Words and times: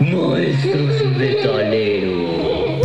Monstruos 0.00 1.04
Metalero. 1.16 2.80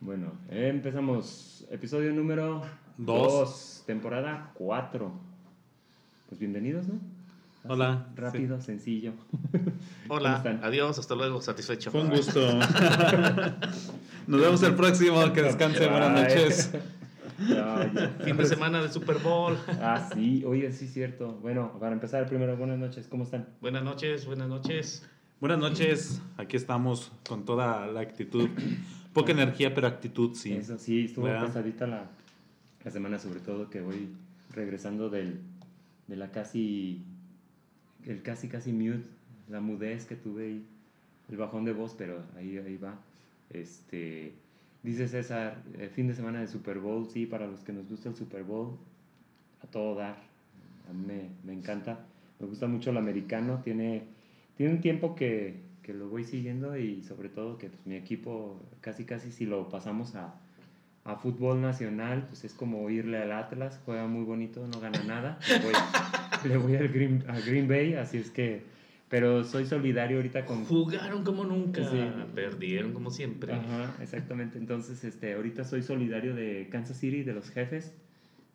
Bueno, 0.00 0.32
empezamos. 0.50 1.66
Episodio 1.70 2.12
número 2.12 2.62
Dos. 2.98 3.32
2, 3.32 3.84
temporada 3.86 4.50
4. 4.54 5.12
Pues 6.28 6.38
bienvenidos, 6.38 6.88
¿no? 6.88 7.19
Así, 7.62 7.72
Hola. 7.72 8.06
Rápido, 8.16 8.60
sencillo. 8.60 9.12
¿Cómo 10.08 10.20
Hola, 10.20 10.60
adiós, 10.62 10.98
hasta 10.98 11.14
luego, 11.14 11.40
satisfecho. 11.42 11.90
Fue 11.90 12.00
un 12.00 12.10
gusto. 12.10 12.40
Nos 14.26 14.40
vemos 14.40 14.62
el 14.62 14.74
próximo. 14.74 15.32
Que 15.32 15.42
descanse. 15.42 15.86
Buenas 15.88 16.12
noches. 16.12 16.72
No. 17.40 18.22
Fin 18.22 18.36
de 18.36 18.44
semana 18.44 18.82
de 18.82 18.90
Super 18.90 19.16
Bowl. 19.16 19.56
Ah, 19.80 20.10
sí, 20.12 20.44
oye, 20.44 20.70
sí, 20.72 20.86
cierto. 20.86 21.38
Bueno, 21.40 21.72
para 21.80 21.94
empezar, 21.94 22.28
primero, 22.28 22.54
buenas 22.58 22.78
noches, 22.78 23.06
¿cómo 23.08 23.24
están? 23.24 23.48
Buenas 23.62 23.82
noches, 23.82 24.26
buenas 24.26 24.46
noches. 24.46 25.08
Buenas 25.40 25.58
noches. 25.58 26.20
Aquí 26.36 26.58
estamos 26.58 27.10
con 27.26 27.46
toda 27.46 27.86
la 27.86 28.00
actitud. 28.00 28.50
Poca 29.14 29.32
energía, 29.32 29.74
pero 29.74 29.86
actitud, 29.86 30.34
sí. 30.34 30.52
Eso 30.52 30.76
sí, 30.76 31.06
estuvo 31.06 31.24
¿Verdad? 31.24 31.46
pesadita 31.46 31.86
la, 31.86 32.10
la 32.84 32.90
semana, 32.90 33.18
sobre 33.18 33.40
todo 33.40 33.70
que 33.70 33.80
voy 33.80 34.10
regresando 34.52 35.08
del, 35.08 35.40
de 36.08 36.16
la 36.16 36.30
casi, 36.30 37.02
el 38.06 38.22
casi, 38.22 38.48
casi 38.48 38.72
mute, 38.72 39.04
la 39.48 39.60
mudez 39.60 40.06
que 40.06 40.16
tuve 40.16 40.50
y 40.50 40.66
el 41.28 41.36
bajón 41.36 41.64
de 41.64 41.72
voz, 41.72 41.94
pero 41.96 42.22
ahí, 42.36 42.58
ahí 42.58 42.76
va. 42.76 42.98
Este, 43.50 44.32
dice 44.82 45.08
César, 45.08 45.62
eh, 45.78 45.90
fin 45.94 46.06
de 46.06 46.14
semana 46.14 46.40
de 46.40 46.46
Super 46.46 46.78
Bowl, 46.78 47.08
sí, 47.08 47.26
para 47.26 47.46
los 47.46 47.60
que 47.60 47.72
nos 47.72 47.88
gusta 47.88 48.08
el 48.08 48.16
Super 48.16 48.44
Bowl, 48.44 48.76
a 49.62 49.66
todo 49.66 49.94
dar. 49.94 50.16
A 50.88 50.92
mí 50.92 51.04
me, 51.06 51.28
me 51.44 51.52
encanta, 51.52 52.06
me 52.38 52.46
gusta 52.46 52.66
mucho 52.66 52.90
el 52.90 52.96
americano, 52.96 53.60
tiene, 53.62 54.04
tiene 54.56 54.74
un 54.74 54.80
tiempo 54.80 55.14
que, 55.14 55.60
que 55.82 55.94
lo 55.94 56.08
voy 56.08 56.24
siguiendo 56.24 56.76
y 56.76 57.02
sobre 57.02 57.28
todo 57.28 57.58
que 57.58 57.68
pues, 57.68 57.86
mi 57.86 57.96
equipo 57.96 58.60
casi 58.80 59.04
casi 59.04 59.32
si 59.32 59.46
lo 59.46 59.68
pasamos 59.68 60.14
a, 60.14 60.34
a 61.04 61.16
fútbol 61.16 61.60
nacional, 61.62 62.26
pues 62.28 62.44
es 62.44 62.52
como 62.54 62.88
irle 62.90 63.18
al 63.18 63.32
Atlas, 63.32 63.80
juega 63.84 64.06
muy 64.06 64.24
bonito, 64.24 64.66
no 64.66 64.80
gana 64.80 65.02
nada, 65.04 65.38
le 65.48 65.58
voy, 65.58 65.72
le 66.48 66.56
voy 66.58 66.76
al 66.76 66.88
Green, 66.88 67.24
a 67.28 67.40
Green 67.40 67.66
Bay, 67.68 67.94
así 67.94 68.18
es 68.18 68.30
que, 68.30 68.62
pero 69.08 69.42
soy 69.44 69.66
solidario 69.66 70.18
ahorita 70.18 70.44
con... 70.44 70.64
Jugaron 70.66 71.24
como 71.24 71.44
nunca, 71.44 71.82
Sí. 71.88 71.98
perdieron 72.34 72.92
como 72.92 73.10
siempre. 73.10 73.52
Ajá, 73.54 73.94
exactamente. 74.00 74.56
Entonces, 74.58 75.02
este, 75.02 75.32
ahorita 75.34 75.64
soy 75.64 75.82
solidario 75.82 76.34
de 76.34 76.68
Kansas 76.70 76.96
City, 76.98 77.22
de 77.24 77.32
los 77.32 77.50
jefes, 77.50 77.92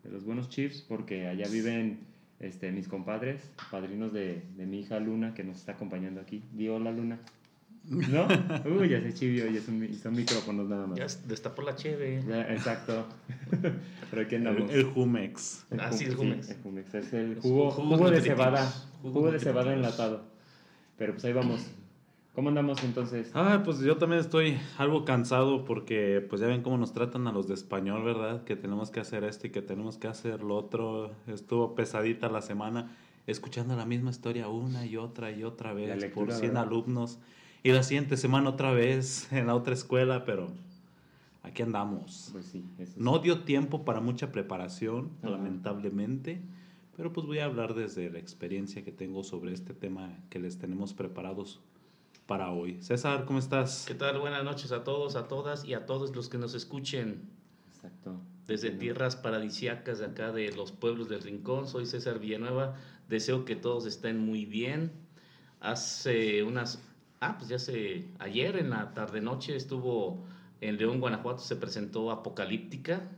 de 0.04 0.12
los 0.12 0.24
buenos 0.24 0.48
Chiefs, 0.50 0.86
porque 0.88 1.28
allá 1.28 1.50
viven 1.50 2.00
este, 2.40 2.72
mis 2.72 2.88
compadres, 2.88 3.50
padrinos 3.72 4.14
de, 4.14 4.44
de 4.56 4.66
mi 4.66 4.80
hija 4.82 5.00
Luna, 5.00 5.34
que 5.34 5.44
nos 5.44 5.58
está 5.58 5.74
acompañando 5.74 6.22
aquí. 6.22 6.42
Di 6.54 6.70
hola, 6.70 6.92
Luna. 6.92 7.20
¿No? 7.90 8.28
Uy, 8.80 8.90
ya 8.90 9.02
se 9.02 9.14
chivió, 9.14 9.48
ya 9.48 9.62
son, 9.62 9.88
son 9.96 10.16
micrófonos 10.16 10.68
nada 10.68 10.88
más. 10.88 10.98
Ya 10.98 11.06
destapó 11.28 11.62
la 11.62 11.76
cheve. 11.76 12.24
Ya, 12.28 12.42
exacto. 12.54 13.06
Pero 14.10 14.22
aquí 14.24 14.36
andamos. 14.36 14.72
El, 14.72 14.80
el 14.80 14.84
Jumex. 14.86 15.66
Ah, 15.78 15.92
sí, 15.92 16.06
el 16.06 16.14
ju- 16.14 16.18
Jumex. 16.18 16.50
el 16.50 16.62
Jumex. 16.62 16.94
Es 16.96 17.14
el 17.14 17.40
jugo, 17.42 17.72
jugo 17.72 18.10
de 18.10 18.22
cebada. 18.22 18.74
Jugo 19.02 19.32
de 19.32 19.40
cebada 19.40 19.74
enlatado. 19.74 20.24
Pero 20.98 21.14
pues 21.14 21.26
ahí 21.26 21.34
vamos. 21.34 21.66
¿Cómo 22.34 22.50
andamos 22.50 22.84
entonces? 22.84 23.32
Ah, 23.34 23.62
pues 23.64 23.80
yo 23.80 23.96
también 23.98 24.20
estoy 24.20 24.58
algo 24.78 25.06
cansado 25.06 25.64
porque 25.64 26.26
pues 26.30 26.42
ya 26.42 26.48
ven 26.48 26.64
cómo 26.64 26.78
nos 26.78 26.92
tratan 26.92 27.28
a 27.28 27.32
los 27.32 27.48
de 27.48 27.54
español, 27.54 28.04
¿verdad? 28.04 28.44
Que 28.44 28.58
tenemos 28.58 28.90
que 28.92 29.00
hacer 29.00 29.24
esto 29.24 29.48
y 29.48 29.52
que 29.52 29.62
tenemos 29.62 29.98
que 29.98 30.08
hacer 30.08 30.44
lo 30.44 30.56
otro. 30.58 31.12
Estuvo 31.28 31.76
pesadita 31.76 32.28
la 32.30 32.42
semana 32.42 32.92
escuchando 33.26 33.76
la 33.78 33.86
misma 33.86 34.10
historia 34.10 34.50
una 34.50 34.86
y 34.86 34.98
otra 34.98 35.32
y 35.32 35.44
otra 35.44 35.74
vez 35.74 35.98
lectura, 36.02 36.26
por 36.28 36.36
100 36.36 36.48
¿verdad? 36.54 36.64
alumnos. 36.68 37.20
Y 37.66 37.72
la 37.72 37.82
siguiente 37.82 38.16
semana 38.16 38.52
otra 38.52 38.74
vez 38.74 39.28
en 39.34 39.48
la 39.48 39.56
otra 39.56 39.74
escuela, 39.74 40.24
pero 40.24 40.52
aquí 41.42 41.64
andamos. 41.64 42.30
Pues 42.32 42.46
sí, 42.46 42.64
eso 42.78 42.94
sí. 42.94 43.00
No 43.02 43.18
dio 43.18 43.40
tiempo 43.40 43.84
para 43.84 44.02
mucha 44.02 44.32
preparación, 44.32 45.10
Ajá. 45.24 45.32
lamentablemente, 45.32 46.44
pero 46.96 47.12
pues 47.12 47.26
voy 47.26 47.40
a 47.40 47.46
hablar 47.46 47.74
desde 47.74 48.12
la 48.12 48.20
experiencia 48.20 48.84
que 48.84 48.92
tengo 48.92 49.24
sobre 49.24 49.52
este 49.52 49.74
tema 49.74 50.16
que 50.30 50.38
les 50.38 50.60
tenemos 50.60 50.94
preparados 50.94 51.60
para 52.28 52.52
hoy. 52.52 52.84
César, 52.84 53.26
¿cómo 53.26 53.40
estás? 53.40 53.86
¿Qué 53.88 53.96
tal? 53.96 54.20
Buenas 54.20 54.44
noches 54.44 54.72
a 54.72 54.84
todos, 54.84 55.16
a 55.16 55.28
todas 55.28 55.66
y 55.66 55.74
a 55.74 55.88
todos 55.88 56.16
los 56.16 56.30
que 56.30 56.38
nos 56.38 56.54
escuchen 56.54 57.32
Exacto. 57.74 58.22
desde 58.46 58.70
tierras 58.70 59.16
paradisíacas 59.16 59.98
de 59.98 60.06
acá 60.06 60.32
de 60.32 60.52
los 60.52 60.72
pueblos 60.72 61.10
del 61.10 61.24
Rincón. 61.24 61.68
Soy 61.68 61.88
César 61.88 62.20
Villanueva. 62.20 62.76
Deseo 63.10 63.44
que 63.44 63.56
todos 63.56 63.88
estén 63.88 64.20
muy 64.20 64.46
bien. 64.46 64.92
Hace 65.62 66.44
unas... 66.44 66.80
Ah, 67.26 67.36
pues 67.38 67.50
ya 67.50 67.56
hace... 67.56 68.06
Ayer 68.20 68.56
en 68.58 68.70
la 68.70 68.94
tarde-noche 68.94 69.56
estuvo 69.56 70.26
en 70.62 70.78
León, 70.78 71.00
Guanajuato, 71.00 71.40
se 71.42 71.56
presentó 71.56 72.12
Apocalíptica. 72.12 73.10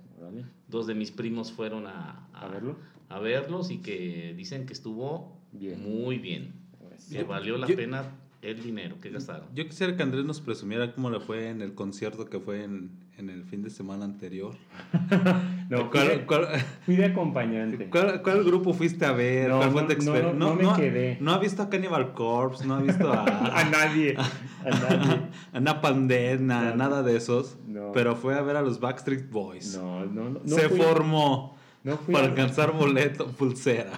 Dos 0.68 0.88
de 0.88 0.96
mis 0.96 1.12
primos 1.12 1.52
fueron 1.52 1.88
a, 1.88 2.28
A 2.34 2.48
verlo. 2.48 2.76
a 3.10 3.20
verlos 3.20 3.70
y 3.72 3.80
que 3.80 4.34
dicen 4.36 4.66
que 4.66 4.74
estuvo 4.74 5.38
Bien. 5.52 5.82
muy 5.84 6.18
bien. 6.18 6.54
Pues, 6.80 7.06
Que 7.06 7.24
valió 7.24 7.58
la 7.58 7.68
yo- 7.68 7.76
pena 7.76 8.04
el 8.42 8.62
dinero 8.64 9.00
que 9.02 9.10
gastaron. 9.10 9.48
Yo 9.54 9.66
quisiera 9.66 9.96
que 9.96 10.04
Andrés 10.04 10.26
nos 10.26 10.42
presumiera 10.42 10.94
cómo 10.94 11.10
le 11.10 11.20
fue 11.20 11.50
en 11.50 11.62
el 11.62 11.74
concierto 11.76 12.26
que 12.26 12.40
fue 12.40 12.64
en, 12.64 12.92
en 13.18 13.30
el 13.30 13.44
fin 13.46 13.62
de 13.64 13.70
semana 13.70 14.06
anterior. 14.06 14.56
No, 15.70 15.80
fui 15.80 15.90
¿Cuál, 15.90 16.08
de, 16.08 16.26
cuál- 16.26 16.48
fui 16.86 16.96
de 16.96 17.06
acompañante. 17.06 17.90
cuál- 17.90 18.22
cuál 18.22 18.42
grupo 18.46 18.74
fuiste 18.74 19.06
a 19.06 19.12
ver? 19.12 19.50
No, 19.50 19.58
¿Cuál 19.58 19.72
fue 19.72 19.82
no, 19.82 19.88
tu 19.90 19.94
no, 20.06 20.14
exper- 20.16 20.34
no, 20.34 20.34
no 20.34 20.56
me 20.56 20.70
ha- 20.70 20.76
quedé. 20.78 21.18
no 21.20 21.34
ha 21.34 21.40
visto 21.40 21.62
a 21.62 21.70
Cannibal 21.70 22.14
Corpse, 22.14 22.66
no 22.66 22.76
ha 22.76 22.80
visto 22.82 23.12
A 23.12 23.24
a, 23.60 23.64
nadie. 23.70 24.16
A 24.18 24.70
nadie. 24.70 25.22
a 25.52 25.60
Napalm 25.60 26.08
Death, 26.08 26.40
na- 26.40 26.70
No. 26.70 26.76
nada 26.78 27.04
de 27.04 27.18
esos. 27.18 27.58
No. 27.68 27.92
Pero 27.92 28.16
fue 28.16 28.36
a 28.36 28.42
ver 28.44 28.56
a 28.56 28.62
los 28.62 28.80
Backstreet 28.80 29.30
Boys. 29.30 29.78
No, 29.78 30.06
no, 30.06 30.30
no. 30.30 30.40
no 30.46 30.56
Se 30.56 30.70
fui- 30.70 30.80
formó 30.80 31.58
No 31.84 31.98
fui, 31.98 32.14
para 32.14 32.28
a, 32.28 32.30
alcanzar 32.30 32.72
boleto, 32.72 33.28
pulsera. 33.28 33.92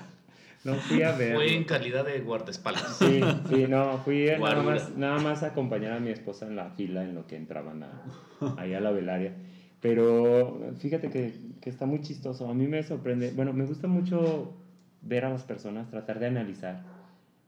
No 0.64 0.76
fui 0.76 1.02
a 1.04 1.12
ver. 1.14 1.36
Fue 1.36 1.56
en 1.56 1.64
calidad 1.64 2.06
de 2.06 2.20
guardaespaldas. 2.20 2.98
Sí, 2.98 3.22
sí, 3.50 3.66
no, 3.68 3.98
fui 4.00 4.26
nada 4.26 4.62
más, 4.62 4.98
nada 4.98 5.20
más 5.20 5.44
a 5.44 5.48
acompañar 5.48 5.94
a 5.94 6.00
mi 6.00 6.10
esposa 6.10 6.48
en 6.48 6.56
la 6.56 6.70
fila 6.72 7.04
en 7.04 7.16
lo 7.16 7.28
que 7.28 7.36
entraban 7.38 7.84
a, 7.84 8.04
ahí 8.58 8.74
a 8.74 8.80
la 8.80 8.92
velaria. 8.92 9.34
Pero 9.82 10.74
fíjate 10.80 11.10
que, 11.10 11.34
que 11.62 11.70
está 11.70 11.86
muy 11.86 12.02
chistoso. 12.02 12.50
A 12.50 12.54
mí 12.54 12.68
me 12.68 12.84
sorprende. 12.84 13.32
Bueno, 13.32 13.54
me 13.54 13.66
gusta 13.66 13.88
mucho 13.88 14.54
ver 15.02 15.26
a 15.26 15.30
las 15.30 15.44
personas, 15.44 15.90
tratar 15.90 16.20
de 16.20 16.28
analizar. 16.28 16.84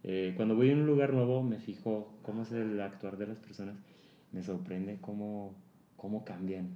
Eh, 0.03 0.33
cuando 0.35 0.55
voy 0.55 0.71
a 0.71 0.73
un 0.73 0.85
lugar 0.85 1.13
nuevo, 1.13 1.43
me 1.43 1.57
fijo 1.57 2.17
cómo 2.21 2.43
es 2.43 2.51
el 2.51 2.79
actuar 2.81 3.17
de 3.17 3.27
las 3.27 3.39
personas. 3.39 3.75
Me 4.31 4.41
sorprende 4.41 4.97
cómo, 5.01 5.53
cómo 5.97 6.23
cambian. 6.23 6.69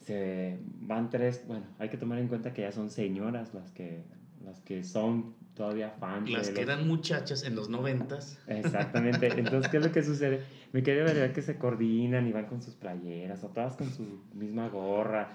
Se 0.00 0.58
van 0.80 1.08
tres. 1.08 1.44
Bueno, 1.48 1.64
hay 1.78 1.88
que 1.88 1.96
tomar 1.96 2.18
en 2.18 2.28
cuenta 2.28 2.52
que 2.52 2.62
ya 2.62 2.72
son 2.72 2.90
señoras 2.90 3.54
las 3.54 3.70
que, 3.72 4.02
las 4.44 4.60
que 4.60 4.82
son 4.84 5.34
todavía 5.54 5.90
fans. 5.90 6.30
Las 6.30 6.46
de 6.48 6.54
que 6.54 6.64
los- 6.64 6.70
eran 6.74 6.88
muchachas 6.88 7.44
en 7.44 7.54
los 7.54 7.68
noventas. 7.68 8.38
Exactamente. 8.46 9.26
Entonces, 9.38 9.70
¿qué 9.70 9.78
es 9.78 9.84
lo 9.84 9.92
que 9.92 10.02
sucede? 10.02 10.40
Me 10.72 10.82
quedé 10.82 11.02
ver 11.02 11.32
que 11.32 11.42
se 11.42 11.56
coordinan 11.56 12.26
y 12.26 12.32
van 12.32 12.46
con 12.46 12.60
sus 12.62 12.74
playeras 12.74 13.42
o 13.44 13.48
todas 13.48 13.76
con 13.76 13.90
su 13.90 14.20
misma 14.34 14.68
gorra. 14.68 15.28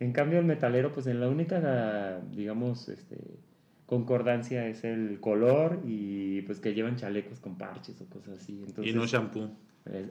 En 0.00 0.12
cambio, 0.12 0.38
el 0.38 0.44
metalero, 0.44 0.92
pues 0.92 1.06
en 1.06 1.20
la 1.20 1.28
única, 1.28 2.20
digamos, 2.32 2.88
este, 2.88 3.16
concordancia 3.86 4.66
es 4.66 4.84
el 4.84 5.20
color 5.20 5.80
y 5.84 6.42
pues 6.42 6.60
que 6.60 6.74
llevan 6.74 6.96
chalecos 6.96 7.40
con 7.40 7.56
parches 7.56 8.00
o 8.00 8.06
cosas 8.06 8.38
así. 8.38 8.62
Entonces, 8.66 8.92
y 8.94 8.96
no 8.96 9.06
shampoo. 9.06 9.48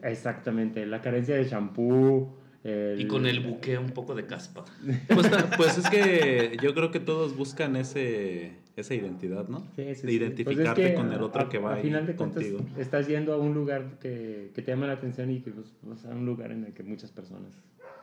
Exactamente. 0.02 0.86
La 0.86 1.00
carencia 1.00 1.36
de 1.36 1.44
shampoo. 1.44 2.36
El- 2.68 3.00
Y 3.00 3.06
con 3.06 3.26
el 3.26 3.40
buque 3.40 3.78
un 3.78 3.90
poco 3.90 4.14
de 4.14 4.26
caspa. 4.26 4.64
Pues, 5.08 5.30
pues 5.56 5.78
es 5.78 5.88
que 5.90 6.56
yo 6.62 6.74
creo 6.74 6.90
que 6.90 7.00
todos 7.00 7.36
buscan 7.36 7.76
ese, 7.76 8.52
esa 8.76 8.94
identidad, 8.94 9.48
¿no? 9.48 9.60
Sí, 9.76 9.94
sí, 9.94 10.06
de 10.06 10.12
identificarte 10.12 10.74
Pues 10.74 10.86
es 10.86 10.90
que 10.92 10.94
con 10.94 11.12
el 11.12 11.22
otro 11.22 11.42
a- 11.42 11.48
que 11.48 11.58
va 11.58 11.72
a 11.72 11.74
ahí 11.76 11.82
final 11.82 12.06
de 12.06 12.16
cuentas, 12.16 12.42
contigo. 12.44 12.66
estás 12.78 13.06
yendo 13.08 13.32
a 13.34 13.38
un 13.38 13.54
lugar 13.54 13.98
que, 14.00 14.50
que 14.54 14.62
te 14.62 14.72
llama 14.72 14.86
la 14.86 14.94
atención 14.94 15.30
y 15.30 15.40
que 15.40 15.50
pues, 15.50 15.66
vas 15.82 16.04
a 16.04 16.10
un 16.10 16.26
lugar 16.26 16.50
en 16.52 16.64
el 16.64 16.72
que 16.72 16.82
muchas 16.82 17.10
personas 17.12 17.52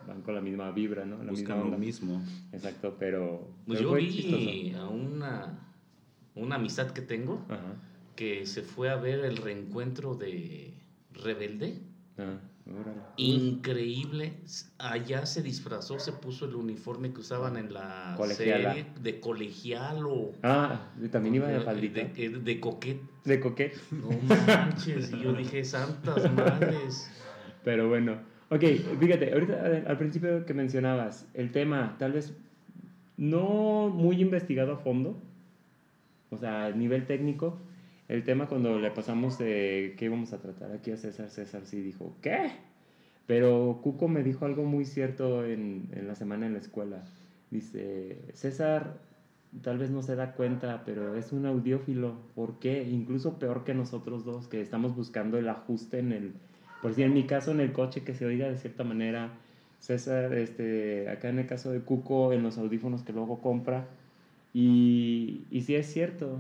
van 0.08 0.22
con 0.22 0.36
la 0.36 0.42
misma 0.42 0.70
vibra, 0.72 1.06
¿no? 1.06 1.18
La 1.24 1.30
Buscan 1.32 1.36
misma 1.40 1.56
lo 1.56 1.64
onda. 1.64 1.78
mismo. 1.78 2.22
Exacto, 2.52 2.96
pero, 3.00 3.48
Pues 3.66 3.80
pero 3.80 3.82
yo 3.82 3.90
fue 3.92 4.00
vi 4.02 4.10
chistoso. 4.12 4.80
a 4.86 4.90
una, 4.90 5.60
una 6.36 6.56
amistad 6.56 6.92
que 6.92 7.02
tengo 7.02 7.46
Ajá. 7.50 7.76
que 8.16 8.46
se 8.46 8.64
fue 8.64 8.90
a 8.90 8.96
ver 8.98 9.20
el 9.24 9.38
reencuentro 9.38 10.16
de 10.16 10.74
Rebelde. 11.14 11.76
Ah, 12.18 12.22
Órale. 12.24 12.53
Increíble. 13.18 14.34
Allá 14.80 15.26
se 15.26 15.42
disfrazó, 15.42 16.00
se 16.00 16.12
puso 16.14 16.46
el 16.46 16.56
uniforme 16.56 17.12
que 17.14 17.20
usaban 17.20 17.58
en 17.58 17.74
la 17.74 18.14
Colegiala. 18.18 18.74
serie 18.74 18.86
de 19.02 19.20
colegial 19.20 20.06
o 20.06 20.32
Ah, 20.42 20.90
también 21.12 21.36
iba 21.36 21.48
de 21.48 21.60
faldita. 21.62 22.02
de, 22.06 22.30
de, 22.30 22.40
de 22.40 22.60
coquet. 22.60 23.00
De 23.26 23.40
coquet. 23.40 23.74
No 23.92 24.10
manches, 24.46 25.12
y 25.14 25.20
yo 25.22 25.34
dije, 25.34 25.64
santas 25.64 26.32
madres. 26.34 27.10
Pero 27.64 27.88
bueno, 27.90 28.18
ok, 28.50 28.62
fíjate, 29.00 29.34
ahorita 29.34 29.66
al- 29.66 29.86
al 29.88 29.98
principio 29.98 30.46
que 30.46 30.54
mencionabas, 30.54 31.28
el 31.34 31.52
tema 31.52 31.96
tal 32.00 32.14
vez 32.14 32.34
no 33.18 33.90
muy 33.90 34.22
investigado 34.22 34.74
a 34.74 34.78
fondo, 34.78 35.22
o 36.32 36.38
sea, 36.38 36.66
a 36.66 36.72
nivel 36.72 37.06
técnico, 37.06 37.60
el 38.14 38.24
tema 38.24 38.46
cuando 38.46 38.80
le 38.80 38.92
pasamos 38.92 39.40
de 39.40 39.96
qué 39.98 40.06
íbamos 40.06 40.34
a 40.34 40.38
tratar 40.40 40.72
aquí 40.72 40.92
a 40.92 40.98
César, 40.98 41.32
César 41.32 41.66
sí 41.66 41.82
dijo, 41.82 42.16
¿qué? 42.22 42.52
Pero 43.26 43.80
Cuco 43.82 44.08
me 44.08 44.22
dijo 44.22 44.46
algo 44.46 44.66
muy 44.66 44.86
cierto 44.86 45.44
en, 45.44 45.90
en 45.94 46.08
la 46.08 46.14
semana 46.14 46.46
en 46.46 46.54
la 46.54 46.60
escuela. 46.60 47.04
Dice, 47.50 48.20
César 48.34 49.00
tal 49.64 49.80
vez 49.80 49.90
no 49.90 50.04
se 50.04 50.16
da 50.16 50.34
cuenta, 50.34 50.84
pero 50.86 51.16
es 51.16 51.32
un 51.32 51.48
audiófilo. 51.48 52.14
¿Por 52.36 52.60
qué? 52.60 52.84
Incluso 52.84 53.40
peor 53.40 53.64
que 53.64 53.74
nosotros 53.74 54.26
dos, 54.26 54.48
que 54.48 54.62
estamos 54.62 54.96
buscando 54.96 55.40
el 55.40 55.50
ajuste 55.50 55.98
en 55.98 56.12
el... 56.12 56.34
Por 56.84 56.94
si 56.94 57.02
en 57.02 57.16
mi 57.16 57.24
caso 57.24 57.50
en 57.50 57.62
el 57.62 57.72
coche 57.72 58.04
que 58.04 58.14
se 58.14 58.28
oiga 58.28 58.48
de 58.48 58.58
cierta 58.58 58.84
manera, 58.84 59.32
César, 59.80 60.36
este, 60.36 61.10
acá 61.10 61.30
en 61.30 61.40
el 61.40 61.48
caso 61.48 61.72
de 61.72 61.80
Cuco, 61.80 62.32
en 62.32 62.44
los 62.44 62.60
audífonos 62.60 63.02
que 63.02 63.12
luego 63.12 63.42
compra. 63.42 63.88
Y, 64.54 65.46
y 65.50 65.62
sí 65.62 65.74
es 65.74 65.92
cierto, 65.92 66.40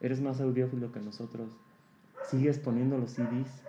eres 0.00 0.20
más 0.20 0.40
audiófilo 0.40 0.92
que 0.92 1.00
nosotros. 1.00 1.50
Sigues 2.30 2.58
poniendo 2.58 2.98
los 2.98 3.10
CDs. 3.10 3.62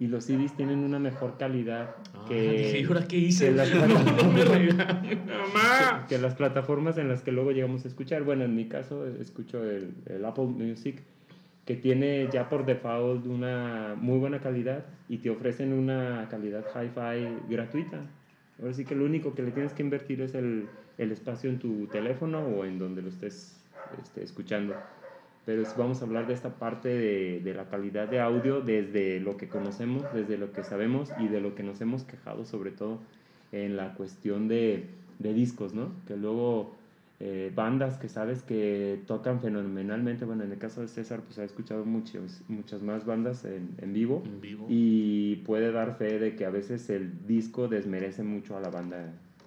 Y 0.00 0.06
los 0.06 0.24
CDs 0.24 0.54
tienen 0.56 0.78
una 0.84 1.00
mejor 1.00 1.36
calidad 1.38 1.96
Ah, 2.14 2.24
que, 2.28 2.34
dije, 2.52 2.80
¿y 2.80 2.84
ahora 2.84 3.08
qué 3.08 3.16
hice? 3.16 3.46
que 3.46 3.52
las 3.52 3.68
plataformas- 3.72 4.48
regañes. 4.48 5.18
¡Mamá! 5.26 6.06
que 6.08 6.18
las 6.18 6.34
plataformas 6.36 6.98
en 6.98 7.08
las 7.08 7.22
que 7.22 7.32
luego 7.32 7.50
llegamos 7.50 7.84
a 7.84 7.88
escuchar. 7.88 8.22
Bueno, 8.22 8.44
en 8.44 8.54
mi 8.54 8.68
caso 8.68 9.06
escucho 9.06 9.64
el, 9.64 9.92
el 10.06 10.24
Apple 10.24 10.44
Music, 10.46 11.02
que 11.64 11.74
tiene 11.74 12.28
ya 12.32 12.48
por 12.48 12.64
default 12.64 13.26
una 13.26 13.96
muy 14.00 14.18
buena 14.18 14.40
calidad 14.40 14.84
y 15.08 15.18
te 15.18 15.30
ofrecen 15.30 15.72
una 15.72 16.28
calidad 16.30 16.64
hi-fi 16.74 17.52
gratuita. 17.52 18.02
Ahora 18.60 18.74
sí 18.74 18.84
que 18.84 18.94
lo 18.94 19.04
único 19.04 19.34
que 19.34 19.42
le 19.42 19.50
tienes 19.50 19.72
que 19.72 19.82
invertir 19.82 20.20
es 20.20 20.34
el, 20.34 20.68
el 20.96 21.10
espacio 21.10 21.50
en 21.50 21.58
tu 21.58 21.86
teléfono 21.88 22.38
o 22.40 22.64
en 22.64 22.78
donde 22.78 23.02
lo 23.02 23.08
estés 23.08 23.57
este, 24.02 24.22
escuchando. 24.22 24.74
Pero 25.46 25.62
vamos 25.78 26.02
a 26.02 26.04
hablar 26.04 26.26
de 26.26 26.34
esta 26.34 26.50
parte 26.50 26.88
de, 26.88 27.40
de 27.40 27.54
la 27.54 27.68
calidad 27.70 28.08
de 28.08 28.20
audio 28.20 28.60
desde 28.60 29.18
lo 29.18 29.36
que 29.38 29.48
conocemos, 29.48 30.04
desde 30.12 30.36
lo 30.36 30.52
que 30.52 30.62
sabemos 30.62 31.10
y 31.18 31.28
de 31.28 31.40
lo 31.40 31.54
que 31.54 31.62
nos 31.62 31.80
hemos 31.80 32.04
quejado 32.04 32.44
sobre 32.44 32.70
todo 32.70 32.98
en 33.52 33.76
la 33.76 33.94
cuestión 33.94 34.46
de, 34.48 34.86
de 35.18 35.32
discos, 35.32 35.72
¿no? 35.72 35.90
Que 36.06 36.16
luego 36.18 36.76
eh, 37.20 37.50
bandas 37.54 37.96
que 37.98 38.08
sabes 38.08 38.42
que 38.42 39.02
tocan 39.06 39.40
fenomenalmente, 39.40 40.24
bueno, 40.24 40.44
en 40.44 40.52
el 40.52 40.58
caso 40.58 40.82
de 40.82 40.88
César, 40.88 41.22
pues 41.22 41.38
ha 41.38 41.44
escuchado 41.44 41.84
muchos, 41.84 42.42
muchas 42.48 42.82
más 42.82 43.06
bandas 43.06 43.44
en, 43.44 43.70
en 43.78 43.92
vivo 43.92 44.22
En 44.24 44.40
vivo. 44.40 44.66
y 44.68 45.36
puede 45.46 45.72
dar 45.72 45.96
fe 45.96 46.18
de 46.18 46.36
que 46.36 46.44
a 46.44 46.50
veces 46.50 46.90
el 46.90 47.26
disco 47.26 47.68
desmerece 47.68 48.22
mucho 48.22 48.56
a 48.56 48.60
la 48.60 48.68
banda 48.68 48.98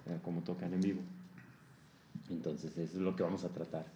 eh, 0.06 0.18
como 0.24 0.42
tocan 0.42 0.74
en 0.74 0.80
vivo. 0.80 1.00
Entonces, 2.28 2.76
eso 2.76 2.96
es 2.96 3.02
lo 3.02 3.14
que 3.14 3.22
vamos 3.22 3.44
a 3.44 3.48
tratar. 3.50 3.86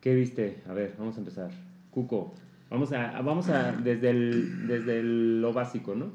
¿Qué 0.00 0.14
viste? 0.14 0.62
A 0.68 0.72
ver, 0.72 0.94
vamos 0.98 1.16
a 1.16 1.18
empezar. 1.18 1.50
Cuco, 1.90 2.34
vamos 2.70 2.92
a, 2.92 3.20
vamos 3.22 3.48
a 3.48 3.72
desde, 3.72 4.10
el, 4.10 4.66
desde 4.66 5.00
el- 5.00 5.40
lo 5.42 5.52
básico, 5.52 5.94
¿no? 5.94 6.12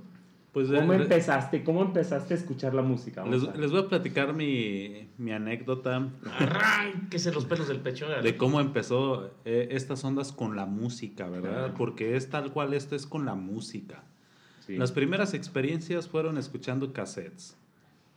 Pues 0.53 0.69
¿Cómo 0.69 0.93
eh, 0.93 0.95
empezaste? 0.95 1.63
¿Cómo 1.65 1.81
empezaste 1.81 2.33
a 2.33 2.37
escuchar 2.37 2.73
la 2.73 2.81
música? 2.81 3.25
Les, 3.25 3.43
a- 3.43 3.55
les 3.57 3.71
voy 3.71 3.81
a 3.81 3.89
platicar 3.89 4.33
mi, 4.33 5.09
mi 5.17 5.33
anécdota 5.33 6.07
Arránquese 6.39 7.33
los 7.33 7.45
pelos 7.45 7.67
del 7.67 7.79
pecho. 7.81 8.07
de 8.07 8.37
cómo 8.37 8.61
empezó 8.61 9.31
eh, 9.43 9.67
estas 9.71 10.03
ondas 10.05 10.31
con 10.31 10.55
la 10.55 10.65
música, 10.65 11.27
¿verdad? 11.27 11.65
Ajá. 11.65 11.73
Porque 11.77 12.15
es 12.15 12.29
tal 12.29 12.53
cual 12.53 12.73
esto 12.73 12.95
es 12.95 13.05
con 13.05 13.25
la 13.25 13.35
música. 13.35 14.03
Sí. 14.65 14.77
Las 14.77 14.91
primeras 14.93 15.33
experiencias 15.33 16.07
fueron 16.07 16.37
escuchando 16.37 16.93
cassettes. 16.93 17.57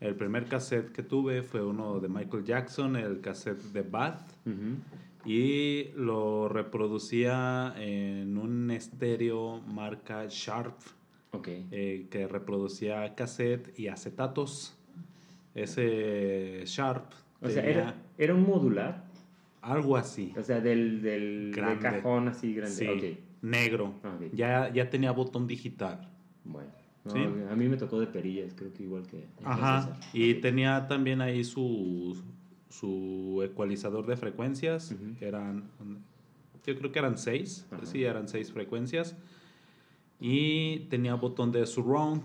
El 0.01 0.15
primer 0.15 0.45
cassette 0.45 0.93
que 0.93 1.03
tuve 1.03 1.43
fue 1.43 1.61
uno 1.65 1.99
de 1.99 2.09
Michael 2.09 2.45
Jackson, 2.45 2.95
el 2.95 3.21
cassette 3.21 3.61
de 3.73 3.83
Bath, 3.83 4.31
Ujú. 4.47 4.77
Y 5.29 5.91
lo 5.95 6.49
reproducía 6.49 7.75
en 7.77 8.39
un 8.39 8.71
estéreo 8.71 9.61
marca 9.61 10.25
Sharp, 10.29 10.75
Ok. 11.33 11.49
eh, 11.71 12.07
que 12.11 12.27
reproducía 12.27 13.15
cassette 13.15 13.79
y 13.79 13.89
acetatos. 13.89 14.75
Ese 15.55 16.63
Sharp 16.65 17.11
O 17.43 17.49
sea, 17.49 17.65
era, 17.65 17.95
era 18.17 18.35
un 18.35 18.43
modular. 18.47 19.05
algo 19.61 19.97
así. 19.97 20.33
O 20.39 20.43
sea, 20.43 20.61
del, 20.61 21.03
del, 21.03 21.53
del 21.53 21.79
cajón 21.79 22.29
así 22.29 22.55
grande. 22.55 22.75
Sí, 22.99 23.19
negro. 23.43 23.95
Ya, 24.33 24.73
ya 24.73 24.89
tenía 24.89 25.13
botón 25.13 25.47
digital. 25.47 26.09
Bueno. 26.45 26.71
No, 27.05 27.13
Sí. 27.13 27.21
A 27.51 27.55
mí 27.57 27.69
me 27.69 27.77
tocó 27.77 27.99
de 28.01 28.07
perillas, 28.07 28.53
creo 28.55 28.73
que 28.73 28.83
igual 28.83 29.07
que. 29.07 29.25
Ajá. 29.45 29.99
Y 30.13 30.35
tenía 30.35 30.87
también 30.89 31.21
ahí 31.23 31.43
su, 31.43 32.23
su 32.69 33.41
ecualizador 33.45 34.07
de 34.07 34.17
frecuencias. 34.17 34.95
Eran, 35.21 35.65
yo 36.67 36.77
creo 36.77 36.93
que 36.93 36.99
eran 36.99 37.19
seis. 37.19 37.67
Sí, 37.85 38.05
eran 38.05 38.29
seis 38.29 38.53
frecuencias. 38.53 39.17
Y 40.21 40.81
tenía 40.91 41.15
botón 41.15 41.53
de 41.53 41.67
surround. 41.67 42.23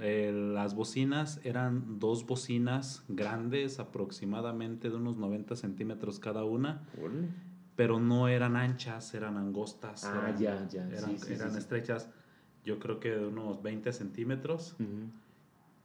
Eh, 0.00 0.32
las 0.52 0.74
bocinas 0.74 1.40
eran 1.44 1.98
dos 1.98 2.26
bocinas 2.26 3.02
grandes, 3.08 3.78
aproximadamente 3.78 4.90
de 4.90 4.96
unos 4.96 5.16
90 5.16 5.56
centímetros 5.56 6.18
cada 6.18 6.44
una. 6.44 6.82
Pero 7.76 7.98
no 7.98 8.28
eran 8.28 8.56
anchas, 8.56 9.14
eran 9.14 9.36
angostas. 9.36 10.04
Ah, 10.04 10.28
eran, 10.28 10.38
ya, 10.38 10.68
ya. 10.68 10.88
Eran, 10.88 11.10
Sí, 11.10 11.18
sí, 11.18 11.26
sí, 11.28 11.32
eran 11.34 11.52
sí. 11.52 11.58
estrechas, 11.58 12.08
yo 12.64 12.78
creo 12.78 13.00
que 13.00 13.10
de 13.10 13.26
unos 13.26 13.62
20 13.62 13.92
centímetros. 13.92 14.76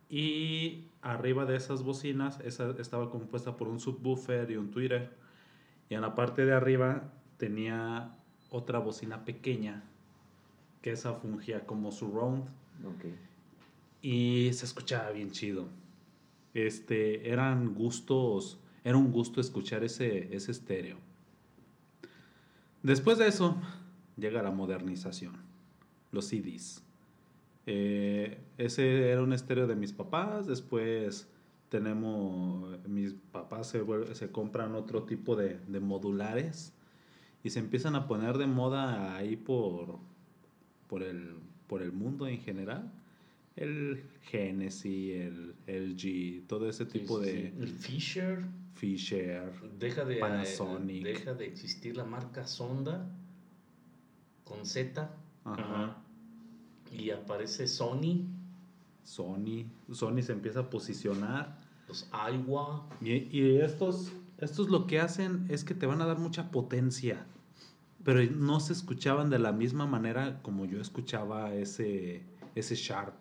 Y 0.09 0.85
arriba 1.03 1.45
de 1.45 1.55
esas 1.55 1.83
bocinas, 1.83 2.39
esa 2.39 2.71
estaba 2.79 3.11
compuesta 3.11 3.55
por 3.55 3.67
un 3.67 3.79
subwoofer 3.79 4.49
y 4.49 4.57
un 4.57 4.71
tweeter. 4.71 5.11
Y 5.87 5.93
en 5.93 6.01
la 6.01 6.15
parte 6.15 6.45
de 6.45 6.53
arriba 6.53 7.13
tenía 7.37 8.15
otra 8.49 8.79
bocina 8.79 9.23
pequeña, 9.23 9.83
que 10.81 10.91
esa 10.91 11.13
fungía 11.13 11.65
como 11.65 11.91
surround. 11.91 12.47
Ok. 12.85 13.05
Y 14.01 14.49
se 14.53 14.65
escuchaba 14.65 15.11
bien 15.11 15.31
chido. 15.31 15.67
Este, 16.55 17.29
eran 17.29 17.75
gustos, 17.75 18.59
era 18.83 18.97
un 18.97 19.11
gusto 19.11 19.39
escuchar 19.39 19.83
ese, 19.83 20.35
ese 20.35 20.51
estéreo. 20.51 20.97
Después 22.81 23.17
de 23.19 23.27
eso, 23.27 23.57
llega 24.17 24.41
la 24.41 24.51
modernización, 24.51 25.35
los 26.11 26.25
CDs. 26.25 26.81
Eh, 27.71 28.39
ese 28.57 29.11
era 29.11 29.21
un 29.21 29.31
estéreo 29.31 29.67
de 29.67 29.75
mis 29.75 29.93
papás, 29.93 30.47
después 30.47 31.29
tenemos, 31.69 32.83
mis 32.87 33.13
papás 33.31 33.67
se, 33.67 34.31
compran 34.31 34.73
otro 34.73 35.03
tipo 35.03 35.35
de, 35.35 35.59
de 35.67 35.79
modulares 35.79 36.73
y 37.43 37.51
se 37.51 37.59
empiezan 37.59 37.95
a 37.95 38.07
poner 38.07 38.39
de 38.39 38.47
moda 38.47 39.15
ahí 39.15 39.35
por, 39.35 39.99
por, 40.87 41.03
el, 41.03 41.35
por 41.67 41.83
el 41.83 41.91
mundo 41.91 42.25
en 42.27 42.39
general. 42.39 42.91
El 43.55 44.03
Genesis, 44.23 45.13
el 45.13 45.55
LG, 45.67 46.47
todo 46.47 46.67
ese 46.67 46.85
Sí, 46.85 46.99
tipo 46.99 47.19
sí, 47.23 47.25
de 47.31 47.47
El 47.49 47.67
Fisher. 47.67 48.45
Fisher. 48.73 49.51
Deja 49.77 50.05
de, 50.05 50.15
Panasonic. 50.15 51.03
deja 51.03 51.35
de 51.35 51.45
existir 51.45 51.95
la 51.95 52.05
marca 52.05 52.47
Sonda 52.47 53.07
con 54.43 54.65
Z 54.65 55.13
Ajá. 55.43 55.61
Ajá. 55.61 56.03
Y 56.91 57.11
aparece 57.11 57.67
Sony, 57.67 58.25
Sony. 59.03 59.65
Sony 59.91 60.21
se 60.21 60.33
empieza 60.33 60.61
a 60.61 60.69
posicionar. 60.69 61.57
los 61.87 62.07
Aiwa. 62.11 62.87
Y, 63.01 63.13
y 63.35 63.57
estos, 63.61 64.11
estos 64.37 64.69
lo 64.69 64.85
que 64.87 64.99
hacen 64.99 65.45
es 65.49 65.63
que 65.63 65.73
te 65.73 65.85
van 65.85 66.01
a 66.01 66.05
dar 66.05 66.19
mucha 66.19 66.51
potencia. 66.51 67.25
Pero 68.03 68.21
no 68.35 68.59
se 68.59 68.73
escuchaban 68.73 69.29
de 69.29 69.39
la 69.39 69.51
misma 69.51 69.85
manera 69.85 70.41
como 70.41 70.65
yo 70.65 70.79
escuchaba 70.79 71.53
ese, 71.53 72.23
ese 72.55 72.75
Sharp. 72.75 73.13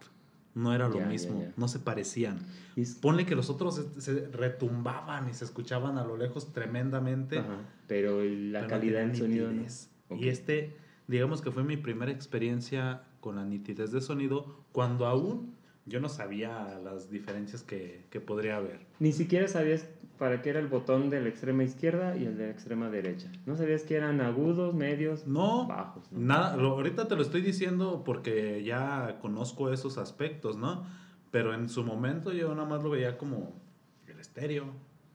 No 0.54 0.75
era 0.75 0.88
lo 0.88 0.98
Ya, 0.98 1.06
mismo, 1.06 1.40
ya. 1.42 1.52
no 1.56 1.68
se 1.68 1.78
parecían. 1.78 2.38
Y 2.76 2.82
es- 2.82 2.94
Ponle 2.96 3.25
que 3.26 3.34
los 3.37 3.48
otros 3.50 3.76
se, 3.76 4.00
se 4.00 4.26
retumbaban 4.28 5.28
y 5.28 5.34
se 5.34 5.44
escuchaban 5.44 5.98
a 5.98 6.04
lo 6.04 6.16
lejos 6.16 6.52
tremendamente. 6.52 7.38
Ajá. 7.38 7.58
Pero 7.87 8.22
la 8.25 8.60
pero 8.60 8.70
calidad 8.70 9.02
en 9.02 9.16
sonido. 9.16 9.50
¿no? 9.52 10.16
Y 10.16 10.28
este, 10.28 10.76
digamos 11.08 11.42
que 11.42 11.50
fue 11.50 11.64
mi 11.64 11.76
primera 11.76 12.12
experiencia 12.12 13.02
con 13.20 13.36
la 13.36 13.44
nitidez 13.44 13.90
de 13.90 14.00
sonido 14.00 14.64
cuando 14.72 15.06
aún 15.06 15.56
Yo 15.86 16.00
no 16.00 16.08
sabía 16.10 16.78
las 16.84 17.10
diferencias 17.10 17.62
que, 17.62 18.04
que 18.10 18.20
podría 18.20 18.58
haber. 18.58 18.80
Ni 19.00 19.10
siquiera 19.12 19.48
sabías 19.48 19.88
para 20.18 20.42
qué 20.42 20.50
era 20.50 20.60
el 20.60 20.66
botón 20.66 21.08
de 21.08 21.20
la 21.22 21.28
extrema 21.30 21.62
izquierda 21.64 22.14
y 22.16 22.24
el 22.26 22.36
de 22.36 22.44
la 22.46 22.50
extrema 22.50 22.90
derecha. 22.90 23.32
No 23.46 23.56
sabías 23.56 23.84
que 23.84 23.94
eran 23.94 24.20
agudos, 24.20 24.74
medios, 24.74 25.26
No, 25.26 25.66
bajos. 25.66 26.12
¿no? 26.12 26.18
Nada, 26.20 26.56
lo- 26.58 26.72
ahorita 26.72 27.08
te 27.08 27.16
lo 27.16 27.22
estoy 27.22 27.40
diciendo 27.40 28.02
porque 28.04 28.62
ya 28.64 29.18
conozco 29.22 29.72
esos 29.72 29.96
aspectos, 29.96 30.58
¿no? 30.58 30.84
Pero 31.30 31.54
en 31.54 31.70
su 31.70 31.82
momento 31.84 32.32
yo 32.32 32.54
nada 32.54 32.68
más 32.68 32.82
lo 32.82 32.90
veía 32.90 33.16
como 33.16 33.54
el 34.08 34.18
estéreo. 34.20 34.66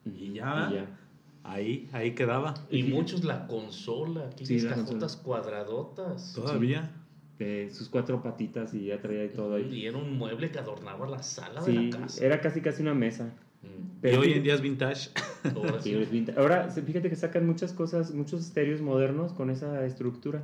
Y 0.06 0.34
ya, 0.34 0.70
Y 0.72 0.74
ya. 0.76 1.00
Ahí, 1.44 1.90
ahí 1.92 2.12
quedaba. 2.12 2.54
Y 2.70 2.84
muchos 2.84 3.24
la 3.24 3.48
consola, 3.48 4.30
Sí, 4.38 4.44
aquellas 4.44 4.64
la 4.64 4.76
cajotas 4.84 5.16
cuadradotas. 5.18 6.34
Todavía. 6.34 6.92
Eh, 7.40 7.70
sus 7.72 7.90
cuatro 7.90 8.22
patitas 8.22 8.74
y 8.74 8.86
ya 8.86 9.02
traía 9.02 9.32
todo 9.34 9.56
ahí. 9.56 9.68
Y 9.74 9.86
era 9.88 9.98
un 9.98 10.18
mueble 10.18 10.52
que 10.52 10.60
adornaba 10.60 11.08
la 11.08 11.22
sala 11.24 11.62
de 11.64 11.72
Sí, 11.72 11.92
la 11.92 12.00
casa. 12.00 12.26
era 12.26 12.40
casi 12.42 12.62
casi 12.62 12.82
una 12.84 12.94
mesa. 12.94 13.34
Mm. 13.64 14.06
Y 14.08 14.16
hoy 14.16 14.28
sí- 14.28 14.34
en 14.34 14.44
día 14.44 14.54
es 14.54 14.62
vintage. 14.62 15.10
Ahora 15.56 15.82
Sí, 15.82 15.90
sí. 15.90 15.96
es 15.96 16.12
vintage. 16.12 16.40
Ahora, 16.40 16.70
fíjate 16.70 17.10
que 17.10 17.16
sacan 17.16 17.46
muchas 17.46 17.74
cosas, 17.74 18.14
muchos 18.14 18.42
estéreos 18.42 18.82
modernos 18.82 19.34
con 19.34 19.50
esa 19.50 19.84
estructura. 19.86 20.44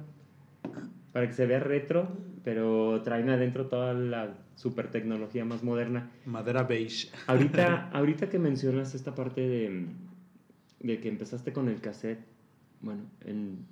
Para 1.14 1.28
que 1.28 1.34
se 1.34 1.46
vea 1.46 1.60
retro, 1.60 2.08
pero 2.44 3.02
traen 3.04 3.30
adentro 3.30 3.68
toda 3.68 3.94
la 3.94 4.34
super 4.56 4.90
tecnología 4.92 5.46
más 5.46 5.64
moderna. 5.64 6.12
Madera 6.26 6.64
beige. 6.64 7.10
Ahorita, 7.28 7.90
ahorita 7.94 8.30
que 8.30 8.40
mencionas 8.40 8.94
esta 8.96 9.16
parte 9.16 9.42
de, 9.42 9.86
de 10.80 11.00
que 11.00 11.10
empezaste 11.10 11.54
con 11.54 11.70
el 11.70 11.82
cassette, 11.82 12.26
bueno, 12.82 13.04
en, 13.26 13.66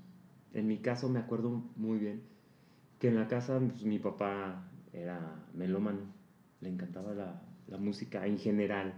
en 0.54 0.68
mi 0.68 0.78
caso 0.78 1.10
me 1.10 1.20
acuerdo 1.20 1.64
muy 1.76 1.98
bien 2.00 2.22
que 3.00 3.08
en 3.10 3.16
la 3.16 3.28
casa 3.28 3.60
pues, 3.60 3.84
mi 3.84 4.00
papá 4.00 4.72
era 4.94 5.46
melómano, 5.54 6.00
le 6.62 6.70
encantaba 6.70 7.14
la, 7.14 7.42
la 7.68 7.78
música 7.78 8.26
en 8.28 8.38
general. 8.38 8.94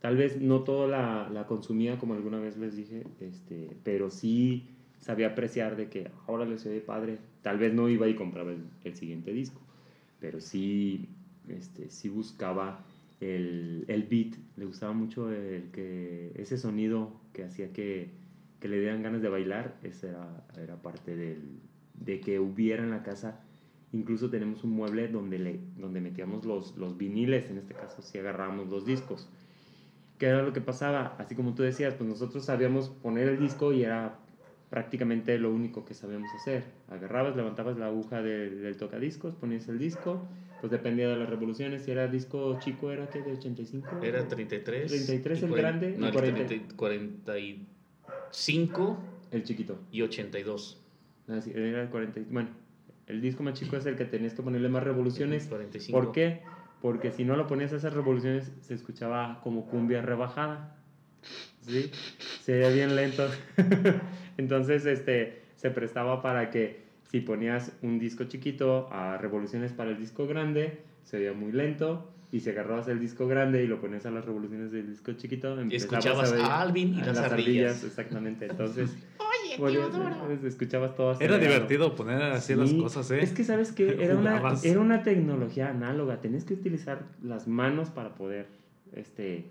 Tal 0.00 0.16
vez 0.16 0.40
no 0.40 0.64
toda 0.64 0.88
la, 0.88 1.30
la 1.30 1.46
consumía 1.46 1.98
como 1.98 2.14
alguna 2.14 2.38
vez 2.40 2.56
les 2.58 2.76
dije, 2.76 3.04
este, 3.20 3.76
pero 3.84 4.10
sí 4.10 4.68
sabía 4.98 5.28
apreciar 5.28 5.76
de 5.76 5.88
que 5.88 6.10
ahora 6.26 6.44
le 6.44 6.58
soy 6.58 6.80
padre. 6.80 7.18
Tal 7.42 7.58
vez 7.58 7.72
no 7.72 7.88
iba 7.88 8.08
y 8.08 8.14
compraba 8.14 8.50
el, 8.52 8.64
el 8.84 8.94
siguiente 8.96 9.32
disco, 9.32 9.60
pero 10.20 10.40
sí, 10.40 11.08
este, 11.48 11.90
sí 11.90 12.08
buscaba 12.08 12.84
el, 13.22 13.84
el 13.86 14.02
beat, 14.04 14.34
le 14.56 14.64
gustaba 14.64 14.92
mucho 14.92 15.30
el 15.30 15.70
que, 15.70 16.32
ese 16.34 16.58
sonido 16.58 17.20
que 17.32 17.44
hacía 17.44 17.72
que, 17.72 18.10
que 18.58 18.68
le 18.68 18.80
dieran 18.80 19.02
ganas 19.02 19.22
de 19.22 19.28
bailar, 19.28 19.78
esa 19.82 20.08
era, 20.08 20.46
era 20.60 20.82
parte 20.82 21.14
del, 21.14 21.60
de 21.94 22.20
que 22.20 22.40
hubiera 22.40 22.82
en 22.82 22.90
la 22.90 23.02
casa. 23.02 23.40
Incluso 23.92 24.28
tenemos 24.28 24.64
un 24.64 24.70
mueble 24.70 25.06
donde, 25.08 25.38
le, 25.38 25.60
donde 25.76 26.00
metíamos 26.00 26.44
los, 26.44 26.76
los 26.76 26.96
viniles, 26.96 27.48
en 27.50 27.58
este 27.58 27.74
caso 27.74 28.02
si 28.02 28.18
agarrábamos 28.18 28.68
los 28.68 28.84
discos. 28.84 29.28
¿Qué 30.18 30.26
era 30.26 30.42
lo 30.42 30.52
que 30.52 30.60
pasaba? 30.60 31.16
Así 31.18 31.34
como 31.34 31.54
tú 31.54 31.62
decías, 31.62 31.94
pues 31.94 32.08
nosotros 32.08 32.44
sabíamos 32.44 32.88
poner 32.88 33.28
el 33.28 33.38
disco 33.38 33.72
y 33.72 33.84
era 33.84 34.18
prácticamente 34.70 35.38
lo 35.38 35.52
único 35.52 35.84
que 35.84 35.94
sabíamos 35.94 36.30
hacer. 36.34 36.64
Agarrabas, 36.88 37.36
levantabas 37.36 37.76
la 37.76 37.86
aguja 37.86 38.22
del, 38.22 38.62
del 38.62 38.76
tocadiscos, 38.76 39.34
ponías 39.34 39.68
el 39.68 39.78
disco, 39.78 40.26
pues 40.62 40.70
dependía 40.70 41.08
de 41.08 41.16
las 41.16 41.28
revoluciones. 41.28 41.82
Si 41.82 41.90
era 41.90 42.06
disco 42.06 42.56
chico, 42.60 42.92
¿era 42.92 43.10
qué? 43.10 43.20
¿De 43.20 43.32
85? 43.32 43.98
Era 44.02 44.26
33. 44.28 44.86
33 44.90 45.42
y 45.42 45.44
el 45.44 45.50
cuaren- 45.50 45.56
grande, 45.58 45.96
No, 45.98 46.06
y 46.06 46.08
el 46.08 46.14
40. 46.14 46.46
30 46.46 46.76
45 46.76 48.98
El 49.32 49.42
chiquito. 49.44 49.78
y 49.90 50.02
82. 50.02 50.78
Así, 51.28 51.50
era 51.54 51.82
el 51.82 51.88
40. 51.88 52.20
y- 52.20 52.26
Bueno, 52.30 52.50
el 53.06 53.20
disco 53.20 53.42
más 53.42 53.58
chico 53.58 53.76
es 53.76 53.84
el 53.86 53.96
que 53.96 54.04
tenías 54.04 54.34
que 54.34 54.42
ponerle 54.42 54.68
más 54.68 54.82
revoluciones. 54.84 55.46
45. 55.46 55.98
¿Por 56.00 56.12
qué? 56.12 56.42
Porque 56.80 57.10
si 57.12 57.24
no 57.24 57.36
lo 57.36 57.46
ponías 57.48 57.72
a 57.72 57.76
esas 57.76 57.92
revoluciones, 57.94 58.52
se 58.60 58.74
escuchaba 58.74 59.40
como 59.42 59.66
cumbia 59.66 60.00
rebajada. 60.02 60.76
¿Sí? 61.62 61.90
Se 62.42 62.52
veía 62.54 62.68
bien 62.70 62.94
lento. 62.96 63.28
Entonces, 64.36 64.84
este, 64.86 65.42
se 65.56 65.70
prestaba 65.70 66.20
para 66.22 66.50
que 66.50 66.82
si 67.12 67.20
ponías 67.20 67.76
un 67.82 67.98
disco 67.98 68.24
chiquito 68.24 68.88
a 68.90 69.18
revoluciones 69.18 69.72
para 69.74 69.90
el 69.90 69.98
disco 69.98 70.26
grande, 70.26 70.78
se 71.04 71.18
veía 71.18 71.34
muy 71.34 71.52
lento. 71.52 72.08
Y 72.32 72.40
si 72.40 72.48
agarrabas 72.48 72.88
el 72.88 72.98
disco 72.98 73.26
grande 73.26 73.62
y 73.62 73.66
lo 73.66 73.78
ponías 73.78 74.06
a 74.06 74.10
las 74.10 74.24
revoluciones 74.24 74.72
del 74.72 74.86
disco 74.88 75.12
chiquito, 75.12 75.60
escuchabas 75.70 76.32
ver- 76.32 76.40
a 76.40 76.62
Alvin 76.62 76.94
y 76.94 77.02
las 77.02 77.18
ardillas. 77.18 77.84
Exactamente. 77.84 78.46
Entonces, 78.46 78.96
Oye, 79.58 79.58
Teodoro. 79.72 80.32
escuchabas 80.46 80.94
todo 80.94 81.14
Era 81.20 81.36
divertido 81.36 81.94
poner 81.94 82.22
así 82.22 82.54
las 82.54 82.72
cosas, 82.72 83.10
¿eh? 83.10 83.20
Es 83.20 83.32
que, 83.32 83.44
¿sabes 83.44 83.72
qué? 83.72 83.88
Era 84.02 84.16
una, 84.16 84.40
era 84.62 84.80
una 84.80 85.02
tecnología 85.02 85.68
análoga. 85.68 86.22
Tenías 86.22 86.46
que 86.46 86.54
utilizar 86.54 87.02
las 87.22 87.46
manos 87.46 87.90
para 87.90 88.14
poder 88.14 88.46
este, 88.94 89.44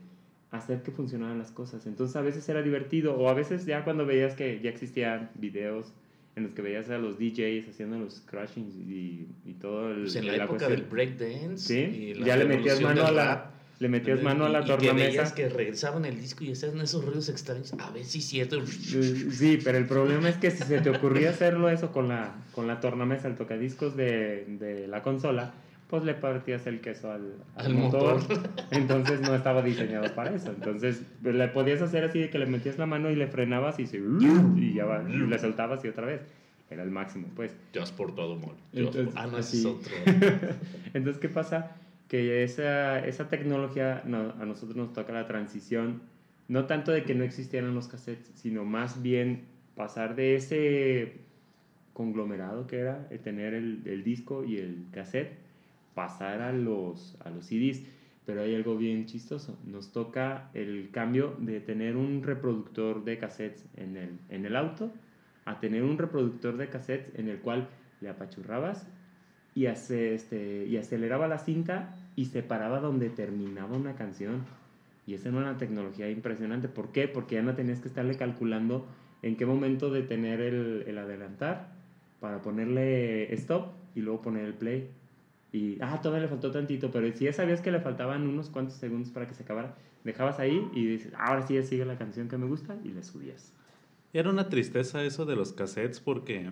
hacer 0.50 0.82
que 0.82 0.90
funcionaran 0.90 1.38
las 1.38 1.52
cosas. 1.52 1.86
Entonces, 1.86 2.16
a 2.16 2.22
veces 2.22 2.50
era 2.50 2.64
divertido. 2.64 3.16
O 3.16 3.30
a 3.30 3.36
veces 3.36 3.68
ya 3.68 3.84
cuando 3.84 4.08
veías 4.08 4.34
que 4.34 4.60
ya 4.62 4.72
existían 4.72 5.30
videos 5.36 5.94
en 6.36 6.44
los 6.44 6.54
que 6.54 6.62
veías 6.62 6.90
a 6.90 6.98
los 6.98 7.18
DJs 7.20 7.70
haciendo 7.70 8.00
los 8.00 8.22
crashings 8.22 8.76
y, 8.76 9.28
y 9.46 9.54
todo 9.60 9.92
el, 9.92 10.02
Pues 10.04 10.16
en 10.16 10.28
la, 10.28 10.36
época 10.36 10.48
cuestión. 10.50 10.72
del 10.72 10.82
breakdance. 10.90 11.58
Sí, 11.68 11.76
y 11.98 12.14
la 12.16 12.26
ya 12.28 12.36
le 12.38 12.46
metías 12.46 12.80
mano 12.82 13.06
a 13.06 13.12
la, 13.12 13.52
le 13.80 13.90
metías 13.90 14.22
mano 14.24 14.46
a 14.46 14.50
la 14.50 14.60
y, 14.60 14.62
y 14.62 14.66
que 14.66 14.72
tornamesa. 14.72 15.36
que 15.36 15.50
regresaban 15.50 16.06
el 16.06 16.20
disco 16.22 16.44
y 16.44 16.52
hacían 16.52 16.80
esos 16.80 17.04
ruidos 17.04 17.28
extraños. 17.30 17.74
A 17.80 17.90
ver 17.92 18.06
si 18.06 18.20
es 18.20 18.26
cierto. 18.26 18.66
Sí, 18.66 19.60
pero 19.64 19.78
el 19.78 19.88
problema 19.88 20.30
es 20.30 20.38
que 20.38 20.52
si 20.52 20.64
se 20.64 20.80
te 20.82 20.90
ocurría 20.90 21.32
hacerlo 21.32 21.70
eso 21.70 21.92
con 21.92 22.08
la, 22.08 22.34
con 22.54 22.68
la 22.68 22.80
tornamesa, 22.80 23.28
el 23.28 23.36
tocadiscos 23.36 23.98
de, 23.98 24.46
de 24.60 24.88
la 24.88 25.02
consola, 25.02 25.54
pues 25.92 26.04
le 26.04 26.16
partías 26.16 26.66
el 26.66 26.82
queso 26.82 27.12
al, 27.12 27.36
al 27.56 27.66
Al 27.68 27.74
motor. 27.76 28.22
motor. 28.22 28.40
Entonces 28.72 29.22
no 29.22 29.36
estaba 29.36 29.62
diseñado 29.62 30.16
para 30.16 30.34
eso. 30.34 30.50
Entonces 30.52 31.04
le 31.22 31.48
podías 31.50 31.82
hacer 31.84 32.04
así 32.06 32.18
de 32.20 32.30
que 32.32 32.40
le 32.40 32.48
metías 32.48 32.80
la 32.80 32.88
mano 32.88 33.12
y 33.12 33.16
le 33.16 33.28
frenabas 33.28 33.78
y 33.80 33.86
se... 33.86 33.98
Y 34.56 34.74
ya 34.74 34.86
va, 34.86 35.04
y 35.08 35.18
le 35.18 35.38
soltabas 35.38 35.86
y 35.86 35.90
otra 35.90 36.08
vez. 36.08 36.22
Era 36.72 36.82
el 36.84 36.90
máximo, 36.92 37.28
pues. 37.36 37.54
Te 37.74 37.80
has 37.82 37.92
portado 37.92 38.38
mal. 38.38 38.56
Entonces, 38.74 39.14
ah, 39.18 39.28
no, 39.28 39.38
es 39.38 39.66
otro. 39.66 39.92
Entonces, 40.94 41.22
¿qué 41.22 41.28
pasa? 41.30 41.76
Que 42.08 42.44
esa, 42.44 43.06
esa 43.06 43.28
tecnología 43.28 44.02
no- 44.06 44.34
a 44.40 44.46
nosotros 44.46 44.76
nos 44.78 44.94
toca 44.94 45.12
la 45.12 45.28
transición, 45.28 46.02
no 46.48 46.66
tanto 46.66 46.92
de 46.94 47.04
que 47.04 47.14
no 47.14 47.24
existieran 47.26 47.76
los 47.76 47.90
cassettes, 47.90 48.32
sino 48.36 48.64
más 48.64 49.02
bien 49.02 49.42
pasar 49.76 50.16
de 50.16 50.36
ese 50.36 51.14
conglomerado 51.94 52.68
que 52.68 52.80
era 52.80 53.06
el 53.12 53.20
tener 53.20 53.54
el, 53.54 53.82
el 53.86 54.04
disco 54.04 54.44
y 54.46 54.58
el 54.58 54.86
cassette, 54.92 55.34
pasar 55.94 56.42
a 56.42 56.52
los, 56.52 57.18
a 57.24 57.30
los 57.30 57.46
CDs. 57.46 57.84
Pero 58.26 58.42
hay 58.42 58.56
algo 58.56 58.78
bien 58.78 59.06
chistoso. 59.08 59.58
Nos 59.66 59.92
toca 59.92 60.50
el 60.54 60.90
cambio 60.92 61.36
de 61.40 61.60
tener 61.60 61.98
un 61.98 62.22
reproductor 62.24 63.04
de 63.04 63.18
cassettes 63.18 63.66
en 63.76 63.98
el, 63.98 64.20
en 64.30 64.46
el 64.46 64.56
auto 64.56 64.92
a 65.46 65.60
tener 65.60 65.84
un 65.84 65.98
reproductor 65.98 66.58
de 66.58 66.70
cassettes 66.70 67.18
en 67.18 67.28
el 67.28 67.40
cual 67.40 67.68
le 68.00 68.10
apachurrabas 68.10 68.88
y, 69.56 69.66
hace, 69.66 70.16
este, 70.16 70.66
y 70.66 70.78
aceleraba 70.78 71.28
la 71.28 71.40
cinta 71.40 71.96
y 72.16 72.26
se 72.26 72.44
paraba 72.44 72.80
donde 72.80 73.10
terminaba 73.10 73.76
una 73.76 73.96
canción. 73.96 74.46
Y 75.08 75.16
esa 75.16 75.30
era 75.30 75.40
una 75.40 75.58
tecnología 75.58 76.10
impresionante. 76.10 76.68
¿Por 76.68 76.92
qué? 76.92 77.08
Porque 77.08 77.36
ya 77.36 77.42
no 77.42 77.56
tenías 77.56 77.80
que 77.80 77.88
estarle 77.88 78.16
calculando 78.16 78.86
en 79.24 79.36
qué 79.36 79.46
momento 79.46 79.92
detener 79.92 80.42
el, 80.42 80.84
el 80.88 80.98
adelantar 80.98 81.70
para 82.20 82.42
ponerle 82.42 83.34
stop 83.34 83.72
y 83.96 84.02
luego 84.02 84.22
poner 84.22 84.46
el 84.46 84.54
play. 84.54 84.90
Y, 85.54 85.78
ah, 85.82 86.00
todavía 86.02 86.24
le 86.24 86.30
faltó 86.30 86.50
tantito, 86.52 86.92
pero 86.92 87.12
si 87.16 87.26
ya 87.26 87.34
sabías 87.34 87.60
que 87.62 87.72
le 87.72 87.80
faltaban 87.82 88.26
unos 88.28 88.50
cuantos 88.50 88.76
segundos 88.78 89.10
para 89.12 89.28
que 89.28 89.34
se 89.34 89.44
acabara, 89.44 89.76
dejabas 90.04 90.40
ahí 90.40 90.66
y 90.74 90.86
dices, 90.86 91.12
ahora 91.18 91.46
sí 91.46 91.56
ya 91.56 91.64
sigue 91.64 91.84
la 91.86 91.98
canción 91.98 92.30
que 92.30 92.38
me 92.38 92.46
gusta 92.46 92.78
y 92.86 92.90
le 92.90 93.04
subías. 93.04 93.52
Era 94.14 94.30
una 94.30 94.48
tristeza 94.50 95.04
eso 95.04 95.26
de 95.26 95.36
los 95.36 95.52
cassettes 95.52 96.00
porque 96.00 96.50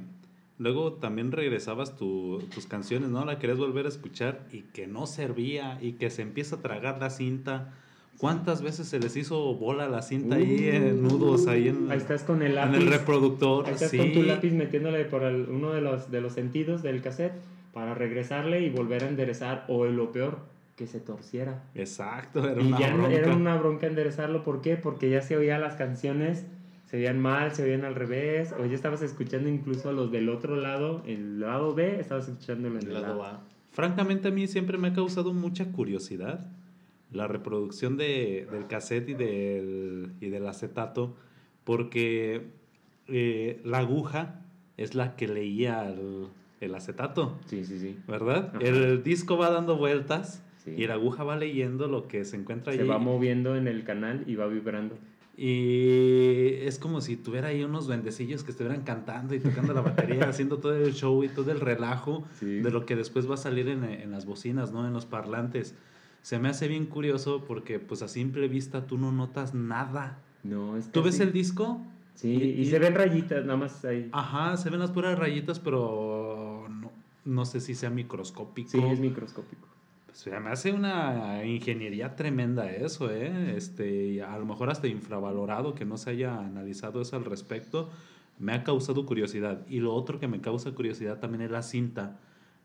luego 0.57 0.93
también 0.93 1.31
regresabas 1.31 1.95
tu- 1.95 2.39
tus 2.53 2.65
canciones, 2.67 3.09
¿no? 3.09 3.23
La 3.25 3.39
querías 3.39 3.57
volver 3.57 3.85
a 3.85 3.89
escuchar 3.89 4.45
y 4.51 4.61
que 4.63 4.85
no 4.87 5.07
servía 5.07 5.77
y 5.81 5.93
que 5.93 6.09
se 6.09 6.21
empieza 6.21 6.57
a 6.57 6.61
tragar 6.61 6.99
la 6.99 7.09
cinta. 7.09 7.73
¿Cuántas 8.17 8.61
veces 8.61 8.87
se 8.89 8.99
les 8.99 9.15
hizo 9.15 9.55
bola 9.55 9.87
la 9.87 10.01
cinta 10.01 10.35
ahí 10.35 10.67
en 10.67 11.01
nudos, 11.01 11.47
ahí 11.47 11.69
en, 11.69 11.89
Ahí 11.89 11.97
estás 11.99 12.23
con 12.23 12.41
el 12.41 12.49
en 12.49 12.55
lápiz. 12.55 12.77
el 12.77 12.87
reproductor? 12.87 13.65
Ahí 13.65 13.73
estás 13.75 13.91
sí. 13.91 13.97
con 13.97 14.11
tu 14.11 14.23
lápiz 14.23 14.51
metiéndole 14.51 15.05
por 15.05 15.23
el- 15.23 15.47
uno 15.49 15.71
de 15.71 15.79
los, 15.79 16.11
de 16.11 16.19
los 16.19 16.33
sentidos 16.33 16.83
del 16.83 17.01
cassette 17.01 17.31
para 17.73 17.93
regresarle 17.93 18.61
y 18.61 18.69
volver 18.69 19.03
a 19.03 19.09
enderezar, 19.09 19.65
o 19.67 19.85
lo 19.85 20.11
peor, 20.11 20.39
que 20.75 20.87
se 20.87 20.99
torciera. 20.99 21.63
Exacto, 21.75 22.47
era 22.47 22.61
y 22.61 22.67
una 22.67 22.79
ya 22.79 22.93
bronca. 22.93 23.13
era 23.13 23.35
una 23.35 23.57
bronca 23.57 23.87
enderezarlo, 23.87 24.43
¿por 24.43 24.61
qué? 24.61 24.77
Porque 24.77 25.09
ya 25.09 25.21
se 25.21 25.35
oían 25.37 25.61
las 25.61 25.75
canciones, 25.75 26.45
se 26.85 26.97
oían 26.97 27.19
mal, 27.19 27.53
se 27.53 27.63
oían 27.63 27.85
al 27.85 27.95
revés, 27.95 28.53
o 28.57 28.65
ya 28.65 28.75
estabas 28.75 29.01
escuchando 29.01 29.49
incluso 29.49 29.91
los 29.91 30.11
del 30.11 30.29
otro 30.29 30.55
lado, 30.55 31.03
el 31.05 31.39
lado 31.39 31.75
B, 31.75 31.99
estabas 31.99 32.27
escuchándolo 32.27 32.79
en 32.79 32.83
El 32.83 32.87
el 32.87 32.93
lado 33.01 33.07
lado 33.07 33.23
A. 33.23 33.43
Francamente 33.71 34.29
a 34.29 34.31
mí 34.31 34.47
siempre 34.47 34.77
me 34.77 34.87
ha 34.87 34.93
causado 34.93 35.33
mucha 35.33 35.71
curiosidad 35.71 36.49
la 37.11 37.27
reproducción 37.27 37.97
de, 37.97 38.47
del 38.51 38.67
cassette 38.67 39.09
y 39.09 39.13
del, 39.15 40.13
y 40.21 40.29
del 40.29 40.47
acetato 40.47 41.15
porque 41.63 42.47
eh, 43.07 43.61
la 43.63 43.79
aguja 43.79 44.41
es 44.77 44.95
la 44.95 45.15
que 45.15 45.27
leía 45.27 45.87
el, 45.89 46.27
el 46.61 46.75
acetato, 46.75 47.39
Sí, 47.45 47.63
sí, 47.65 47.79
sí. 47.79 47.97
¿verdad? 48.07 48.51
Ajá. 48.55 48.59
El 48.65 49.03
disco 49.03 49.37
va 49.37 49.49
dando 49.49 49.77
vueltas 49.77 50.43
Sí. 50.65 50.71
Y 50.77 50.87
la 50.87 50.95
aguja 50.95 51.23
va 51.23 51.37
leyendo 51.37 51.87
lo 51.87 52.09
que 52.09 52.25
se 52.25 52.35
encuentra 52.35 52.73
Se 52.73 52.81
ahí. 52.81 52.87
va 52.87 52.97
moviendo 52.97 53.55
en 53.55 53.67
el 53.69 53.85
canal 53.85 54.25
y 54.27 54.35
va 54.35 54.45
vibrando. 54.47 54.97
Y 55.37 56.55
es 56.65 56.79
como 56.79 56.99
si 57.01 57.15
tuviera 57.15 57.47
ahí 57.47 57.63
unos 57.63 57.87
duendecillos 57.87 58.43
que 58.43 58.51
estuvieran 58.51 58.81
cantando 58.83 59.33
y 59.35 59.39
tocando 59.39 59.73
la 59.73 59.81
batería, 59.81 60.27
haciendo 60.29 60.57
todo 60.57 60.75
el 60.75 60.93
show 60.93 61.23
y 61.23 61.29
todo 61.29 61.51
el 61.51 61.59
relajo 61.61 62.23
Sí. 62.39 62.59
de 62.59 62.71
lo 62.71 62.85
que 62.85 62.95
después 62.95 63.29
va 63.29 63.35
a 63.35 63.37
salir 63.37 63.67
en, 63.69 63.83
en 63.85 64.11
las 64.11 64.25
bocinas, 64.25 64.71
¿no? 64.71 64.85
En 64.85 64.93
los 64.93 65.05
parlantes. 65.05 65.75
Se 66.21 66.39
me 66.39 66.49
hace 66.49 66.67
bien 66.67 66.85
curioso 66.85 67.45
porque 67.47 67.79
pues 67.79 68.01
a 68.01 68.07
simple 68.09 68.47
vista 68.49 68.85
tú 68.85 68.97
no 68.97 69.11
notas 69.13 69.53
nada. 69.53 70.19
No, 70.43 70.75
es 70.77 70.91
¿Tú 70.91 71.01
ves 71.03 71.19
el 71.21 71.31
disco? 71.31 71.81
Sí, 72.19 72.33
y- 72.33 72.65
se 72.65 72.79
ven 72.79 72.95
rayitas 72.95 73.45
nada 73.45 73.57
más 73.57 73.85
ahí. 73.85 74.09
Ajá, 74.11 74.57
se 74.57 74.69
ven 74.69 74.81
las 74.81 74.91
puras 74.91 75.17
rayitas, 75.17 75.57
pero 75.57 76.65
no, 76.69 76.91
no 77.23 77.45
sé 77.45 77.61
si 77.61 77.75
sea 77.75 77.89
microscópico. 77.89 78.69
Sí, 78.69 78.77
es 78.79 78.99
microscópico. 78.99 79.69
Pues, 80.05 80.17
se 80.17 80.37
me 80.37 80.49
hace 80.49 80.73
una 80.73 81.45
ingeniería 81.45 82.17
tremenda 82.17 82.69
eso, 82.69 83.09
¿eh? 83.09 83.55
Este, 83.55 84.21
a 84.21 84.37
lo 84.37 84.45
mejor 84.45 84.69
hasta 84.69 84.87
infravalorado 84.87 85.75
que 85.75 85.85
no 85.85 85.95
se 85.97 86.09
haya 86.09 86.37
analizado 86.39 87.01
eso 87.01 87.15
al 87.15 87.23
respecto. 87.23 87.89
Me 88.37 88.51
ha 88.51 88.65
causado 88.65 89.05
curiosidad. 89.05 89.65
Y 89.69 89.79
lo 89.79 89.93
otro 89.93 90.19
que 90.19 90.27
me 90.27 90.41
causa 90.41 90.71
curiosidad 90.71 91.19
también 91.19 91.43
es 91.43 91.51
la 91.51 91.61
cinta, 91.63 92.19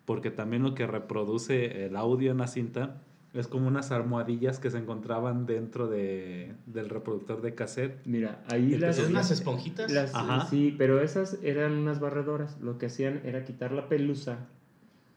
porque 0.04 0.32
también 0.32 0.64
lo 0.64 0.74
que 0.74 0.88
reproduce 0.88 1.86
el 1.86 1.94
audio 1.94 2.32
en 2.32 2.38
la 2.38 2.48
cinta 2.48 2.96
es 3.34 3.48
como 3.48 3.66
unas 3.68 3.90
almohadillas 3.90 4.58
que 4.60 4.70
se 4.70 4.78
encontraban 4.78 5.44
dentro 5.44 5.88
de, 5.88 6.54
del 6.66 6.88
reproductor 6.88 7.42
de 7.42 7.54
cassette. 7.54 8.00
Mira, 8.06 8.42
ahí 8.50 8.74
El 8.74 8.80
las... 8.80 8.96
que 8.96 9.02
¿Son 9.02 9.10
unas 9.10 9.30
esponjitas? 9.30 9.90
las- 9.92 10.14
Ajá. 10.14 10.46
Sí, 10.46 10.74
pero 10.78 11.00
esas 11.00 11.38
eran 11.42 11.72
unas 11.72 11.98
barredoras. 12.00 12.60
Lo 12.60 12.78
que 12.78 12.86
hacían 12.86 13.20
era 13.24 13.44
quitar 13.44 13.72
la 13.72 13.88
pelusa 13.88 14.46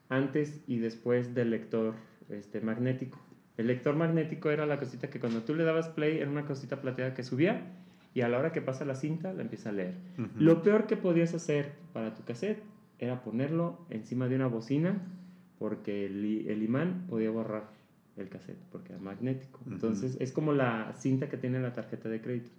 antes 0.09 0.61
y 0.67 0.77
después 0.79 1.35
del 1.35 1.51
lector 1.51 1.93
este, 2.29 2.61
magnético. 2.61 3.19
El 3.57 3.67
lector 3.67 3.95
magnético 3.95 4.49
era 4.51 4.65
la 4.65 4.77
cosita 4.79 5.09
que 5.09 5.19
cuando 5.19 5.41
tú 5.43 5.55
le 5.55 5.63
dabas 5.63 5.89
play 5.89 6.17
era 6.17 6.29
una 6.29 6.45
cosita 6.45 6.81
plateada 6.81 7.13
que 7.13 7.23
subía 7.23 7.73
y 8.13 8.21
a 8.21 8.29
la 8.29 8.37
hora 8.39 8.51
que 8.51 8.61
pasa 8.61 8.85
la 8.85 8.95
cinta 8.95 9.33
la 9.33 9.41
empieza 9.41 9.69
a 9.69 9.73
leer. 9.73 9.95
Lo 10.37 10.61
peor 10.63 10.85
que 10.87 10.95
podías 10.97 11.33
hacer 11.33 11.73
para 11.93 12.13
tu 12.15 12.23
cassette 12.23 12.63
era 12.99 13.21
ponerlo 13.23 13.79
encima 13.89 14.27
de 14.27 14.35
una 14.35 14.47
bocina 14.47 15.01
porque 15.59 16.05
el, 16.05 16.47
el 16.47 16.63
imán 16.63 17.05
podía 17.09 17.29
borrar 17.31 17.76
el 18.17 18.29
cassette 18.29 18.59
porque 18.71 18.93
era 18.93 19.01
magnético. 19.01 19.59
Entonces 19.67 20.17
es 20.19 20.31
como 20.31 20.53
la 20.53 20.93
cinta 20.93 21.29
que 21.29 21.37
tiene 21.37 21.59
la 21.59 21.73
tarjeta 21.73 22.09
de 22.09 22.21
crédito. 22.21 22.49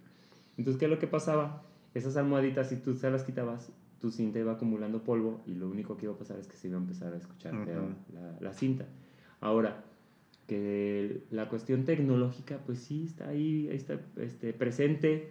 Entonces, 0.57 0.79
¿qué 0.79 0.85
es 0.85 0.91
lo 0.91 0.99
que 0.99 1.07
pasaba? 1.07 1.63
Esas 1.93 2.17
almohaditas, 2.17 2.69
si 2.69 2.75
tú 2.75 2.93
se 2.95 3.09
las 3.09 3.23
quitabas, 3.23 3.71
tu 3.99 4.11
cinta 4.11 4.39
iba 4.39 4.53
acumulando 4.53 5.03
polvo 5.03 5.41
y 5.45 5.55
lo 5.55 5.69
único 5.69 5.97
que 5.97 6.05
iba 6.05 6.13
a 6.13 6.17
pasar 6.17 6.39
es 6.39 6.47
que 6.47 6.55
se 6.55 6.67
iba 6.67 6.77
a 6.77 6.81
empezar 6.81 7.13
a 7.13 7.17
escuchar 7.17 7.53
la, 7.53 8.37
la 8.39 8.53
cinta. 8.53 8.85
Ahora, 9.41 9.83
que 10.47 11.23
la 11.29 11.47
cuestión 11.47 11.85
tecnológica, 11.85 12.59
pues 12.65 12.79
sí, 12.79 13.05
está 13.05 13.29
ahí, 13.29 13.67
ahí 13.69 13.75
está 13.75 14.01
este, 14.17 14.51
presente. 14.51 15.29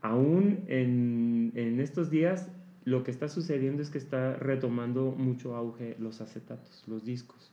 Aún 0.00 0.64
en, 0.66 1.52
en 1.54 1.80
estos 1.80 2.10
días, 2.10 2.50
lo 2.84 3.04
que 3.04 3.10
está 3.10 3.28
sucediendo 3.28 3.80
es 3.80 3.90
que 3.90 3.98
está 3.98 4.34
retomando 4.36 5.12
mucho 5.12 5.56
auge 5.56 5.96
los 5.98 6.20
acetatos, 6.20 6.84
los 6.86 7.04
discos. 7.04 7.52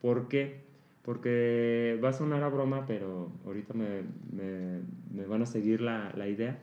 ¿Por 0.00 0.28
qué? 0.28 0.67
Porque 1.08 1.98
va 2.04 2.10
a 2.10 2.12
sonar 2.12 2.42
a 2.42 2.50
broma, 2.50 2.84
pero 2.84 3.32
ahorita 3.46 3.72
me, 3.72 4.02
me- 4.30 4.82
me 5.10 5.24
van 5.24 5.40
a 5.40 5.46
seguir 5.46 5.80
la, 5.80 6.12
la 6.14 6.28
idea. 6.28 6.58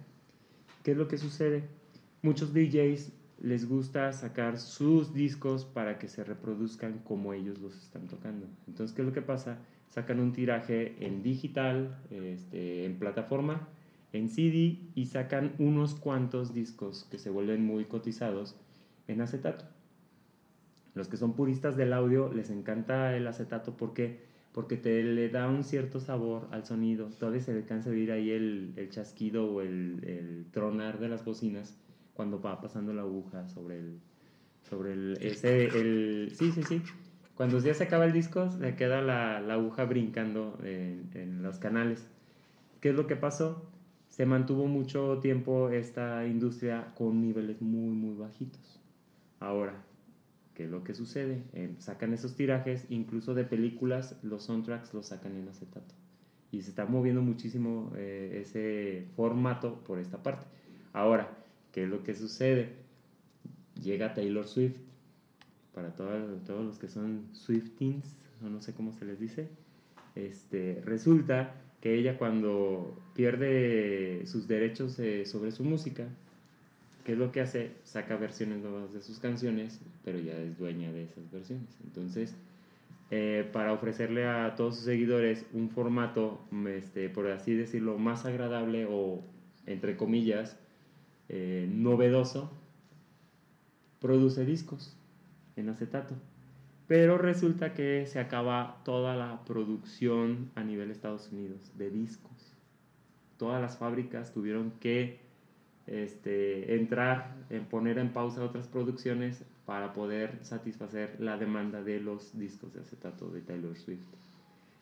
¿Qué 0.84 0.92
es 0.92 0.98
lo 0.98 1.08
que 1.08 1.18
sucede? 1.18 1.64
Muchos 2.22 2.54
DJs 2.54 3.12
les 3.42 3.68
gusta 3.68 4.14
sacar 4.14 4.60
sus 4.60 5.16
discos 5.16 5.66
para 5.66 5.98
que 5.98 6.08
se 6.08 6.24
reproduzcan 6.24 7.00
como 7.00 7.34
ellos 7.34 7.58
los 7.58 7.76
están 7.76 8.06
tocando. 8.08 8.46
Entonces, 8.68 8.96
¿qué 8.96 9.02
es 9.02 9.08
lo 9.08 9.16
que 9.16 9.24
pasa? 9.24 9.58
Sacan 9.90 10.20
un 10.20 10.32
tiraje 10.32 10.96
en 11.04 11.24
digital, 11.24 11.98
este, 12.12 12.86
en 12.86 13.00
plataforma, 13.00 13.68
en 14.14 14.30
CD 14.30 14.78
y 14.94 15.08
sacan 15.08 15.56
unos 15.58 15.96
cuantos 15.96 16.54
discos 16.54 17.08
que 17.10 17.18
se 17.18 17.32
vuelven 17.32 17.66
muy 17.66 17.86
cotizados 17.86 18.56
en 19.08 19.22
acetato. 19.22 19.66
Los 20.94 21.08
que 21.08 21.18
son 21.18 21.34
puristas 21.34 21.76
del 21.76 21.94
audio 21.94 22.32
les 22.32 22.52
encanta 22.52 23.18
el 23.18 23.26
acetato 23.26 23.76
porque 23.76 24.35
porque 24.56 24.78
te 24.78 25.04
le 25.04 25.28
da 25.28 25.50
un 25.50 25.66
cierto 25.66 26.00
sabor 26.00 26.48
al 26.52 26.66
sonido. 26.66 27.10
Todavía 27.20 27.42
se 27.42 27.52
alcanza 27.52 27.90
a 27.90 27.92
oír 27.92 28.10
ahí 28.14 28.32
el, 28.32 28.72
el 28.78 28.90
chasquido 28.90 29.52
o 29.52 29.60
el, 29.60 30.00
el 30.08 30.46
tronar 30.50 30.98
de 30.98 31.10
las 31.10 31.26
bocinas 31.26 31.78
cuando 32.14 32.42
va 32.42 32.62
pasando 32.62 32.94
la 32.94 33.02
aguja 33.02 33.50
sobre 33.50 33.80
el 33.80 34.00
sobre 34.62 34.94
el 34.94 35.18
ese 35.20 35.66
el 35.66 36.32
sí 36.34 36.54
sí 36.54 36.64
sí. 36.64 36.82
Cuando 37.36 37.60
ya 37.60 37.74
se 37.74 37.84
acaba 37.84 38.06
el 38.06 38.14
disco 38.14 38.50
se 38.50 38.78
queda 38.78 39.02
la, 39.02 39.42
la 39.42 39.56
aguja 39.56 39.84
brincando 39.84 40.58
en, 40.64 41.10
en 41.16 41.44
los 41.44 41.60
canales. 41.60 42.08
Qué 42.80 42.92
es 42.92 42.96
lo 42.96 43.08
que 43.08 43.18
pasó 43.18 43.70
se 44.08 44.26
mantuvo 44.26 44.68
mucho 44.68 45.20
tiempo 45.20 45.70
esta 45.70 46.26
industria 46.26 46.94
con 46.96 47.20
niveles 47.20 47.62
muy 47.62 47.94
muy 47.94 48.16
bajitos. 48.16 48.80
Ahora 49.42 49.84
¿qué 50.56 50.64
es 50.64 50.70
lo 50.72 50.84
que 50.84 50.94
sucede? 50.96 51.44
Eh, 51.54 51.76
sacan 51.78 52.14
esos 52.14 52.36
tirajes, 52.36 52.86
incluso 52.90 53.34
de 53.36 53.44
películas, 53.44 54.18
los 54.24 54.44
soundtracks 54.46 54.94
los 54.94 55.08
sacan 55.08 55.36
en 55.36 55.48
acetato. 55.48 55.94
Y 56.52 56.62
se 56.62 56.70
está 56.70 56.86
moviendo 56.86 57.22
muchísimo 57.22 57.92
eh, 57.96 58.40
ese 58.42 59.06
formato 59.16 59.84
por 59.84 60.00
esta 60.00 60.24
parte. 60.24 60.46
Ahora, 60.94 61.30
¿qué 61.72 61.84
es 61.84 61.90
lo 61.90 62.04
que 62.04 62.14
sucede? 62.16 62.70
Llega 63.82 64.14
Taylor 64.14 64.48
Swift, 64.48 64.78
para 65.74 65.94
todo- 65.94 66.38
todos 66.46 66.66
los 66.66 66.80
que 66.80 66.88
son 66.88 67.28
Swiftins, 67.34 68.16
o 68.44 68.50
no 68.50 68.62
sé 68.62 68.74
cómo 68.74 68.94
se 68.94 69.04
les 69.06 69.20
dice, 69.20 69.50
este, 70.16 70.82
resulta 70.86 71.54
que 71.82 71.96
ella 71.96 72.18
cuando 72.18 72.98
pierde 73.14 74.24
sus 74.26 74.48
derechos 74.48 74.98
eh, 75.00 75.26
sobre 75.26 75.52
su 75.52 75.64
música, 75.66 76.08
¿Qué 77.06 77.12
es 77.12 77.20
lo 77.20 77.32
que 77.32 77.40
hace? 77.40 77.72
Saca 77.84 78.18
versiones 78.18 78.64
nuevas 78.64 78.92
de 78.92 79.00
sus 79.00 79.20
canciones, 79.20 79.80
pero 80.04 80.18
ya 80.18 80.34
es 80.34 80.58
dueña 80.58 80.92
de 80.92 81.04
esas 81.04 81.30
versiones. 81.32 81.70
Entonces, 81.84 82.36
eh, 83.12 83.48
para 83.54 83.74
ofrecerle 83.74 84.26
a 84.26 84.56
todos 84.56 84.78
sus 84.78 84.86
seguidores 84.86 85.46
un 85.54 85.70
formato, 85.70 86.42
este, 86.68 87.10
por 87.10 87.30
así 87.30 87.54
decirlo, 87.54 88.00
más 88.00 88.26
agradable 88.26 88.88
o, 88.90 89.22
entre 89.68 89.96
comillas, 89.98 90.58
eh, 91.30 91.70
novedoso, 91.72 92.52
produce 94.02 94.44
discos 94.44 94.98
en 95.58 95.70
acetato. 95.70 96.16
Pero 96.88 97.20
resulta 97.20 97.76
que 97.76 98.08
se 98.08 98.20
acaba 98.20 98.82
toda 98.84 99.16
la 99.16 99.46
producción 99.46 100.50
a 100.56 100.64
nivel 100.64 100.90
Estados 100.90 101.32
Unidos 101.32 101.72
de 101.78 101.92
discos. 101.92 102.56
Todas 103.38 103.62
las 103.62 103.78
fábricas 103.78 104.34
tuvieron 104.34 104.72
que 104.80 105.25
este, 105.88 106.76
entrar, 106.76 107.36
en 107.50 107.66
poner 107.66 107.98
en 107.98 108.12
pausa 108.12 108.44
otras 108.44 108.68
producciones 108.68 109.44
para 109.66 109.94
poder 109.94 110.40
satisfacer 110.42 111.16
la 111.20 111.38
demanda 111.38 111.84
de 111.84 112.00
los 112.00 112.38
discos 112.38 112.74
de 112.74 112.82
acetato 112.82 113.30
de 113.30 113.42
Taylor 113.42 113.78
Swift. 113.78 114.06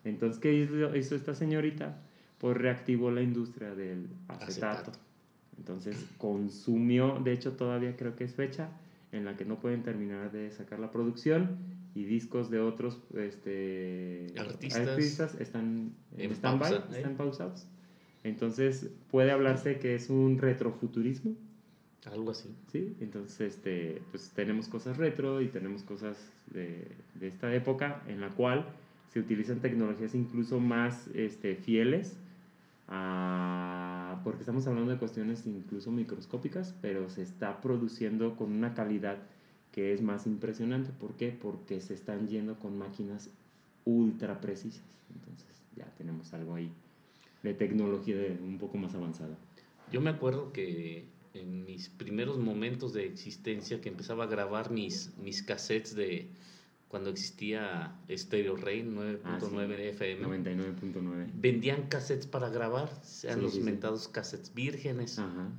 Entonces, 0.03 0.39
¿qué 0.41 0.53
hizo, 0.53 0.95
hizo 0.95 1.15
esta 1.15 1.33
señorita? 1.33 1.97
Pues 2.37 2.57
reactivó 2.57 3.11
la 3.11 3.21
industria 3.21 3.73
del 3.73 4.07
acetato. 4.27 4.91
Acetato. 4.91 4.99
Entonces, 5.57 6.05
consumió, 6.17 7.19
de 7.23 7.31
hecho 7.31 7.53
todavía 7.53 7.95
creo 7.95 8.15
que 8.15 8.23
es 8.23 8.33
fecha 8.33 8.69
en 9.11 9.25
la 9.25 9.37
que 9.37 9.45
no 9.45 9.59
pueden 9.59 9.83
terminar 9.83 10.31
de 10.31 10.51
sacar 10.51 10.79
la 10.79 10.91
producción 10.91 11.57
y 11.95 12.03
discos 12.05 12.49
de 12.49 12.59
otros 12.59 12.99
este, 13.15 14.33
Artistas. 14.37 14.87
artistas 14.87 15.35
están 15.39 15.93
en, 16.17 16.35
pausa, 16.35 16.87
¿eh? 16.91 16.97
están 16.97 17.15
pausados. 17.15 17.67
Entonces 18.23 18.89
puede 19.11 19.31
hablarse 19.31 19.79
que 19.79 19.95
es 19.95 20.09
un 20.09 20.37
retrofuturismo, 20.39 21.35
Algo 22.05 22.31
así. 22.31 22.49
¿sí? 22.71 22.95
Entonces 22.99 23.41
este, 23.55 24.01
pues 24.11 24.31
tenemos 24.35 24.67
cosas 24.67 24.97
retro 24.97 25.41
y 25.41 25.47
tenemos 25.47 25.83
cosas 25.83 26.31
de, 26.47 26.87
de 27.15 27.27
esta 27.27 27.53
época 27.53 28.03
en 28.07 28.21
la 28.21 28.29
cual 28.29 28.65
se 29.11 29.19
utilizan 29.19 29.59
tecnologías 29.59 30.15
incluso 30.15 30.59
más 30.59 31.07
este, 31.13 31.55
fieles 31.55 32.17
a- 32.87 34.21
porque 34.23 34.41
estamos 34.41 34.67
hablando 34.67 34.91
de 34.91 34.97
cuestiones 34.99 35.45
incluso 35.47 35.91
microscópicas, 35.91 36.75
pero 36.81 37.09
se 37.09 37.21
está 37.21 37.61
produciendo 37.61 38.35
con 38.35 38.51
una 38.51 38.73
calidad 38.73 39.17
que 39.71 39.93
es 39.93 40.01
más 40.01 40.27
impresionante. 40.27 40.91
¿Por 40.99 41.13
qué? 41.15 41.29
Porque 41.31 41.81
se 41.81 41.93
están 41.93 42.27
yendo 42.27 42.59
con 42.59 42.77
máquinas 42.77 43.31
ultra 43.85 44.39
precisas. 44.41 44.83
Entonces 45.13 45.63
ya 45.75 45.85
tenemos 45.97 46.33
algo 46.33 46.55
ahí 46.55 46.71
de 47.43 47.53
tecnología 47.53 48.15
de 48.17 48.37
un 48.41 48.57
poco 48.57 48.77
más 48.77 48.95
avanzada. 48.95 49.37
Yo 49.91 50.01
me 50.01 50.09
acuerdo 50.09 50.51
que 50.53 51.05
en 51.33 51.65
mis 51.65 51.89
primeros 51.89 52.37
momentos 52.39 52.93
de 52.93 53.05
existencia, 53.05 53.81
que 53.81 53.89
empezaba 53.89 54.23
a 54.23 54.27
grabar 54.27 54.71
mis, 54.71 55.15
mis 55.17 55.43
cassettes 55.43 55.95
de 55.95 56.29
cuando 56.87 57.09
existía 57.09 57.95
Stereo 58.09 58.55
Rey 58.55 58.83
9.9 58.83 59.19
Ah, 59.23 59.39
sí. 59.39 59.81
FM, 59.83 60.27
99.9. 60.27 61.31
vendían 61.33 61.87
cassettes 61.87 62.27
para 62.27 62.49
grabar, 62.49 62.89
sean 63.03 63.39
Sí, 63.39 63.41
los 63.41 63.53
sí, 63.55 63.61
mentados 63.61 64.07
cassettes 64.07 64.53
vírgenes. 64.53 65.17
Ajá. 65.17 65.49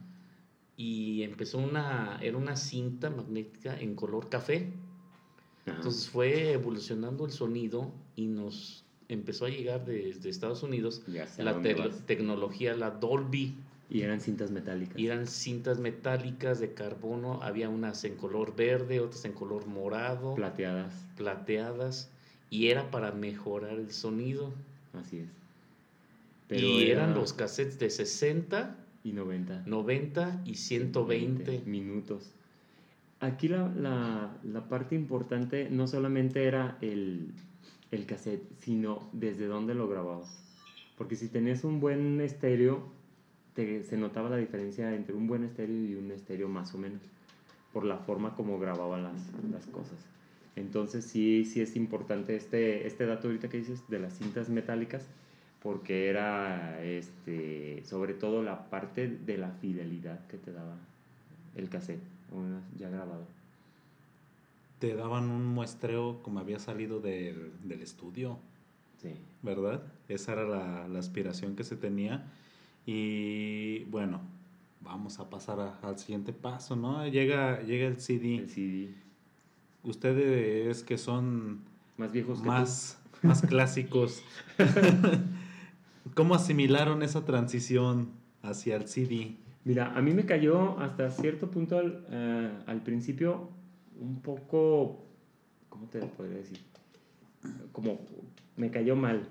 Y 0.76 1.22
empezó 1.22 1.58
una, 1.58 2.18
era 2.22 2.36
una 2.36 2.56
cinta 2.56 3.10
magnética 3.10 3.78
en 3.78 3.94
color 3.96 4.28
café. 4.28 4.72
Ajá. 5.66 5.76
Entonces 5.76 6.08
fue 6.08 6.52
evolucionando 6.52 7.24
el 7.26 7.32
sonido 7.32 7.92
y 8.14 8.26
nos 8.26 8.83
empezó 9.14 9.46
a 9.46 9.48
llegar 9.48 9.84
desde 9.84 10.28
Estados 10.28 10.62
Unidos 10.62 11.02
la 11.38 11.60
te- 11.62 11.74
vas. 11.74 12.00
tecnología, 12.06 12.74
la 12.74 12.90
Dolby, 12.90 13.54
Y 13.90 14.00
eran 14.02 14.20
cintas 14.20 14.50
metálicas. 14.50 14.98
y 14.98 15.06
eran 15.06 15.26
cintas 15.26 15.78
metálicas 15.78 16.58
de 16.60 16.72
carbono, 16.74 17.42
había 17.42 17.68
unas 17.68 18.02
en 18.04 18.16
color 18.16 18.54
verde, 18.56 19.00
otras 19.00 19.24
en 19.24 19.32
color 19.32 19.66
morado, 19.66 20.34
plateadas. 20.34 20.92
plateadas, 21.16 22.10
y 22.50 22.68
era 22.68 22.90
para 22.90 23.12
mejorar 23.12 23.78
el 23.78 23.90
sonido. 23.92 24.52
Así 24.92 25.18
es. 25.18 25.28
y 26.50 26.82
era- 26.90 27.04
eran 27.04 27.14
los 27.14 27.32
cassettes 27.32 27.78
de 27.78 27.88
60, 27.90 28.76
Y 29.02 29.12
90. 29.12 29.62
90 29.66 30.40
y 30.44 30.54
120. 30.54 31.62
minutos. 31.66 32.30
Aquí 33.20 33.48
la, 33.48 33.68
la- 33.70 34.36
la 34.44 34.68
parte 34.68 34.94
importante 34.94 35.68
no 35.70 35.86
solamente 35.88 36.44
era 36.44 36.76
el, 36.82 37.28
el 37.94 38.06
cassette, 38.06 38.42
sino 38.58 39.08
desde 39.12 39.46
dónde 39.46 39.74
lo 39.74 39.88
grababas. 39.88 40.42
Porque 40.96 41.16
si 41.16 41.28
tenías 41.28 41.64
un 41.64 41.80
buen 41.80 42.20
estéreo, 42.20 42.82
te- 43.54 43.82
se 43.84 43.96
notaba 43.96 44.28
la 44.30 44.36
diferencia 44.36 44.94
entre 44.94 45.14
un 45.14 45.26
buen 45.26 45.44
estéreo 45.44 45.76
y 45.84 45.94
un 45.94 46.10
estéreo 46.10 46.48
más 46.48 46.74
o 46.74 46.78
menos, 46.78 47.02
por 47.72 47.84
la 47.84 47.98
forma 47.98 48.34
como 48.34 48.58
grababa 48.58 48.98
las, 48.98 49.14
las 49.50 49.66
cosas. 49.66 49.98
Entonces 50.56 51.04
sí, 51.04 51.44
sí 51.44 51.60
es 51.60 51.74
importante 51.74 52.36
este, 52.36 52.86
este 52.86 53.06
dato 53.06 53.26
ahorita 53.28 53.48
que 53.48 53.58
dices 53.58 53.88
de 53.88 53.98
las 53.98 54.16
cintas 54.18 54.48
metálicas, 54.48 55.04
porque 55.62 56.08
era 56.08 56.80
este, 56.84 57.82
sobre 57.84 58.14
todo 58.14 58.42
la 58.42 58.70
parte 58.70 59.08
de 59.08 59.38
la 59.38 59.50
fidelidad 59.50 60.26
que 60.28 60.36
te 60.36 60.52
daba 60.52 60.76
el 61.56 61.68
cassette, 61.68 62.02
ya 62.78 62.88
grabado. 62.88 63.26
Te 64.84 64.94
daban 64.94 65.30
un 65.30 65.46
muestreo 65.46 66.20
como 66.22 66.40
había 66.40 66.58
salido 66.58 67.00
del, 67.00 67.52
del 67.62 67.80
estudio, 67.80 68.38
Sí. 69.00 69.14
¿verdad? 69.40 69.82
Esa 70.10 70.32
era 70.32 70.44
la, 70.44 70.88
la 70.88 70.98
aspiración 70.98 71.56
que 71.56 71.64
se 71.64 71.74
tenía. 71.74 72.30
Y 72.84 73.84
bueno, 73.84 74.20
vamos 74.82 75.20
a 75.20 75.30
pasar 75.30 75.58
a- 75.58 75.78
al 75.82 75.98
siguiente 75.98 76.34
paso, 76.34 76.76
¿no? 76.76 77.06
Llega, 77.08 77.62
llega 77.62 77.86
el 77.86 77.98
CD. 77.98 78.36
El 78.36 78.50
CD. 78.50 78.94
Ustedes 79.84 80.82
que 80.82 80.98
son 80.98 81.60
Más 81.96 82.12
viejos 82.12 82.42
que 82.42 82.46
más, 82.46 82.98
más 83.22 83.40
clásicos, 83.48 84.22
¿cómo 86.14 86.34
asimilaron 86.34 87.02
esa 87.02 87.24
transición 87.24 88.10
hacia 88.42 88.76
el 88.76 88.86
CD? 88.88 89.36
Mira, 89.64 89.96
a 89.96 90.02
mí 90.02 90.12
me 90.12 90.26
cayó 90.26 90.78
hasta 90.78 91.10
cierto 91.10 91.50
punto 91.50 91.78
al, 91.78 92.04
eh, 92.10 92.50
al 92.66 92.82
principio 92.82 93.48
un 94.00 94.20
poco, 94.20 95.04
¿cómo 95.68 95.86
te 95.86 96.00
podría 96.00 96.38
decir? 96.38 96.60
Como 97.72 97.98
me 98.56 98.70
cayó 98.70 98.96
mal. 98.96 99.28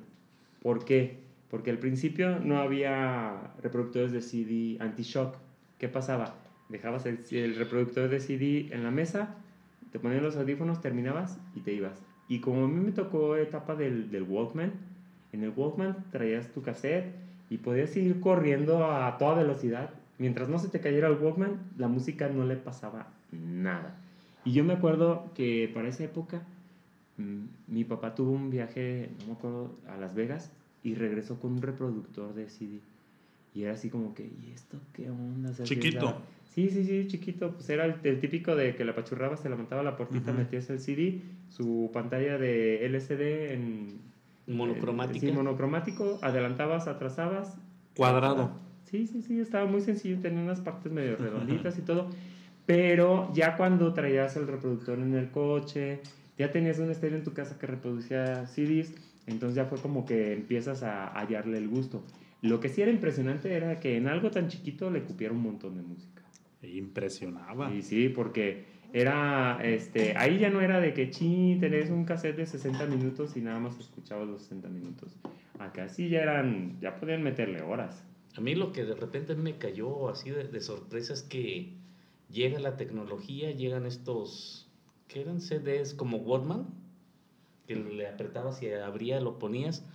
¿Por 0.61 0.85
qué? 0.85 1.19
Porque 1.49 1.71
al 1.71 1.79
principio 1.79 2.39
no 2.39 2.57
había 2.57 3.53
reproductores 3.61 4.11
de 4.11 4.21
CD 4.21 4.77
anti-shock. 4.79 5.35
¿Qué 5.77 5.89
pasaba? 5.89 6.35
Dejabas 6.69 7.05
el, 7.05 7.19
el 7.31 7.55
reproductor 7.55 8.09
de 8.09 8.19
CD 8.19 8.73
en 8.73 8.83
la 8.83 8.91
mesa, 8.91 9.35
te 9.91 9.99
ponías 9.99 10.23
los 10.23 10.37
audífonos, 10.37 10.81
terminabas 10.81 11.37
y 11.55 11.59
te 11.61 11.73
ibas. 11.73 12.01
Y 12.27 12.39
como 12.39 12.65
a 12.65 12.67
mí 12.67 12.83
me 12.83 12.91
tocó 12.91 13.35
etapa 13.35 13.75
del, 13.75 14.09
del 14.09 14.23
Walkman, 14.23 14.71
en 15.33 15.43
el 15.43 15.53
Walkman 15.55 16.05
traías 16.11 16.47
tu 16.49 16.61
cassette 16.61 17.13
y 17.49 17.57
podías 17.57 17.95
ir 17.97 18.19
corriendo 18.19 18.85
a 18.91 19.17
toda 19.17 19.35
velocidad. 19.35 19.91
Mientras 20.17 20.47
no 20.47 20.57
se 20.57 20.69
te 20.69 20.79
cayera 20.79 21.09
el 21.09 21.17
Walkman, 21.17 21.59
la 21.77 21.87
música 21.87 22.29
no 22.29 22.45
le 22.45 22.55
pasaba 22.55 23.07
nada. 23.31 23.95
Y 24.45 24.51
yo 24.51 24.63
me 24.63 24.73
acuerdo 24.73 25.31
que 25.35 25.69
para 25.73 25.87
esa 25.87 26.03
época 26.03 26.43
mm, 27.17 27.73
mi 27.73 27.83
papá 27.83 28.15
tuvo 28.15 28.31
un 28.31 28.49
viaje, 28.49 29.09
no 29.19 29.27
me 29.27 29.33
acuerdo, 29.33 29.75
a 29.87 29.97
Las 29.97 30.13
Vegas 30.15 30.51
y 30.83 30.95
regresó 30.95 31.39
con 31.39 31.53
un 31.53 31.61
reproductor 31.61 32.33
de 32.33 32.49
CD. 32.49 32.79
Y 33.55 33.63
era 33.63 33.73
así 33.73 33.89
como 33.89 34.13
que, 34.15 34.23
¿y 34.23 34.51
esto 34.53 34.79
qué 34.93 35.09
onda? 35.09 35.51
O 35.51 35.53
sea, 35.53 35.65
Chiquito. 35.65 36.09
era- 36.09 36.17
Sí, 36.53 36.69
sí, 36.69 36.83
sí, 36.85 37.07
chiquito. 37.07 37.53
Pues 37.53 37.67
era 37.69 37.85
el, 37.85 37.95
el 38.03 38.19
típico 38.19 38.55
de 38.55 38.75
que 38.75 38.85
la 38.85 38.93
pachurrabas, 38.93 39.41
te 39.41 39.49
levantaba 39.49 39.81
la 39.81 39.95
puertita, 39.95 40.31
Ujú. 40.31 40.39
metías 40.41 40.69
el 40.69 40.79
CD, 40.79 41.19
su 41.49 41.89
pantalla 41.91 42.37
de 42.37 42.85
LCD 42.85 43.53
en... 43.53 44.13
Monocromática. 44.45 45.25
Sí, 45.25 45.31
monocromático, 45.31 46.19
adelantabas, 46.21 46.87
atrasabas. 46.87 47.57
Cuadrado. 47.95 48.51
Sí, 48.83 49.07
sí, 49.07 49.21
sí, 49.23 49.39
estaba 49.39 49.65
muy 49.65 49.81
sencillo, 49.81 50.19
tenía 50.19 50.43
unas 50.43 50.59
partes 50.61 50.91
medio 50.91 51.15
redonditas 51.15 51.77
y 51.79 51.81
todo. 51.81 52.09
Pero 52.65 53.31
ya 53.33 53.57
cuando 53.57 53.93
traías 53.93 54.35
el 54.37 54.47
reproductor 54.47 54.97
en 54.99 55.13
el 55.15 55.31
coche, 55.31 55.99
ya 56.37 56.51
tenías 56.51 56.79
un 56.79 56.89
estéreo 56.89 57.17
en 57.17 57.23
tu 57.23 57.33
casa 57.33 57.57
que 57.59 57.67
reproducía 57.67 58.45
CDs, 58.47 58.93
entonces 59.27 59.55
ya 59.55 59.65
fue 59.65 59.79
como 59.79 60.05
que 60.05 60.33
empiezas 60.33 60.83
a 60.83 61.07
hallarle 61.07 61.57
el 61.57 61.67
gusto. 61.67 62.03
Lo 62.41 62.59
que 62.59 62.69
sí 62.69 62.81
era 62.81 62.91
impresionante 62.91 63.53
era 63.53 63.79
que 63.79 63.97
en 63.97 64.07
algo 64.07 64.31
tan 64.31 64.47
chiquito 64.47 64.89
le 64.89 65.03
cupiera 65.03 65.33
un 65.33 65.41
montón 65.41 65.75
de 65.75 65.81
música. 65.81 66.23
Impresionaba. 66.61 67.73
Y 67.73 67.81
sí, 67.81 68.09
porque 68.09 68.65
era, 68.93 69.59
este, 69.63 70.15
ahí 70.17 70.39
ya 70.39 70.49
no 70.49 70.61
era 70.61 70.79
de 70.79 70.93
que, 70.93 71.09
ching, 71.09 71.59
tenés 71.59 71.89
un 71.89 72.05
cassette 72.05 72.37
de 72.37 72.45
60 72.45 72.85
minutos 72.85 73.35
y 73.35 73.41
nada 73.41 73.59
más 73.59 73.77
escuchabas 73.79 74.27
los 74.27 74.41
60 74.43 74.69
minutos. 74.69 75.15
Acá 75.59 75.87
sí 75.87 76.09
ya 76.09 76.21
eran, 76.21 76.79
ya 76.79 76.95
podían 76.95 77.23
meterle 77.23 77.61
horas. 77.61 78.03
A 78.35 78.41
mí 78.41 78.55
lo 78.55 78.71
que 78.71 78.83
de 78.83 78.95
repente 78.95 79.35
me 79.35 79.57
cayó 79.57 80.09
así 80.09 80.29
de, 80.29 80.45
de 80.45 80.59
sorpresa 80.61 81.13
es 81.13 81.23
que 81.23 81.73
llega 82.33 82.59
la 82.59 82.75
tecnología, 82.75 83.51
llegan 83.51 83.85
estos, 83.85 84.67
que 85.07 85.21
eran 85.21 85.39
CDs 85.39 85.93
como 85.93 86.17
Walkman, 86.17 86.67
que 87.67 87.75
le 87.75 88.07
apretabas 88.07 88.61
y 88.61 88.71
abría, 88.71 89.21
lo 89.21 89.39
ponías, 89.39 89.85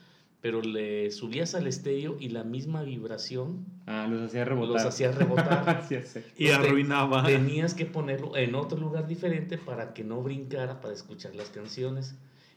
pero 0.40 0.62
le 0.62 1.10
subías 1.10 1.54
al 1.54 1.66
estéreo 1.66 2.16
y 2.20 2.28
la 2.28 2.44
misma 2.44 2.82
vibración 2.82 3.66
Ah, 3.86 4.06
los 4.08 4.22
hacía 4.22 4.44
rebotar. 4.44 4.68
los 4.74 4.84
hacía 4.84 5.10
rebotar. 5.12 5.84
Sí, 5.88 5.96
sí. 6.04 6.20
Y 6.36 6.46
te- 6.46 6.52
arruinaba. 6.54 7.24
Tenías 7.26 7.74
que 7.74 7.84
ponerlo 7.86 8.36
en 8.36 8.54
otro 8.54 8.78
lugar 8.78 9.06
diferente 9.08 9.58
para 9.58 9.92
que 9.94 10.04
no 10.04 10.22
brincara 10.22 10.80
para 10.80 10.94
escuchar 10.94 11.34
las 11.34 11.50
canciones. 11.50 12.14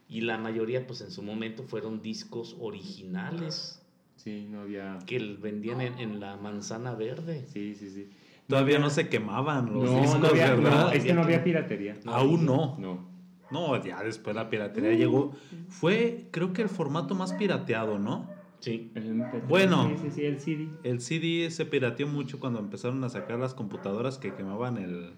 Y 0.08 0.22
la 0.22 0.38
mayoría, 0.38 0.86
pues 0.86 1.02
en 1.02 1.10
su 1.10 1.24
momento, 1.24 1.64
fueron 1.64 2.02
discos 2.02 2.56
originales 2.60 3.82
Sí, 4.18 4.46
no 4.52 4.62
había... 4.62 5.00
que 5.08 5.18
vendían 5.42 5.82
en, 5.82 5.98
en 6.00 6.20
la 6.20 6.36
manzana 6.38 6.94
verde. 6.94 7.46
Sí, 7.52 7.74
sí, 7.74 7.90
sí. 7.90 8.10
Todavía 8.52 8.80
no 8.80 8.90
se 8.90 9.10
quemaban 9.10 9.74
los 9.74 9.90
no, 9.92 10.02
discos, 10.02 10.20
no 10.20 10.28
había, 10.28 10.56
no, 10.56 10.62
¿verdad? 10.64 10.96
es 10.96 11.04
que 11.04 11.14
no 11.14 11.22
había 11.24 11.44
piratería. 11.44 11.96
Aún 12.06 12.46
no. 12.46 12.78
No. 12.80 13.10
No, 13.50 13.84
ya 13.84 14.02
después 14.04 14.34
la 14.36 14.50
piratería 14.50 14.94
llegó. 14.94 15.34
Fue, 15.68 16.28
creo 16.32 16.54
que 16.54 16.62
el 16.62 16.70
formato 16.70 17.16
más 17.16 17.34
pirateado, 17.34 18.00
¿no? 18.00 18.30
Sí. 18.60 18.92
El 18.96 19.16
MP3, 19.20 19.48
Bueno. 19.48 19.90
Sí, 19.90 20.04
sí, 20.04 20.12
sí, 20.12 20.26
el 20.26 20.40
CD. 20.40 20.68
El 20.84 21.02
CD 21.02 21.50
se 21.52 21.66
pirateó 21.66 22.08
mucho 22.08 22.40
cuando 22.40 22.60
empezaron 22.60 23.04
a 23.04 23.10
sacar 23.10 23.40
las 23.40 23.54
computadoras 23.54 24.20
que 24.20 24.34
quemaban 24.36 24.78
el, 24.78 25.14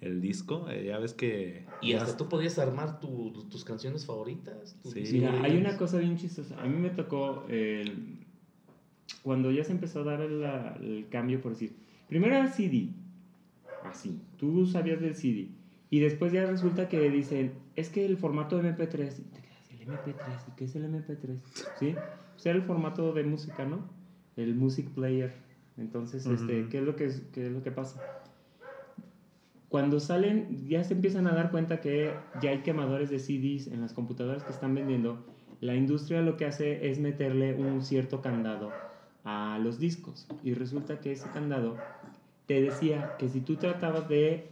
el 0.00 0.20
disco. 0.22 0.66
Eh, 0.70 0.84
ya 0.86 0.98
ves 0.98 1.12
que... 1.12 1.66
Y 1.82 1.92
hasta 1.94 2.16
tú 2.16 2.28
podías 2.28 2.58
armar 2.58 3.00
tu- 3.00 3.32
tus 3.50 3.64
canciones 3.64 4.06
favoritas. 4.06 4.76
tu 4.82 4.90
Sí. 4.92 5.00
disco. 5.00 5.16
Mira, 5.16 5.42
hay 5.42 5.56
una 5.58 5.76
cosa 5.76 5.98
bien 5.98 6.16
chistosa. 6.16 6.58
A 6.62 6.64
mí 6.66 6.78
me 6.78 6.90
tocó 6.90 7.44
el- 7.50 8.18
cuando 9.22 9.50
ya 9.50 9.64
se 9.64 9.72
empezó 9.72 10.00
a 10.00 10.04
dar 10.04 10.20
el, 10.20 10.42
el 10.42 11.06
cambio, 11.10 11.40
por 11.40 11.52
decir, 11.52 11.74
primero 12.08 12.34
era 12.34 12.48
CD, 12.48 12.90
así, 13.84 14.20
tú 14.36 14.66
sabías 14.66 15.00
del 15.00 15.14
CD, 15.14 15.48
y 15.90 16.00
después 16.00 16.32
ya 16.32 16.46
resulta 16.46 16.88
que 16.88 17.08
dicen, 17.10 17.52
es 17.76 17.88
que 17.88 18.04
el 18.04 18.16
formato 18.16 18.60
MP3, 18.60 19.18
y 19.18 19.22
te 19.22 19.40
quedas, 19.40 19.70
¿el 19.70 19.86
MP3? 19.86 20.48
¿Y 20.48 20.56
qué 20.56 20.64
es 20.64 20.76
el 20.76 20.84
MP3? 20.84 21.38
¿Sí? 21.78 21.94
Pues 22.34 22.46
era 22.46 22.56
el 22.56 22.62
formato 22.62 23.12
de 23.12 23.24
música, 23.24 23.64
¿no? 23.64 23.88
El 24.36 24.54
music 24.54 24.88
player. 24.90 25.32
Entonces, 25.76 26.26
este. 26.26 26.68
¿qué, 26.68 26.78
es 26.78 26.84
lo 26.84 26.96
que, 26.96 27.10
¿qué 27.32 27.46
es 27.46 27.52
lo 27.52 27.62
que 27.62 27.70
pasa? 27.70 28.00
Cuando 29.68 30.00
salen, 30.00 30.66
ya 30.66 30.82
se 30.82 30.94
empiezan 30.94 31.26
a 31.26 31.34
dar 31.34 31.50
cuenta 31.50 31.80
que 31.80 32.12
ya 32.40 32.50
hay 32.50 32.58
quemadores 32.58 33.10
de 33.10 33.18
CDs 33.18 33.66
en 33.66 33.80
las 33.80 33.92
computadoras 33.92 34.42
que 34.42 34.52
están 34.52 34.74
vendiendo. 34.74 35.24
La 35.60 35.74
industria 35.74 36.22
lo 36.22 36.36
que 36.36 36.46
hace 36.46 36.90
es 36.90 36.98
meterle 36.98 37.54
un 37.54 37.82
cierto 37.82 38.22
candado 38.22 38.70
a 39.24 39.58
los 39.62 39.78
discos. 39.78 40.26
Y 40.42 40.54
resulta 40.54 41.00
que 41.00 41.12
ese 41.12 41.28
candado 41.30 41.76
te 42.46 42.60
decía 42.60 43.16
que 43.18 43.28
si 43.28 43.40
tú 43.40 43.56
tratabas 43.56 44.08
de 44.08 44.48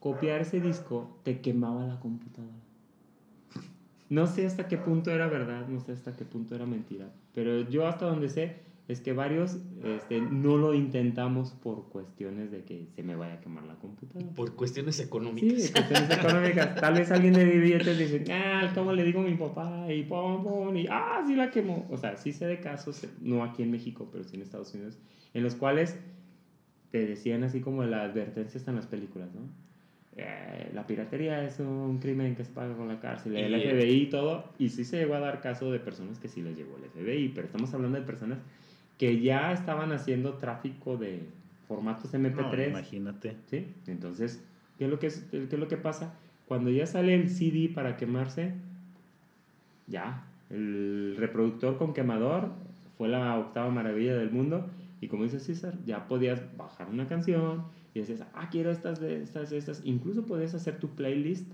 copiar 0.00 0.42
ese 0.42 0.60
disco, 0.60 1.08
te 1.22 1.40
quemaba 1.40 1.86
la 1.86 1.98
computadora. 2.00 2.52
No 4.10 4.26
sé 4.26 4.46
hasta 4.46 4.68
qué 4.68 4.76
punto 4.76 5.10
era 5.10 5.28
verdad, 5.28 5.66
no 5.66 5.80
sé 5.80 5.92
hasta 5.92 6.12
qué 6.12 6.24
punto 6.24 6.54
era 6.54 6.66
mentira. 6.66 7.10
Pero 7.34 7.62
yo 7.62 7.86
hasta 7.86 8.06
donde 8.06 8.28
sé 8.28 8.56
es 8.86 9.00
que 9.00 9.12
varios 9.14 9.58
este, 9.82 10.20
no 10.20 10.56
lo 10.58 10.74
intentamos 10.74 11.52
por 11.52 11.88
cuestiones 11.88 12.50
de 12.50 12.64
que 12.64 12.86
se 12.94 13.02
me 13.02 13.16
vaya 13.16 13.34
a 13.34 13.40
quemar 13.40 13.64
la 13.64 13.76
computadora. 13.76 14.30
Por 14.34 14.54
cuestiones 14.54 14.96
Sí, 14.96 15.02
económicas. 15.04 15.70
cuestiones 15.70 16.10
económicas. 16.18 16.74
Tal 16.80 16.94
vez 16.94 17.10
alguien 17.10 17.32
de 17.32 17.44
billetes 17.44 17.98
dice, 17.98 18.24
ah, 18.30 18.70
¿cómo 18.74 18.92
le 18.92 19.02
digo 19.04 19.20
a 19.20 19.24
mi 19.24 19.36
papá? 19.36 19.90
Y 19.90 20.02
pum, 20.02 20.42
pum, 20.44 20.76
y 20.76 20.86
ah, 20.90 21.22
sí 21.26 21.34
la 21.34 21.50
quemó. 21.50 21.86
O 21.90 21.96
sea, 21.96 22.16
sí 22.16 22.32
sé 22.32 22.46
de 22.46 22.60
casos, 22.60 23.06
no 23.22 23.42
aquí 23.42 23.62
en 23.62 23.70
México, 23.70 24.08
pero 24.12 24.22
sí 24.24 24.36
en 24.36 24.42
Estados 24.42 24.74
Unidos, 24.74 24.98
en 25.32 25.42
los 25.42 25.54
cuales 25.54 25.98
te 26.90 27.06
decían 27.06 27.42
así 27.42 27.60
como 27.60 27.84
la 27.84 28.02
advertencia 28.02 28.58
está 28.58 28.70
en 28.70 28.76
las 28.76 28.86
películas, 28.86 29.34
¿no? 29.34 29.40
eh, 30.16 30.70
la 30.72 30.86
piratería 30.86 31.44
es 31.44 31.58
un 31.58 31.98
crimen 31.98 32.36
que 32.36 32.44
se 32.44 32.52
paga 32.52 32.76
con 32.76 32.86
la 32.88 33.00
cárcel, 33.00 33.36
el 33.36 33.52
FBI 33.60 34.02
y 34.02 34.06
todo, 34.10 34.44
y 34.58 34.68
sí 34.68 34.84
se 34.84 34.98
llegó 34.98 35.14
a 35.14 35.20
dar 35.20 35.40
caso 35.40 35.72
de 35.72 35.80
personas 35.80 36.18
que 36.20 36.28
sí 36.28 36.40
les 36.42 36.56
llegó 36.56 36.76
el 36.76 36.84
FBI, 36.90 37.30
pero 37.34 37.46
estamos 37.46 37.72
hablando 37.74 37.98
de 37.98 38.04
personas 38.06 38.38
que 38.98 39.20
ya 39.20 39.52
estaban 39.52 39.92
haciendo 39.92 40.34
tráfico 40.34 40.96
de 40.96 41.28
formatos 41.66 42.12
No, 42.12 42.20
MP3. 42.20 42.68
imagínate. 42.68 43.36
¿sí? 43.46 43.66
Entonces, 43.86 44.44
¿qué 44.78 44.84
es, 44.84 44.90
lo 44.90 44.98
que 44.98 45.08
es, 45.08 45.26
¿qué 45.30 45.44
es 45.44 45.58
lo 45.58 45.68
que 45.68 45.76
pasa? 45.76 46.14
Cuando 46.46 46.70
ya 46.70 46.86
sale 46.86 47.14
el 47.14 47.30
CD 47.30 47.70
para 47.74 47.96
quemarse, 47.96 48.54
ya, 49.86 50.24
el 50.50 51.16
reproductor 51.18 51.78
con 51.78 51.94
quemador 51.94 52.50
fue 52.96 53.08
la 53.08 53.38
octava 53.38 53.70
maravilla 53.70 54.14
del 54.16 54.30
mundo. 54.30 54.66
Y 55.00 55.08
como 55.08 55.24
dice 55.24 55.40
César, 55.40 55.74
ya 55.84 56.06
podías 56.06 56.56
bajar 56.56 56.88
una 56.88 57.08
canción 57.08 57.64
y 57.94 58.00
decías, 58.00 58.24
ah, 58.34 58.48
quiero 58.50 58.70
estas, 58.70 59.00
de 59.00 59.22
estas, 59.22 59.52
estas. 59.52 59.82
Incluso 59.84 60.24
podías 60.24 60.54
hacer 60.54 60.78
tu 60.78 60.90
playlist 60.90 61.46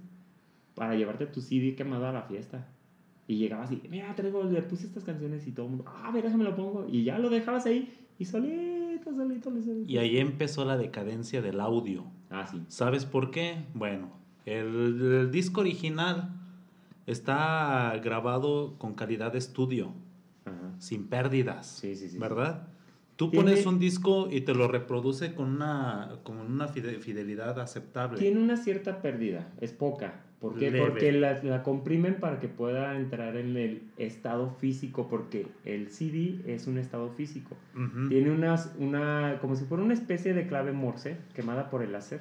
para 0.74 0.94
llevarte 0.94 1.26
tu 1.26 1.40
CD 1.40 1.74
quemado 1.74 2.06
a 2.06 2.12
la 2.12 2.22
fiesta. 2.22 2.66
Y 3.30 3.36
llegabas 3.36 3.70
y, 3.70 3.80
mira, 3.88 4.12
traigo, 4.16 4.42
le 4.42 4.60
puse 4.62 4.86
estas 4.86 5.04
canciones 5.04 5.46
y 5.46 5.52
todo 5.52 5.66
el 5.66 5.70
mundo, 5.70 5.84
ah, 5.86 6.10
mira, 6.12 6.36
me 6.36 6.42
lo 6.42 6.56
pongo. 6.56 6.84
Y 6.90 7.04
ya 7.04 7.16
lo 7.16 7.30
dejabas 7.30 7.64
ahí 7.64 7.88
y 8.18 8.24
solito, 8.24 9.14
solito, 9.14 9.50
solito. 9.50 9.88
Y 9.92 9.98
ahí 9.98 10.18
empezó 10.18 10.64
la 10.64 10.76
decadencia 10.76 11.40
del 11.40 11.60
audio. 11.60 12.06
Ah, 12.28 12.48
sí. 12.50 12.60
¿Sabes 12.66 13.04
por 13.04 13.30
qué? 13.30 13.66
Bueno, 13.72 14.10
el, 14.46 15.00
el 15.12 15.30
disco 15.30 15.60
original 15.60 16.30
está 17.06 17.96
grabado 18.02 18.74
con 18.78 18.94
calidad 18.94 19.32
de 19.32 19.38
estudio, 19.38 19.92
Ajá. 20.44 20.74
sin 20.78 21.06
pérdidas, 21.06 21.66
Sí, 21.80 21.94
sí, 21.94 22.08
sí. 22.08 22.18
¿verdad? 22.18 22.66
Tú 23.16 23.30
Tiene- 23.30 23.50
pones 23.50 23.66
un 23.66 23.78
disco 23.78 24.28
y 24.30 24.40
te 24.40 24.54
lo 24.54 24.66
reproduce 24.66 25.34
con 25.34 25.50
una, 25.50 26.16
con 26.22 26.38
una 26.38 26.68
fide- 26.68 26.98
fidelidad 27.00 27.60
aceptable. 27.60 28.18
Tiene 28.18 28.40
una 28.40 28.56
cierta 28.56 29.02
pérdida, 29.02 29.52
es 29.60 29.72
poca. 29.72 30.24
¿Por 30.40 30.58
qué? 30.58 30.70
Leve. 30.70 30.86
Porque 30.86 31.12
la, 31.12 31.42
la 31.42 31.62
comprimen 31.62 32.14
para 32.14 32.40
que 32.40 32.48
pueda 32.48 32.96
entrar 32.96 33.36
en 33.36 33.56
el 33.56 33.82
estado 33.98 34.50
físico, 34.50 35.06
porque 35.08 35.46
el 35.64 35.90
CD 35.90 36.40
es 36.46 36.66
un 36.66 36.78
estado 36.78 37.10
físico. 37.10 37.56
Ujú. 37.74 38.08
Tiene 38.08 38.30
unas, 38.30 38.74
una, 38.78 39.38
como 39.40 39.54
si 39.54 39.64
fuera 39.66 39.84
una 39.84 39.94
especie 39.94 40.32
de 40.32 40.46
clave 40.46 40.72
Morse 40.72 41.18
quemada 41.34 41.68
por 41.68 41.82
el 41.82 41.92
láser. 41.92 42.20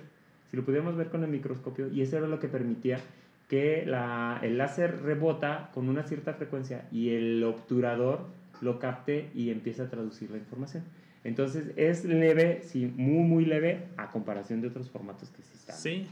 Si 0.51 0.57
lo 0.57 0.65
pudiéramos 0.65 0.97
ver 0.97 1.07
con 1.07 1.23
el 1.23 1.29
microscopio, 1.29 1.89
y 1.89 2.01
eso 2.01 2.17
era 2.17 2.27
lo 2.27 2.39
que 2.39 2.49
permitía 2.49 2.99
que 3.47 3.83
la, 3.85 4.39
el 4.43 4.57
láser 4.57 5.01
rebota 5.01 5.71
con 5.73 5.89
una 5.89 6.03
cierta 6.03 6.33
frecuencia 6.33 6.87
y 6.91 7.09
el 7.09 7.43
obturador 7.43 8.27
lo 8.61 8.79
capte 8.79 9.29
y 9.33 9.49
empieza 9.49 9.83
a 9.83 9.89
traducir 9.89 10.29
la 10.29 10.37
información. 10.37 10.83
Entonces 11.23 11.71
es 11.75 12.05
leve, 12.05 12.61
sí, 12.63 12.91
muy, 12.95 13.23
muy 13.23 13.45
leve 13.45 13.87
a 13.97 14.11
comparación 14.11 14.61
de 14.61 14.67
otros 14.67 14.89
formatos 14.89 15.29
que 15.29 15.41
sí 15.41 15.53
están. 15.55 15.75
Sí. 15.75 16.07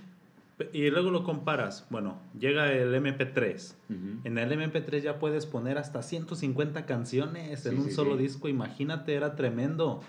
Y 0.73 0.89
luego 0.89 1.11
lo 1.11 1.23
comparas. 1.23 1.85
Bueno, 1.91 2.17
llega 2.39 2.71
el 2.73 2.93
MP3. 2.95 3.75
Ujú. 3.89 3.97
En 4.23 4.37
el 4.39 4.51
MP3 4.51 5.01
ya 5.01 5.19
puedes 5.19 5.45
poner 5.45 5.77
hasta 5.77 6.01
150 6.01 6.85
canciones 6.87 7.65
en 7.67 7.73
Sí, 7.73 7.77
un 7.79 7.85
sí, 7.85 7.91
solo 7.91 8.17
sí. 8.17 8.23
disco. 8.23 8.47
Imagínate, 8.49 9.13
era 9.13 9.35
tremendo. 9.35 10.01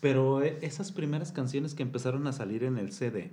Pero 0.00 0.42
eh, 0.42 0.56
esas 0.62 0.92
primeras 0.92 1.30
canciones 1.30 1.74
que 1.74 1.82
empezaron 1.82 2.26
a 2.26 2.32
salir 2.32 2.64
en 2.64 2.78
el 2.78 2.92
CD 2.92 3.30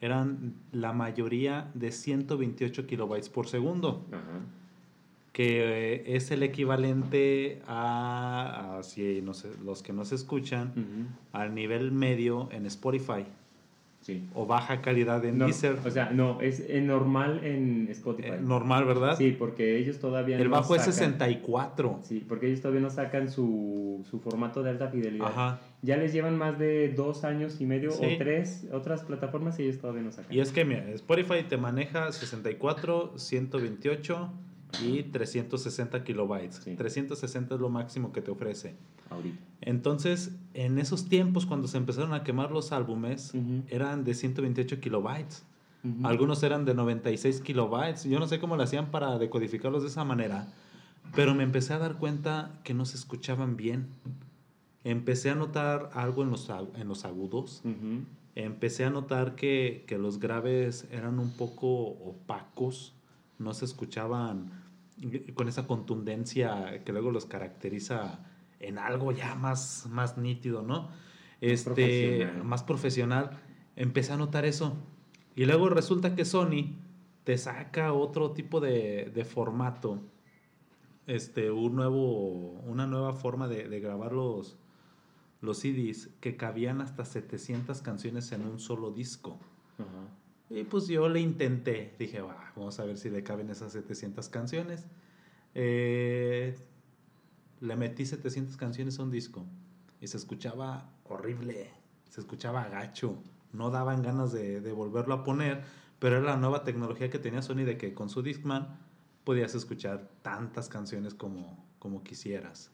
eran 0.00 0.54
la 0.72 0.92
mayoría 0.92 1.70
de 1.74 1.90
128 1.90 2.86
kilobytes 2.86 3.28
por 3.28 3.48
segundo, 3.48 4.04
que 5.32 5.94
eh, 5.94 6.16
es 6.16 6.30
el 6.30 6.42
equivalente 6.42 7.60
a, 7.66 8.76
a 8.78 8.82
si 8.82 9.20
no 9.22 9.34
sé, 9.34 9.50
los 9.64 9.82
que 9.82 9.92
nos 9.92 10.12
escuchan, 10.12 10.72
al 11.32 11.54
nivel 11.54 11.92
medio 11.92 12.48
en 12.52 12.66
Spotify 12.66 13.24
Sí. 14.06 14.28
o 14.34 14.46
baja 14.46 14.82
calidad 14.82 15.24
en 15.24 15.36
No, 15.38 15.46
Deezer. 15.46 15.78
o 15.84 15.90
sea, 15.90 16.10
no, 16.10 16.40
es 16.40 16.62
normal 16.80 17.40
en 17.42 17.88
Spotify. 17.90 18.28
Eh, 18.34 18.38
normal, 18.40 18.84
¿verdad? 18.84 19.16
Sí, 19.18 19.34
porque 19.36 19.76
ellos 19.78 19.98
todavía 19.98 20.38
el 20.38 20.44
no 20.44 20.50
bajo 20.50 20.76
es 20.76 20.82
sacan- 20.82 20.92
64. 20.92 22.00
Sí, 22.04 22.24
porque 22.28 22.46
ellos 22.46 22.60
todavía 22.60 22.82
no 22.82 22.90
sacan 22.90 23.28
su, 23.28 24.06
su 24.08 24.20
formato 24.20 24.62
de 24.62 24.70
alta 24.70 24.86
fidelidad. 24.90 25.26
Ajá. 25.26 25.58
Ya 25.82 25.96
les 25.96 26.12
llevan 26.12 26.38
más 26.38 26.56
de 26.56 26.90
dos 26.90 27.24
años 27.24 27.60
y 27.60 27.66
medio 27.66 27.90
Sí. 27.90 28.04
o 28.04 28.16
tres 28.16 28.68
otras 28.72 29.02
plataformas 29.02 29.58
y 29.58 29.64
ellos 29.64 29.78
todavía 29.78 30.02
no 30.02 30.12
sacan. 30.12 30.32
Y 30.32 30.38
es 30.38 30.52
que 30.52 30.64
mira, 30.64 30.88
Spotify 30.90 31.42
te 31.48 31.56
maneja 31.56 32.12
64, 32.12 33.18
128 33.18 34.32
y 34.82 35.02
360 35.04 36.04
kilobytes. 36.04 36.60
Sí. 36.64 36.74
360 36.74 37.54
es 37.54 37.60
lo 37.60 37.68
máximo 37.68 38.12
que 38.12 38.20
te 38.20 38.30
ofrece. 38.30 38.74
Ahorita. 39.10 39.38
Entonces, 39.60 40.32
en 40.54 40.78
esos 40.78 41.08
tiempos, 41.08 41.46
cuando 41.46 41.68
se 41.68 41.76
empezaron 41.76 42.12
a 42.12 42.22
quemar 42.22 42.50
los 42.50 42.72
álbumes, 42.72 43.32
eran 43.68 44.04
de 44.04 44.14
128 44.14 44.80
kilobytes. 44.80 45.44
Algunos 46.02 46.42
eran 46.42 46.64
de 46.64 46.74
96 46.74 47.40
kilobytes. 47.40 48.04
Yo 48.04 48.18
no 48.18 48.26
sé 48.26 48.40
cómo 48.40 48.56
lo 48.56 48.62
hacían 48.62 48.90
para 48.90 49.18
decodificarlos 49.18 49.82
de 49.82 49.88
esa 49.88 50.04
manera, 50.04 50.52
pero 51.14 51.34
me 51.34 51.44
empecé 51.44 51.74
a 51.74 51.78
dar 51.78 51.96
cuenta 51.96 52.58
que 52.64 52.74
no 52.74 52.84
se 52.84 52.96
escuchaban 52.96 53.56
bien. 53.56 53.86
Empecé 54.82 55.30
a 55.30 55.36
notar 55.36 55.90
algo 55.94 56.22
en 56.24 56.30
los, 56.30 56.50
en 56.76 56.88
los 56.88 57.04
agudos. 57.04 57.62
Empecé 58.34 58.84
a 58.84 58.90
notar 58.90 59.36
que, 59.36 59.84
que 59.86 59.96
los 59.96 60.18
graves 60.18 60.86
eran 60.90 61.18
un 61.20 61.30
poco 61.30 61.68
opacos, 61.68 62.95
no 63.38 63.54
se 63.54 63.64
escuchaban 63.64 64.64
con 65.34 65.48
esa 65.48 65.66
contundencia 65.66 66.82
que 66.84 66.92
luego 66.92 67.10
los 67.10 67.26
caracteriza 67.26 68.20
en 68.60 68.78
algo 68.78 69.12
ya 69.12 69.34
más, 69.34 69.86
más 69.90 70.16
nítido, 70.16 70.62
¿no? 70.62 70.88
Este, 71.40 71.64
profesional. 71.64 72.44
más 72.44 72.62
profesional. 72.62 73.30
Empecé 73.76 74.12
a 74.12 74.16
notar 74.16 74.46
eso. 74.46 74.76
Y 75.34 75.44
luego 75.44 75.68
resulta 75.68 76.14
que 76.14 76.24
Sony 76.24 76.76
te 77.24 77.36
saca 77.36 77.92
otro 77.92 78.30
tipo 78.30 78.60
de, 78.60 79.10
de 79.14 79.24
formato, 79.24 80.00
este, 81.06 81.50
un 81.50 81.76
nuevo, 81.76 82.52
una 82.66 82.86
nueva 82.86 83.12
forma 83.12 83.48
de, 83.48 83.68
de 83.68 83.80
grabar 83.80 84.12
los, 84.12 84.56
los 85.40 85.58
CDs 85.58 86.08
que 86.20 86.36
cabían 86.36 86.80
hasta 86.80 87.04
700 87.04 87.82
canciones 87.82 88.32
en 88.32 88.46
un 88.46 88.58
solo 88.58 88.90
disco. 88.90 89.38
Y 90.48 90.64
pues 90.64 90.86
yo 90.86 91.08
le 91.08 91.20
intenté, 91.20 91.94
dije, 91.98 92.20
"Va, 92.20 92.52
vamos 92.54 92.78
a 92.78 92.84
ver 92.84 92.98
si 92.98 93.10
le 93.10 93.22
caben 93.22 93.50
esas 93.50 93.72
700 93.72 94.28
canciones. 94.28 94.86
Eh, 95.54 96.56
le 97.60 97.76
metí 97.76 98.06
700 98.06 98.56
canciones 98.56 98.98
a 98.98 99.02
un 99.02 99.10
disco 99.10 99.44
y 100.00 100.06
se 100.06 100.16
escuchaba 100.16 100.90
horrible, 101.04 101.70
se 102.10 102.20
escuchaba 102.20 102.68
gacho, 102.68 103.18
no 103.52 103.70
daban 103.70 104.02
ganas 104.02 104.32
de, 104.32 104.60
de 104.60 104.72
volverlo 104.72 105.14
a 105.14 105.24
poner, 105.24 105.62
pero 105.98 106.18
era 106.18 106.26
la 106.26 106.36
nueva 106.36 106.64
tecnología 106.64 107.10
que 107.10 107.18
tenía 107.18 107.42
Sony 107.42 107.64
de 107.64 107.78
que 107.78 107.94
con 107.94 108.10
su 108.10 108.22
Discman 108.22 108.78
podías 109.24 109.54
escuchar 109.54 110.10
tantas 110.22 110.68
canciones 110.68 111.14
como, 111.14 111.64
como 111.78 112.04
quisieras. 112.04 112.70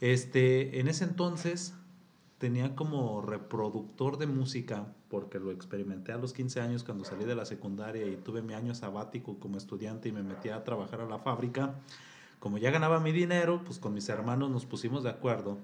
Este, 0.00 0.80
en 0.80 0.88
ese 0.88 1.04
entonces 1.04 1.74
tenía 2.44 2.76
como 2.76 3.22
reproductor 3.22 4.18
de 4.18 4.26
música, 4.26 4.84
porque 5.08 5.38
lo 5.38 5.50
experimenté 5.50 6.12
a 6.12 6.18
los 6.18 6.34
15 6.34 6.60
años 6.60 6.84
cuando 6.84 7.02
salí 7.06 7.24
de 7.24 7.34
la 7.34 7.46
secundaria 7.46 8.06
y 8.06 8.16
tuve 8.16 8.42
mi 8.42 8.52
año 8.52 8.74
sabático 8.74 9.38
como 9.38 9.56
estudiante 9.56 10.10
y 10.10 10.12
me 10.12 10.22
metí 10.22 10.50
a 10.50 10.62
trabajar 10.62 11.00
a 11.00 11.06
la 11.06 11.18
fábrica. 11.18 11.74
Como 12.40 12.58
ya 12.58 12.70
ganaba 12.70 13.00
mi 13.00 13.12
dinero, 13.12 13.62
pues 13.64 13.78
con 13.78 13.94
mis 13.94 14.10
hermanos 14.10 14.50
nos 14.50 14.66
pusimos 14.66 15.02
de 15.02 15.08
acuerdo 15.08 15.56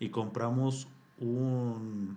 y 0.00 0.08
compramos 0.08 0.88
un 1.20 2.16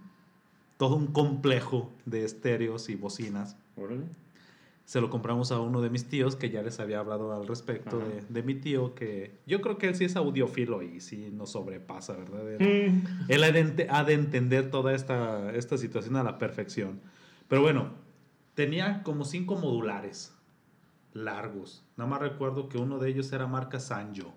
todo 0.78 0.96
un 0.96 1.08
complejo 1.08 1.92
de 2.06 2.24
estéreos 2.24 2.88
y 2.88 2.96
bocinas. 2.96 3.58
Órale. 3.76 4.06
Se 4.89 4.99
lo 5.02 5.12
compramos 5.12 5.52
a 5.52 5.60
uno 5.60 5.82
de 5.82 5.91
mis 5.91 6.06
tíos, 6.10 6.36
que 6.36 6.49
ya 6.49 6.63
les 6.63 6.80
había 6.80 6.97
hablado 6.99 7.32
al 7.32 7.45
respecto 7.47 7.99
de, 7.99 8.23
de 8.28 8.41
mi 8.41 8.56
tío, 8.56 8.95
que 8.95 9.36
yo 9.45 9.62
creo 9.62 9.78
que 9.78 9.88
él 9.88 9.93
sí 9.93 10.06
es 10.06 10.15
audiófilo 10.15 10.82
y 10.82 10.99
sí 10.99 11.30
nos 11.32 11.52
sobrepasa, 11.52 12.13
¿verdad? 12.17 12.54
Él- 12.54 12.91
Mm. 12.91 13.04
él 13.28 13.43
ha 13.43 13.52
de, 13.52 13.60
ente- 13.60 13.88
ha 13.88 14.04
de 14.04 14.13
entender 14.13 14.71
toda 14.71 14.95
esta, 14.95 15.54
esta 15.54 15.78
situación 15.78 16.15
a 16.15 16.23
la 16.23 16.39
perfección. 16.39 17.02
Pero 17.47 17.62
bueno, 17.62 17.91
tenía 18.56 19.04
como 19.04 19.25
cinco 19.25 19.58
modulares 19.58 20.34
largos. 21.13 21.86
Nada 21.95 22.10
más 22.10 22.19
recuerdo 22.21 22.67
que 22.67 22.80
uno 22.80 22.97
de 22.97 23.10
ellos 23.10 23.32
era 23.32 23.45
marca 23.45 23.80
Sanjo. 23.80 24.34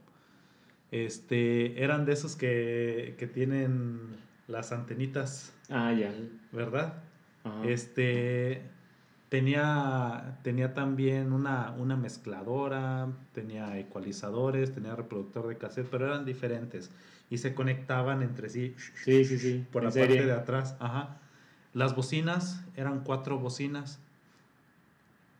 Este, 0.90 1.82
eran 1.82 2.04
de 2.04 2.12
esos 2.12 2.36
que, 2.36 3.14
que 3.18 3.26
tienen 3.26 4.16
las 4.48 4.72
antenitas, 4.72 5.54
Ah, 5.70 5.94
ya. 5.94 6.12
¿verdad? 6.52 7.02
Ajá. 7.42 7.64
Este 7.66 8.62
tenía, 9.32 10.36
tenía 10.42 10.74
también 10.74 11.32
una, 11.32 11.70
una 11.78 11.96
mezcladora, 11.96 13.08
tenía 13.32 13.78
ecualizadores, 13.78 14.74
tenía 14.74 14.94
reproductor 14.94 15.48
de 15.48 15.56
cassette, 15.56 15.88
pero 15.90 16.04
eran 16.06 16.26
diferentes 16.26 16.90
y 17.30 17.38
se 17.38 17.54
conectaban 17.54 18.20
entre 18.22 18.50
sí 18.50 18.74
Sí, 19.06 19.24
sí, 19.24 19.38
sí. 19.38 19.64
por 19.72 19.84
la 19.84 19.90
serie. 19.90 20.16
parte 20.16 20.26
de 20.26 20.32
atrás. 20.32 20.76
Ajá. 20.80 21.16
Las 21.72 21.96
bocinas 21.96 22.62
eran 22.76 23.04
cuatro 23.04 23.38
bocinas. 23.38 24.00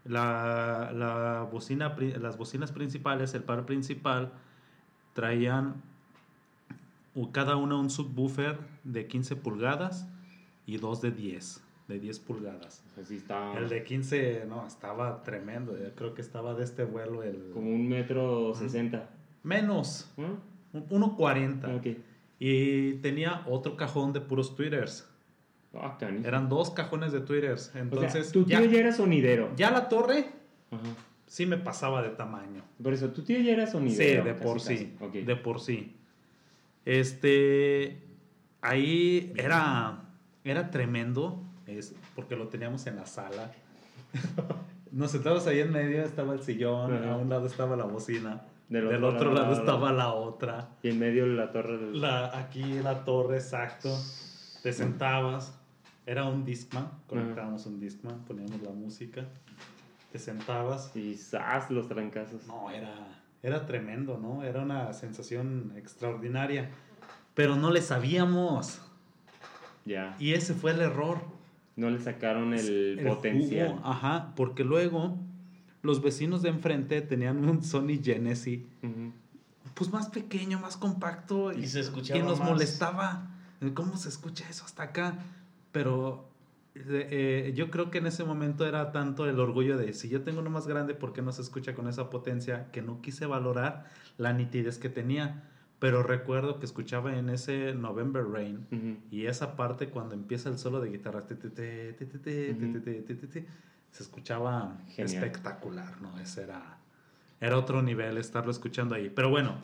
La, 0.07 0.90
la 0.94 1.46
bocina, 1.52 1.94
las 2.18 2.38
bocinas 2.38 2.72
principales, 2.72 3.35
el 3.35 3.42
par 3.42 3.66
principal, 3.66 4.33
traían 5.12 5.83
cada 7.33 7.57
una 7.57 7.76
un 7.76 7.90
subwoofer 7.90 8.59
de 8.85 9.07
15 9.07 9.37
pulgadas 9.37 10.07
y 10.64 10.78
dos 10.78 11.02
de 11.02 11.11
10. 11.11 11.62
De 11.88 11.99
10 11.99 12.18
pulgadas. 12.21 12.83
O 12.90 12.95
sea, 12.95 13.05
sí 13.05 13.16
está 13.16 13.57
El 13.59 13.68
de 13.68 13.83
15, 13.85 14.45
no, 14.49 14.66
estaba 14.66 15.23
tremendo. 15.23 15.77
Yo 15.79 15.95
creo 15.95 16.14
que 16.14 16.23
estaba 16.23 16.55
de 16.55 16.64
este 16.64 16.85
vuelo 16.85 17.23
el... 17.23 17.51
como 17.53 17.71
un 17.71 17.88
metro 17.88 18.55
sesenta. 18.55 19.11
Menos, 19.42 20.11
¿no? 20.16 20.38
un- 20.73 21.03
1.40. 21.16 21.77
Ok. 21.79 21.99
Y 22.38 22.95
tenía 22.95 23.42
otro 23.47 23.77
cajón 23.77 24.12
de 24.12 24.21
puros 24.21 24.55
tweeters. 24.57 25.09
Ah. 25.75 25.97
Eran 26.25 26.49
dos 26.49 26.71
cajones 26.71 27.12
de. 27.12 27.18
O 27.18 27.57
sea, 27.57 27.81
Entonces, 27.81 28.31
tu 28.33 28.45
tío 28.45 28.61
ya, 28.61 28.66
ya 28.71 28.79
era 28.81 28.92
sonidero. 28.92 29.53
ya 29.57 29.71
la 29.71 29.88
torre 29.88 30.27
Ajá. 30.71 30.83
sí 31.27 31.47
me 31.47 31.57
pasaba 31.57 32.03
de 32.03 32.11
tamaño. 32.11 32.62
Por 32.83 32.92
eso, 32.92 33.09
tu 33.11 33.23
tío 33.23 33.38
ya 33.40 33.53
era 33.53 33.66
Sí, 33.66 33.73
sonidero. 33.73 34.25
de 34.25 34.33
casi, 34.33 34.45
por 34.45 34.55
casi. 34.59 34.77
sí. 34.77 35.23
De 35.23 35.37
por 35.37 35.61
sí. 35.61 35.97
Este. 36.85 37.99
Ahí 38.61 39.33
era. 39.37 40.05
Era 40.45 40.71
tremendo. 40.71 41.42
Es 41.66 41.94
porque 42.14 42.37
lo 42.37 42.48
teníamos 42.48 42.87
en 42.87 42.96
la 42.96 43.07
sala. 43.07 43.53
Nos 44.92 45.11
sentábamos 45.11 45.46
ahí 45.46 45.61
en 45.61 45.72
medio, 45.72 46.03
estaba 46.03 46.35
el 46.35 46.42
sillón, 46.42 46.94
Ajá. 46.94 47.12
a 47.12 47.16
un 47.16 47.31
lado 47.31 47.46
estaba 47.46 47.77
la 47.77 47.85
bocina, 47.85 48.42
Del 48.68 48.88
del, 48.88 49.05
otro 49.05 49.16
otro, 49.16 49.33
lado, 49.33 49.51
lado, 49.51 49.61
estaba 49.61 49.92
la 49.92 50.12
otra. 50.12 50.68
Y 50.83 50.90
en 50.90 50.98
medio 50.98 51.27
la 51.27 51.51
torre 51.51 51.79
del... 51.79 52.01
La, 52.01 52.38
aquí 52.38 52.62
la 52.83 53.05
torre, 53.05 53.37
exacto. 53.37 53.88
Te 54.62 54.72
sentabas. 54.72 55.59
Era 56.05 56.25
un 56.25 56.44
Discman. 56.44 56.90
Conectábamos 57.07 57.64
un 57.66 57.81
Discman, 57.81 58.25
poníamos 58.25 58.61
la 58.61 58.70
música. 58.70 59.25
Te 60.11 60.18
sentabas. 60.18 60.94
Y 60.94 61.14
¡zas! 61.16 61.70
los 61.70 61.88
trancazos. 61.88 62.46
No, 62.46 62.70
era, 62.70 63.22
era 63.42 63.64
tremendo, 63.64 64.18
¿no? 64.18 64.44
Era 64.44 64.61
una 64.61 64.92
sensación 64.92 65.72
extraordinaria. 65.77 66.70
Pero 67.35 67.57
no 67.57 67.70
le 67.70 67.81
sabíamos. 67.81 68.83
Ya. 69.87 70.16
Y 70.18 70.35
ese 70.35 70.55
fue 70.55 70.72
el 70.72 70.83
error. 70.83 71.18
No 71.77 71.89
le 71.91 71.99
sacaron 71.99 72.53
el, 72.55 72.99
El 72.99 73.07
potencial. 73.07 73.69
jugo, 73.77 73.81
ajá, 73.87 74.33
porque 74.37 74.63
luego 74.65 75.17
los 75.83 76.03
vecinos 76.03 76.43
de 76.43 76.51
enfrente 76.51 77.01
tenían 77.01 77.45
un 77.49 77.63
Sony 77.65 77.99
Genesis, 78.03 78.61
pues 79.75 79.91
más 79.93 80.09
pequeño, 80.11 80.61
más 80.61 80.77
compacto. 80.77 81.53
Y 81.53 81.67
se 81.67 81.81
escuchaba 81.81 82.21
Y 82.21 82.23
nos 82.23 82.39
más. 82.41 82.51
molestaba. 82.51 83.31
¿Cómo 83.75 83.97
se 83.97 84.09
escucha 84.09 84.45
eso 84.51 84.65
hasta 84.65 84.83
acá? 84.83 85.19
Pero 85.73 86.29
eh, 86.75 87.09
eh, 87.49 87.53
yo 87.55 87.71
creo 87.71 87.91
que 87.91 87.99
en 87.99 88.07
ese 88.07 88.25
momento 88.25 88.67
era 88.67 88.93
tanto 88.93 89.27
el 89.29 89.39
orgullo 89.41 89.77
de 89.79 89.93
si 89.95 90.09
yo 90.09 90.23
tengo 90.23 90.41
uno 90.41 90.51
más 90.51 90.67
grande, 90.67 90.95
¿por 90.95 91.13
qué 91.13 91.23
no 91.23 91.33
se 91.33 91.43
escucha 91.43 91.75
con 91.75 91.89
esa 91.89 92.11
potencia? 92.11 92.71
Que 92.73 92.83
no 92.83 93.01
quise 93.01 93.25
valorar 93.27 93.87
la 94.19 94.33
nitidez 94.33 94.79
que 94.79 94.89
tenía. 94.89 95.49
Pero 95.83 96.05
recuerdo 96.05 96.61
que 96.61 96.64
escuchaba 96.66 97.16
en 97.18 97.29
ese 97.29 97.75
November 97.75 98.25
Rain 98.25 99.03
y 99.11 99.27
esa 99.27 99.57
parte 99.57 99.88
cuando 99.90 100.14
empieza 100.14 100.49
el 100.49 100.57
solo 100.59 100.81
de 100.81 100.90
guitarra, 100.90 101.27
te, 101.27 101.35
te, 101.35 101.51
te, 101.51 103.47
se 103.90 104.03
escuchaba 104.03 104.79
Genial. 104.90 105.25
espectacular, 105.25 106.01
¿no? 106.01 106.18
Ese 106.21 106.45
era, 106.45 106.79
era 107.40 107.59
otro 107.59 107.83
nivel 107.83 108.16
estarlo 108.16 108.53
escuchando 108.53 108.95
ahí. 108.95 109.11
Pero 109.11 109.29
bueno, 109.29 109.57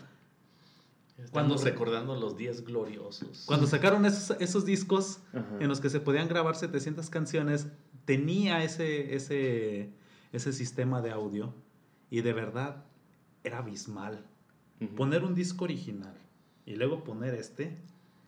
Estamos 1.19 1.31
Cuando 1.33 1.59
se- 1.59 1.71
recordando 1.71 2.15
los 2.15 2.37
días 2.37 2.65
gloriosos. 2.65 3.43
cuando 3.47 3.67
sacaron 3.67 4.05
esos, 4.07 4.37
esos 4.41 4.65
discos 4.65 5.21
en 5.61 5.69
los 5.69 5.81
que 5.81 5.91
se 5.91 5.99
podían 6.01 6.29
grabar 6.29 6.55
700 6.57 7.11
canciones, 7.11 7.67
tenía 8.05 8.63
ese, 8.63 9.15
ese, 9.17 9.91
ese 10.33 10.53
sistema 10.53 11.01
de 11.03 11.11
audio 11.11 11.53
y 12.11 12.21
de 12.23 12.33
verdad 12.33 12.85
era 13.45 13.59
abismal. 13.59 14.25
Poner 14.97 15.25
un 15.25 15.35
disco 15.35 15.65
original 15.65 16.15
y 16.67 16.77
luego 16.77 17.03
poner 17.05 17.35
este, 17.35 17.77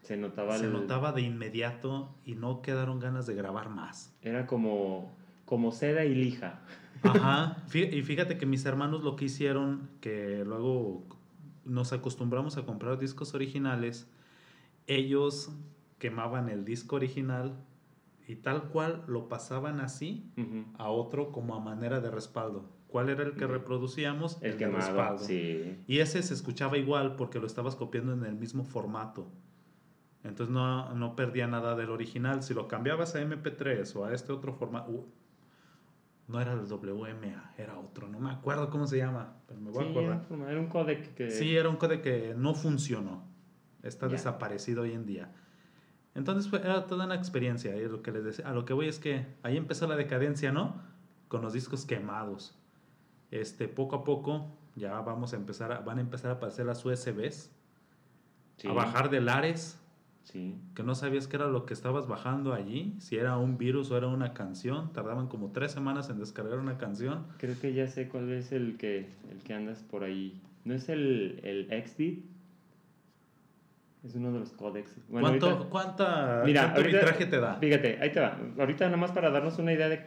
Se 0.02 0.16
notaba 0.16 0.58
se 0.58 0.64
el- 0.66 0.72
notaba 0.72 1.12
de 1.12 1.22
inmediato 1.22 2.14
y 2.24 2.34
no 2.34 2.60
quedaron 2.62 2.98
ganas 3.00 3.26
de 3.26 3.34
grabar 3.34 3.68
más. 3.68 4.12
Era 4.22 4.46
como, 4.46 5.12
como 5.44 5.70
seda 5.72 6.04
y 6.04 6.14
lija. 6.14 6.60
Ajá, 7.02 7.62
y 7.74 8.02
fíjate 8.02 8.36
que 8.36 8.46
mis 8.46 8.64
hermanos 8.64 9.02
lo 9.04 9.14
que 9.16 9.26
hicieron, 9.26 9.88
que 10.00 10.44
luego 10.44 11.04
nos 11.64 11.92
acostumbramos 11.92 12.56
a 12.56 12.64
comprar 12.66 12.98
discos 12.98 13.34
originales, 13.34 14.08
ellos 14.86 15.50
quemaban 15.98 16.48
el 16.48 16.64
disco 16.64 16.96
original 16.96 17.54
y 18.26 18.36
tal 18.36 18.64
cual 18.70 19.04
lo 19.06 19.28
pasaban 19.28 19.80
así 19.80 20.30
a 20.78 20.88
otro 20.88 21.30
como 21.32 21.54
a 21.54 21.60
manera 21.60 22.00
de 22.00 22.10
respaldo. 22.10 22.64
¿Cuál 22.90 23.08
era 23.08 23.22
el 23.22 23.34
que 23.34 23.46
reproducíamos? 23.46 24.38
El 24.42 24.52
de 24.52 24.56
quemado. 24.58 24.78
respaldo. 24.86 25.24
Sí. 25.24 25.76
Y 25.86 25.98
ese 26.00 26.22
se 26.22 26.34
escuchaba 26.34 26.76
igual 26.76 27.14
porque 27.16 27.38
lo 27.38 27.46
estabas 27.46 27.76
copiando 27.76 28.12
en 28.12 28.24
el 28.24 28.34
mismo 28.34 28.64
formato. 28.64 29.28
Entonces 30.24 30.52
no, 30.52 30.92
no 30.94 31.14
perdía 31.16 31.46
nada 31.46 31.76
del 31.76 31.90
original. 31.90 32.42
Si 32.42 32.52
lo 32.52 32.68
cambiabas 32.68 33.14
a 33.14 33.22
MP3 33.22 33.94
o 33.96 34.04
a 34.04 34.12
este 34.12 34.32
otro 34.32 34.52
formato... 34.52 34.90
uh, 34.90 35.08
no 36.28 36.40
era 36.40 36.52
el 36.52 36.60
WMA, 36.60 37.54
era 37.58 37.76
otro. 37.78 38.06
No 38.08 38.20
me 38.20 38.30
acuerdo 38.30 38.70
cómo 38.70 38.86
se 38.86 38.98
llama, 38.98 39.34
pero 39.48 39.60
me 39.60 39.70
voy 39.70 39.82
Sí, 39.84 39.88
a 39.88 39.92
acordar. 39.92 40.50
era, 40.50 40.60
un 40.60 40.66
codec 40.68 41.14
que... 41.14 41.30
Sí, 41.30 41.56
era 41.56 41.68
un 41.68 41.76
código 41.76 42.02
que 42.02 42.34
no 42.36 42.54
funcionó. 42.54 43.24
Está 43.82 44.08
desaparecido 44.08 44.82
hoy 44.82 44.92
en 44.92 45.06
día. 45.06 45.32
Entonces 46.14 46.48
fue, 46.50 46.60
era 46.60 46.86
toda 46.86 47.06
una 47.06 47.14
experiencia. 47.16 47.74
y 47.76 47.88
lo 47.88 48.02
que 48.02 48.12
les 48.12 48.24
decía, 48.24 48.48
a 48.48 48.52
lo 48.52 48.64
que 48.64 48.72
voy 48.74 48.86
es 48.88 48.98
que 48.98 49.26
ahí 49.42 49.56
empezó 49.56 49.86
la 49.88 49.96
decadencia, 49.96 50.52
¿no? 50.52 50.80
Con 51.28 51.42
los 51.42 51.52
discos 51.52 51.84
quemados. 51.86 52.56
Este, 53.30 53.68
poco 53.68 53.96
a 53.96 54.04
poco 54.04 54.46
ya 54.76 55.00
vamos 55.00 55.32
a 55.32 55.36
empezar 55.36 55.72
a, 55.72 55.80
van 55.80 55.98
a 55.98 56.00
empezar 56.00 56.30
a 56.30 56.34
aparecer 56.34 56.66
las 56.66 56.84
USBs, 56.84 57.50
Sí. 58.56 58.68
a 58.68 58.72
bajar 58.72 59.08
de 59.10 59.20
lares, 59.20 59.78
Sí. 60.24 60.54
que 60.74 60.82
no 60.82 60.94
sabías 60.94 61.26
qué 61.26 61.36
era 61.36 61.46
lo 61.48 61.64
que 61.66 61.72
estabas 61.74 62.06
bajando 62.06 62.52
allí, 62.52 62.94
si 62.98 63.16
era 63.16 63.36
un 63.38 63.56
virus 63.58 63.90
o 63.90 63.96
era 63.96 64.06
una 64.06 64.34
canción. 64.34 64.92
Tardaban 64.92 65.28
como 65.28 65.50
tres 65.50 65.72
semanas 65.72 66.10
en 66.10 66.18
descargar 66.18 66.58
una 66.58 66.76
canción. 66.78 67.26
Creo 67.38 67.58
que 67.58 67.72
ya 67.72 67.86
sé 67.88 68.08
cuál 68.08 68.30
es 68.32 68.52
el 68.52 68.76
que, 68.76 69.08
el 69.30 69.38
que 69.42 69.54
andas 69.54 69.82
por 69.82 70.04
ahí. 70.04 70.40
¿No 70.64 70.74
es 70.74 70.88
el, 70.90 71.40
el 71.42 71.66
XD? 71.84 72.22
Es 74.04 74.14
uno 74.14 74.32
de 74.32 74.40
los. 74.40 74.56
Bueno, 74.56 74.82
¿Cuánto, 75.28 75.46
ahorita- 75.50 75.68
cuánta, 75.70 76.42
Mira, 76.44 76.62
¿Cuánto 76.62 76.80
ahorita- 76.80 76.98
arbitraje 76.98 77.26
te 77.26 77.40
da? 77.40 77.54
Fíjate, 77.56 77.98
ahí 78.00 78.12
te 78.12 78.20
va. 78.20 78.38
Ahorita 78.58 78.84
nada 78.86 78.96
más 78.96 79.12
para 79.12 79.30
darnos 79.30 79.58
una 79.58 79.72
idea 79.72 79.88
de, 79.88 80.06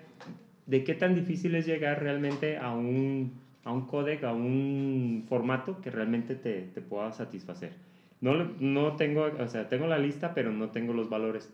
de 0.66 0.84
qué 0.84 0.94
tan 0.94 1.16
difícil 1.16 1.56
es 1.56 1.66
llegar 1.66 2.02
realmente 2.02 2.58
a 2.58 2.74
un, 2.74 3.34
a 3.64 3.72
un 3.72 3.88
codec, 3.88 4.24
a 4.24 4.34
un 4.34 5.26
formato 5.28 5.82
que 5.82 5.92
realmente 5.92 6.36
te, 6.36 6.62
te 6.62 6.82
pueda 6.82 7.12
satisfacer. 7.12 7.74
No, 8.22 8.46
no 8.60 8.96
tengo, 8.96 9.26
o 9.26 9.48
sea, 9.48 9.68
tengo 9.68 9.88
la 9.88 9.98
lista, 9.98 10.34
pero 10.34 10.52
no 10.52 10.70
tengo 10.70 10.94
los 10.94 11.10
valores. 11.10 11.52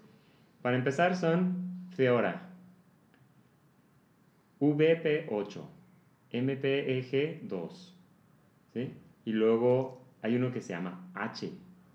Para 0.62 0.78
empezar 0.78 1.15
son 1.15 1.88
Feora, 1.95 2.50
VP8, 4.60 5.62
MPEG2, 6.32 7.93
¿sí? 8.74 8.93
Y 9.26 9.32
luego 9.32 10.02
hay 10.22 10.36
uno 10.36 10.52
que 10.52 10.62
se 10.62 10.74
llama 10.74 11.10
H, 11.15 11.50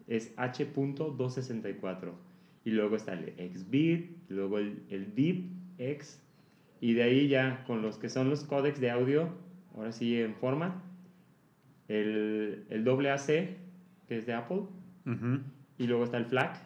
es 0.09 0.33
H.264. 0.37 2.12
Y 2.64 2.70
luego 2.70 2.96
está 2.96 3.12
el 3.12 3.35
XBit, 3.37 4.31
luego 4.31 4.59
el, 4.59 4.83
el 4.88 5.14
DIP 5.14 5.53
X, 5.79 6.24
y 6.85 6.92
de 6.92 7.03
ahí 7.03 7.29
ya 7.29 7.64
con 7.66 7.81
los 7.81 7.97
que 7.97 8.11
son 8.11 8.29
los 8.29 8.44
códecs 8.44 8.79
de 8.79 8.90
audio, 8.90 9.31
ahora 9.75 9.90
sí 9.90 10.20
en 10.20 10.35
forma, 10.35 10.83
el, 11.88 12.66
el 12.68 12.87
AAC, 12.87 13.27
que 14.07 14.18
es 14.18 14.27
de 14.27 14.35
Apple, 14.35 14.64
y 15.79 15.87
luego 15.87 16.05
está 16.05 16.18
el 16.18 16.27
FLAC, 16.27 16.61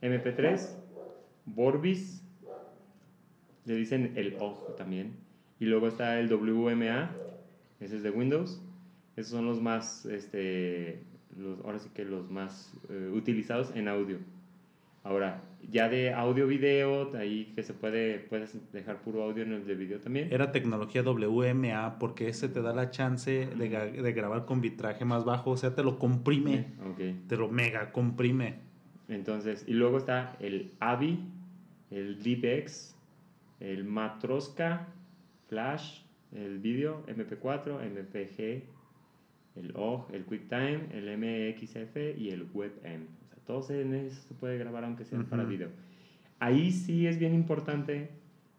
MP3, 0.00 0.76
Vorbis, 1.44 2.22
le 3.64 3.74
dicen 3.74 4.12
el 4.14 4.36
OG 4.38 4.76
también, 4.76 5.16
y 5.58 5.64
luego 5.64 5.88
está 5.88 6.20
el 6.20 6.32
WMA, 6.32 7.10
ese 7.80 7.96
es 7.96 8.04
de 8.04 8.10
Windows, 8.10 8.62
esos 9.16 9.32
son 9.32 9.46
los 9.46 9.60
más, 9.60 10.06
este, 10.06 11.02
los, 11.36 11.58
ahora 11.64 11.80
sí 11.80 11.90
que 11.92 12.04
los 12.04 12.30
más 12.30 12.72
eh, 12.90 13.10
utilizados 13.12 13.74
en 13.74 13.88
audio. 13.88 14.18
Ahora, 15.08 15.42
ya 15.62 15.88
de 15.88 16.12
audio 16.12 16.46
video, 16.46 17.16
ahí 17.16 17.50
que 17.54 17.62
se 17.62 17.72
puede, 17.72 18.18
puedes 18.18 18.54
dejar 18.72 19.00
puro 19.00 19.22
audio 19.22 19.42
en 19.42 19.54
el 19.54 19.66
de 19.66 19.74
video 19.74 20.00
también. 20.00 20.28
Era 20.30 20.52
tecnología 20.52 21.02
WMA 21.02 21.98
porque 21.98 22.28
ese 22.28 22.50
te 22.50 22.60
da 22.60 22.74
la 22.74 22.90
chance 22.90 23.46
de, 23.46 23.68
de 24.02 24.12
grabar 24.12 24.44
con 24.44 24.60
bitraje 24.60 25.06
más 25.06 25.24
bajo, 25.24 25.52
o 25.52 25.56
sea, 25.56 25.74
te 25.74 25.82
lo 25.82 25.98
comprime, 25.98 26.66
Ok. 26.90 27.26
te 27.26 27.38
lo 27.38 27.48
mega 27.48 27.90
comprime. 27.90 28.56
Entonces, 29.08 29.64
y 29.66 29.72
luego 29.72 29.96
está 29.96 30.36
el 30.40 30.72
AVI, 30.80 31.20
el 31.90 32.22
DeepX, 32.22 32.94
el 33.60 33.84
Matroska, 33.84 34.88
Flash, 35.48 36.02
el 36.32 36.58
video, 36.58 37.02
MP4, 37.06 37.80
MPG, 37.80 38.62
el 39.56 39.72
OG, 39.74 40.12
el 40.12 40.24
QuickTime, 40.26 40.88
el 40.92 41.16
MXF 41.16 41.96
y 42.18 42.28
el 42.28 42.46
WebM. 42.52 43.06
O 43.48 43.62
sea, 43.62 43.70
todos 43.70 43.70
en 43.70 43.94
eso 43.94 44.20
se 44.28 44.34
puede 44.34 44.58
grabar 44.58 44.84
aunque 44.84 45.04
sea 45.04 45.18
para 45.24 45.44
video. 45.44 45.70
Ahí 46.38 46.70
sí 46.70 47.06
es 47.06 47.18
bien 47.18 47.34
importante 47.34 48.10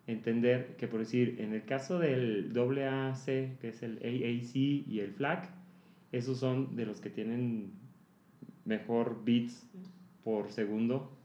entender 0.07 0.75
que, 0.77 0.87
por 0.87 0.99
decir, 0.99 1.35
en 1.39 1.53
el 1.53 1.63
caso 1.63 1.99
del 1.99 2.51
AAC, 2.57 3.25
que 3.59 3.69
es 3.69 3.83
el 3.83 3.97
AAC 3.97 4.55
y 4.55 4.99
el 4.99 5.11
FLAC, 5.13 5.49
esos 6.11 6.39
son 6.39 6.75
de 6.75 6.85
los 6.85 6.99
que 7.01 7.09
tienen 7.11 7.71
mejor 8.65 9.23
bits 9.23 9.67
por 10.23 10.49
segundo 10.51 11.15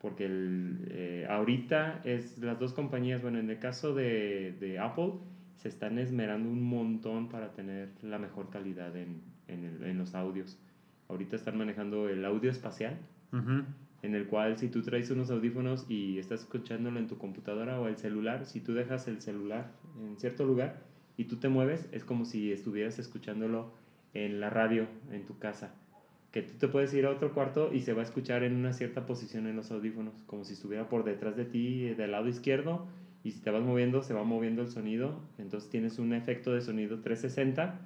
porque 0.00 0.26
el, 0.26 0.88
eh, 0.90 1.26
ahorita 1.28 2.02
es 2.04 2.38
las 2.38 2.58
dos 2.58 2.72
compañías, 2.74 3.22
bueno, 3.22 3.38
en 3.38 3.48
el 3.48 3.58
caso 3.58 3.94
de, 3.94 4.52
de 4.60 4.78
Apple, 4.78 5.12
se 5.56 5.68
están 5.68 5.98
esmerando 5.98 6.48
un 6.50 6.62
montón 6.62 7.28
para 7.28 7.54
tener 7.54 7.88
la 8.02 8.18
mejor 8.18 8.50
calidad 8.50 8.94
en, 8.96 9.22
en, 9.48 9.64
el- 9.64 9.82
en 9.84 9.96
los 9.98 10.14
audios. 10.14 10.58
Ahorita 11.08 11.36
están 11.36 11.56
manejando 11.56 12.08
el 12.08 12.24
audio 12.24 12.50
espacial, 12.50 12.98
en 14.02 14.14
el 14.14 14.26
cual 14.26 14.58
si 14.58 14.68
tú 14.68 14.82
traes 14.82 15.10
unos 15.10 15.30
audífonos 15.30 15.86
y 15.88 16.18
estás 16.18 16.40
escuchándolo 16.40 16.98
en 16.98 17.06
tu 17.06 17.18
computadora 17.18 17.80
o 17.80 17.88
el 17.88 17.96
celular, 17.96 18.46
si 18.46 18.60
tú 18.60 18.74
dejas 18.74 19.08
el 19.08 19.20
celular 19.20 19.70
en 20.00 20.18
cierto 20.18 20.44
lugar 20.44 20.82
y 21.16 21.24
tú 21.24 21.36
te 21.36 21.48
mueves, 21.48 21.88
es 21.92 22.04
como 22.04 22.24
si 22.24 22.52
estuvieras 22.52 22.98
escuchándolo 22.98 23.72
en 24.14 24.40
la 24.40 24.50
radio 24.50 24.86
en 25.10 25.24
tu 25.26 25.38
casa. 25.38 25.74
Que 26.32 26.42
tú 26.42 26.54
te 26.58 26.68
puedes 26.68 26.92
ir 26.94 27.06
a 27.06 27.10
otro 27.10 27.32
cuarto 27.32 27.72
y 27.72 27.82
se 27.82 27.92
va 27.92 28.02
a 28.02 28.04
escuchar 28.04 28.42
en 28.42 28.54
una 28.54 28.72
cierta 28.72 29.06
posición 29.06 29.46
en 29.46 29.56
los 29.56 29.70
audífonos, 29.70 30.22
como 30.26 30.44
si 30.44 30.54
estuviera 30.54 30.88
por 30.88 31.04
detrás 31.04 31.36
de 31.36 31.44
ti, 31.44 31.86
eh, 31.86 31.94
del 31.94 32.12
lado 32.12 32.28
izquierdo, 32.28 32.86
y 33.24 33.32
si 33.32 33.40
te 33.40 33.50
vas 33.50 33.62
moviendo, 33.62 34.02
se 34.02 34.14
va 34.14 34.24
moviendo 34.24 34.62
el 34.62 34.68
sonido, 34.68 35.20
entonces 35.38 35.70
tienes 35.70 35.98
un 35.98 36.12
efecto 36.12 36.52
de 36.52 36.60
sonido 36.60 37.00
360 37.00 37.80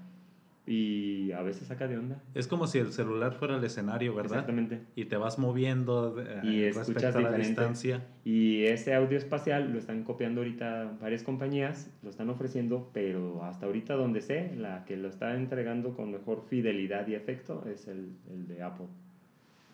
y 0.71 1.33
a 1.33 1.43
veces 1.43 1.67
saca 1.67 1.89
de 1.89 1.99
onda. 1.99 2.23
Es 2.33 2.47
como 2.47 2.69
si 2.69 2.79
el 2.79 2.93
celular 2.93 3.35
fuera 3.35 3.57
el 3.57 3.65
escenario, 3.65 4.15
¿verdad? 4.15 4.39
Exactamente. 4.39 4.81
Y 4.95 5.07
te 5.07 5.17
vas 5.17 5.37
moviendo 5.37 6.15
eh, 6.23 6.41
Y 6.45 6.63
escuchas 6.63 7.17
a 7.17 7.21
la 7.21 7.33
distancia. 7.33 8.07
Y 8.25 8.63
ese 8.67 8.95
audio 8.95 9.19
espacial 9.19 9.73
lo 9.73 9.81
están 9.81 10.05
copiando 10.05 10.43
ahorita 10.43 10.93
varias 11.01 11.25
compañías, 11.25 11.91
lo 12.05 12.11
están 12.11 12.31
ofreciendo, 12.31 12.89
pero 12.93 13.43
hasta 13.43 13.67
ahorita 13.67 13.95
donde 13.95 14.21
sé, 14.21 14.55
la 14.57 14.85
que 14.85 14.97
lo 14.97 15.09
está 15.09 15.35
entregando 15.35 15.97
con 15.97 16.13
mejor 16.13 16.45
fidelidad 16.49 17.09
y 17.09 17.17
efecto 17.17 17.65
es 17.67 17.89
el, 17.89 18.13
el 18.33 18.47
de 18.47 18.63
Apple. 18.63 18.87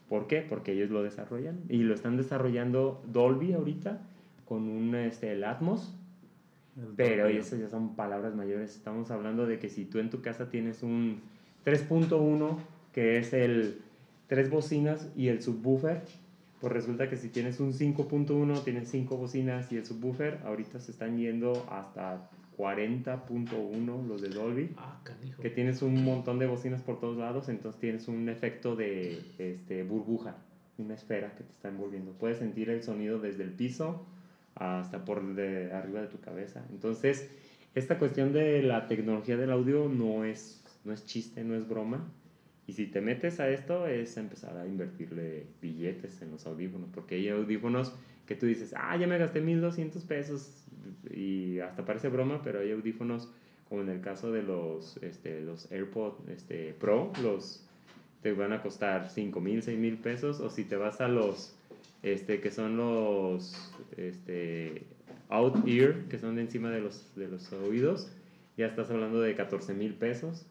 ¿Por 0.08 0.28
qué? 0.28 0.40
Porque 0.40 0.72
ellos 0.72 0.88
lo 0.88 1.02
desarrollan 1.02 1.60
y 1.68 1.78
lo 1.78 1.92
están 1.92 2.16
desarrollando 2.16 3.02
Dolby 3.12 3.52
ahorita 3.52 4.00
con 4.46 4.66
un 4.70 4.94
este, 4.94 5.32
el 5.32 5.44
Atmos, 5.44 5.94
pero 6.96 7.26
eso 7.26 7.56
ya 7.56 7.68
son 7.68 7.96
palabras 7.96 8.34
mayores. 8.34 8.76
Estamos 8.76 9.10
hablando 9.10 9.46
de 9.46 9.58
que 9.58 9.68
si 9.68 9.84
tú 9.84 9.98
en 9.98 10.10
tu 10.10 10.20
casa 10.20 10.48
tienes 10.50 10.82
un 10.82 11.20
3.1, 11.64 12.58
que 12.92 13.18
es 13.18 13.32
el 13.32 13.80
tres 14.26 14.50
bocinas 14.50 15.08
y 15.16 15.28
el 15.28 15.42
subwoofer, 15.42 16.02
pues 16.60 16.72
resulta 16.72 17.08
que 17.08 17.16
si 17.16 17.28
tienes 17.28 17.60
un 17.60 17.72
5.1, 17.72 18.64
tienes 18.64 18.88
cinco 18.90 19.16
bocinas 19.16 19.70
y 19.72 19.76
el 19.76 19.86
subwoofer, 19.86 20.40
ahorita 20.44 20.80
se 20.80 20.90
están 20.90 21.18
yendo 21.18 21.66
hasta 21.70 22.30
40.1 22.56 24.06
los 24.06 24.22
de 24.22 24.28
Dolby, 24.30 24.74
Ah, 24.76 24.98
que 25.40 25.50
tienes 25.50 25.82
un 25.82 26.02
montón 26.02 26.38
de 26.38 26.46
bocinas 26.46 26.82
por 26.82 26.98
todos 26.98 27.18
lados, 27.18 27.48
entonces 27.48 27.80
tienes 27.80 28.08
un 28.08 28.28
efecto 28.28 28.74
de 28.74 29.20
este, 29.38 29.82
burbuja, 29.82 30.36
una 30.78 30.94
esfera 30.94 31.34
que 31.36 31.44
te 31.44 31.52
está 31.52 31.68
envolviendo. 31.68 32.12
Puedes 32.12 32.38
sentir 32.38 32.70
el 32.70 32.82
sonido 32.82 33.18
desde 33.18 33.44
el 33.44 33.50
piso 33.50 34.06
hasta 34.56 35.04
por 35.04 35.34
de 35.34 35.72
arriba 35.72 36.00
de 36.00 36.08
tu 36.08 36.20
cabeza. 36.20 36.64
Entonces, 36.70 37.30
esta 37.74 37.98
cuestión 37.98 38.32
de 38.32 38.62
la 38.62 38.88
tecnología 38.88 39.36
del 39.36 39.52
audio 39.52 39.88
no 39.88 40.24
es, 40.24 40.64
no 40.84 40.92
es 40.92 41.04
chiste, 41.04 41.44
no 41.44 41.54
es 41.54 41.68
broma. 41.68 42.10
Y 42.66 42.72
si 42.72 42.86
te 42.86 43.00
metes 43.00 43.38
a 43.38 43.48
esto 43.48 43.86
es 43.86 44.16
empezar 44.16 44.56
a 44.56 44.66
invertirle 44.66 45.46
billetes 45.62 46.20
en 46.22 46.32
los 46.32 46.46
audífonos, 46.46 46.88
porque 46.92 47.16
hay 47.16 47.28
audífonos 47.28 47.94
que 48.26 48.34
tú 48.34 48.46
dices, 48.46 48.74
ah, 48.76 48.96
ya 48.96 49.06
me 49.06 49.18
gasté 49.18 49.40
1200 49.40 50.02
pesos 50.04 50.64
y 51.10 51.60
hasta 51.60 51.84
parece 51.84 52.08
broma, 52.08 52.42
pero 52.42 52.58
hay 52.58 52.72
audífonos 52.72 53.30
como 53.68 53.82
en 53.82 53.88
el 53.88 54.00
caso 54.00 54.32
de 54.32 54.42
los, 54.42 54.96
este, 54.98 55.40
los 55.42 55.70
AirPods 55.70 56.28
este, 56.28 56.72
Pro, 56.74 57.12
los 57.22 57.62
te 58.22 58.32
van 58.32 58.52
a 58.52 58.62
costar 58.62 59.10
5 59.10 59.40
mil, 59.40 59.62
6 59.62 59.78
mil 59.78 59.98
pesos, 59.98 60.40
o 60.40 60.50
si 60.50 60.64
te 60.64 60.76
vas 60.76 61.00
a 61.00 61.08
los 61.08 61.54
este, 62.02 62.40
que 62.40 62.50
son 62.50 62.76
los 62.76 63.72
este, 63.96 64.86
out 65.28 65.66
ear, 65.66 66.04
que 66.08 66.18
son 66.18 66.36
de 66.36 66.42
encima 66.42 66.70
de 66.70 66.80
los, 66.80 67.14
de 67.16 67.28
los 67.28 67.52
oídos, 67.52 68.10
ya 68.56 68.66
estás 68.66 68.90
hablando 68.90 69.20
de 69.20 69.34
14 69.34 69.74
mil 69.74 69.94
pesos. 69.94 70.46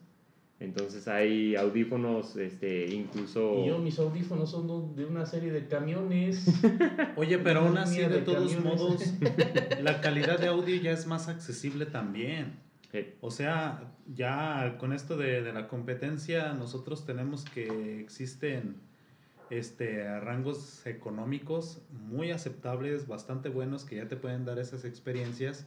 Entonces 0.58 1.06
hay 1.06 1.54
audífonos, 1.54 2.36
este, 2.36 2.86
incluso... 2.86 3.62
Y 3.62 3.68
yo, 3.68 3.78
mis 3.78 3.98
audífonos 3.98 4.50
son 4.50 4.96
de 4.96 5.04
una 5.04 5.26
serie 5.26 5.52
de 5.52 5.66
camiones. 5.66 6.46
Oye, 7.16 7.38
pero 7.38 7.60
aún 7.60 7.76
así, 7.76 7.98
de 7.98 8.08
de 8.08 8.22
todos 8.22 8.54
camiones. 8.54 8.80
modos, 8.80 9.02
la 9.82 10.00
calidad 10.00 10.38
de 10.38 10.46
audio 10.46 10.76
ya 10.76 10.92
es 10.92 11.06
más 11.06 11.28
accesible 11.28 11.84
también. 11.84 12.64
O 13.20 13.30
sea, 13.30 13.92
ya 14.06 14.78
con 14.78 14.94
esto 14.94 15.18
de, 15.18 15.42
de 15.42 15.52
la 15.52 15.68
competencia, 15.68 16.54
nosotros 16.54 17.04
tenemos 17.04 17.44
que 17.44 18.00
existen 18.00 18.76
este, 19.50 20.18
rangos 20.20 20.86
económicos 20.86 21.80
muy 22.08 22.30
aceptables, 22.30 23.06
bastante 23.06 23.48
buenos, 23.48 23.84
que 23.84 23.96
ya 23.96 24.08
te 24.08 24.16
pueden 24.16 24.44
dar 24.44 24.58
esas 24.58 24.84
experiencias, 24.84 25.66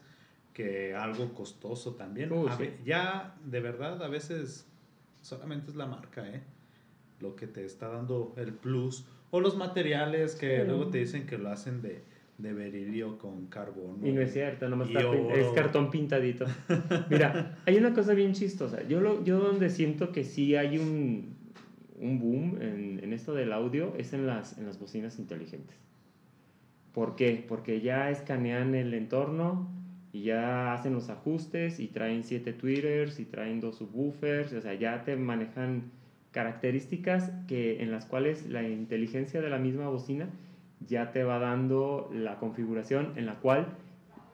que 0.54 0.94
algo 0.96 1.34
costoso 1.34 1.96
también. 1.96 2.32
Uh, 2.32 2.48
A 2.50 2.58
sí. 2.58 2.72
ya, 2.86 3.36
de 3.46 3.60
verdad, 3.62 4.02
a 4.04 4.08
veces 4.10 4.68
solamente 5.22 5.70
es 5.72 5.76
la 5.78 5.86
marca, 5.86 6.28
¿eh? 6.28 6.42
Lo 7.22 7.36
que 7.36 7.48
te 7.48 7.66
está 7.66 7.88
dando 7.90 8.34
el 8.38 8.54
plus. 8.54 9.06
O 9.32 9.40
los 9.42 9.56
materiales 9.58 10.36
que 10.36 10.62
Sí. 10.62 10.68
luego 10.68 10.88
te 10.88 10.98
dicen 11.00 11.26
que 11.28 11.38
lo 11.38 11.50
hacen 11.50 11.82
de, 11.82 12.04
de 12.38 12.54
berilio 12.54 13.18
con 13.18 13.48
carbono. 13.48 14.06
Y 14.08 14.12
no 14.12 14.22
es 14.22 14.34
cierto, 14.34 14.68
nomás 14.70 14.88
está 14.90 15.02
es 15.34 15.48
cartón 15.54 15.92
pintadito. 15.92 16.46
Mira, 17.10 17.58
hay 17.66 17.78
una 17.78 17.94
cosa 17.94 18.14
bien 18.14 18.34
chistosa. 18.34 18.84
Yo, 18.88 19.02
lo, 19.02 19.24
yo 19.24 19.40
donde 19.40 19.70
siento 19.70 20.12
que 20.12 20.24
sí 20.24 20.56
hay 20.56 20.78
un, 20.78 21.36
un 22.00 22.20
boom 22.20 22.62
en, 22.62 23.00
en 23.04 23.14
esto 23.14 23.34
del 23.34 23.54
audio 23.54 23.94
es 23.98 24.14
en 24.14 24.28
las, 24.28 24.58
en 24.58 24.66
las 24.66 24.80
bocinas 24.80 25.20
inteligentes. 25.20 25.78
¿Por 26.94 27.16
qué? 27.16 27.44
Porque 27.48 27.82
ya 27.82 28.10
escanean 28.10 28.76
el 28.76 28.94
entorno 28.94 29.70
y 30.12 30.24
ya 30.24 30.74
hacen 30.74 30.94
los 30.94 31.10
ajustes 31.10 31.80
y 31.80 31.88
traen 31.88 32.24
siete 32.24 32.54
tweeters 32.54 33.20
y 33.20 33.26
traen 33.26 33.60
dos 33.60 33.78
subwoofers. 33.78 34.54
O 34.54 34.62
sea, 34.62 34.74
ya 34.74 35.04
te 35.04 35.16
manejan 35.16 35.92
características 36.32 37.32
que, 37.48 37.82
en 37.82 37.92
las 37.92 38.06
cuales 38.06 38.48
la 38.48 38.68
inteligencia 38.68 39.42
de 39.42 39.50
la 39.50 39.60
misma 39.60 39.88
bocina 39.90 40.30
ya 40.88 41.12
te 41.12 41.24
va 41.24 41.40
dando 41.40 42.10
la 42.14 42.38
configuración 42.38 43.14
en 43.18 43.26
la 43.26 43.36
cual 43.36 43.68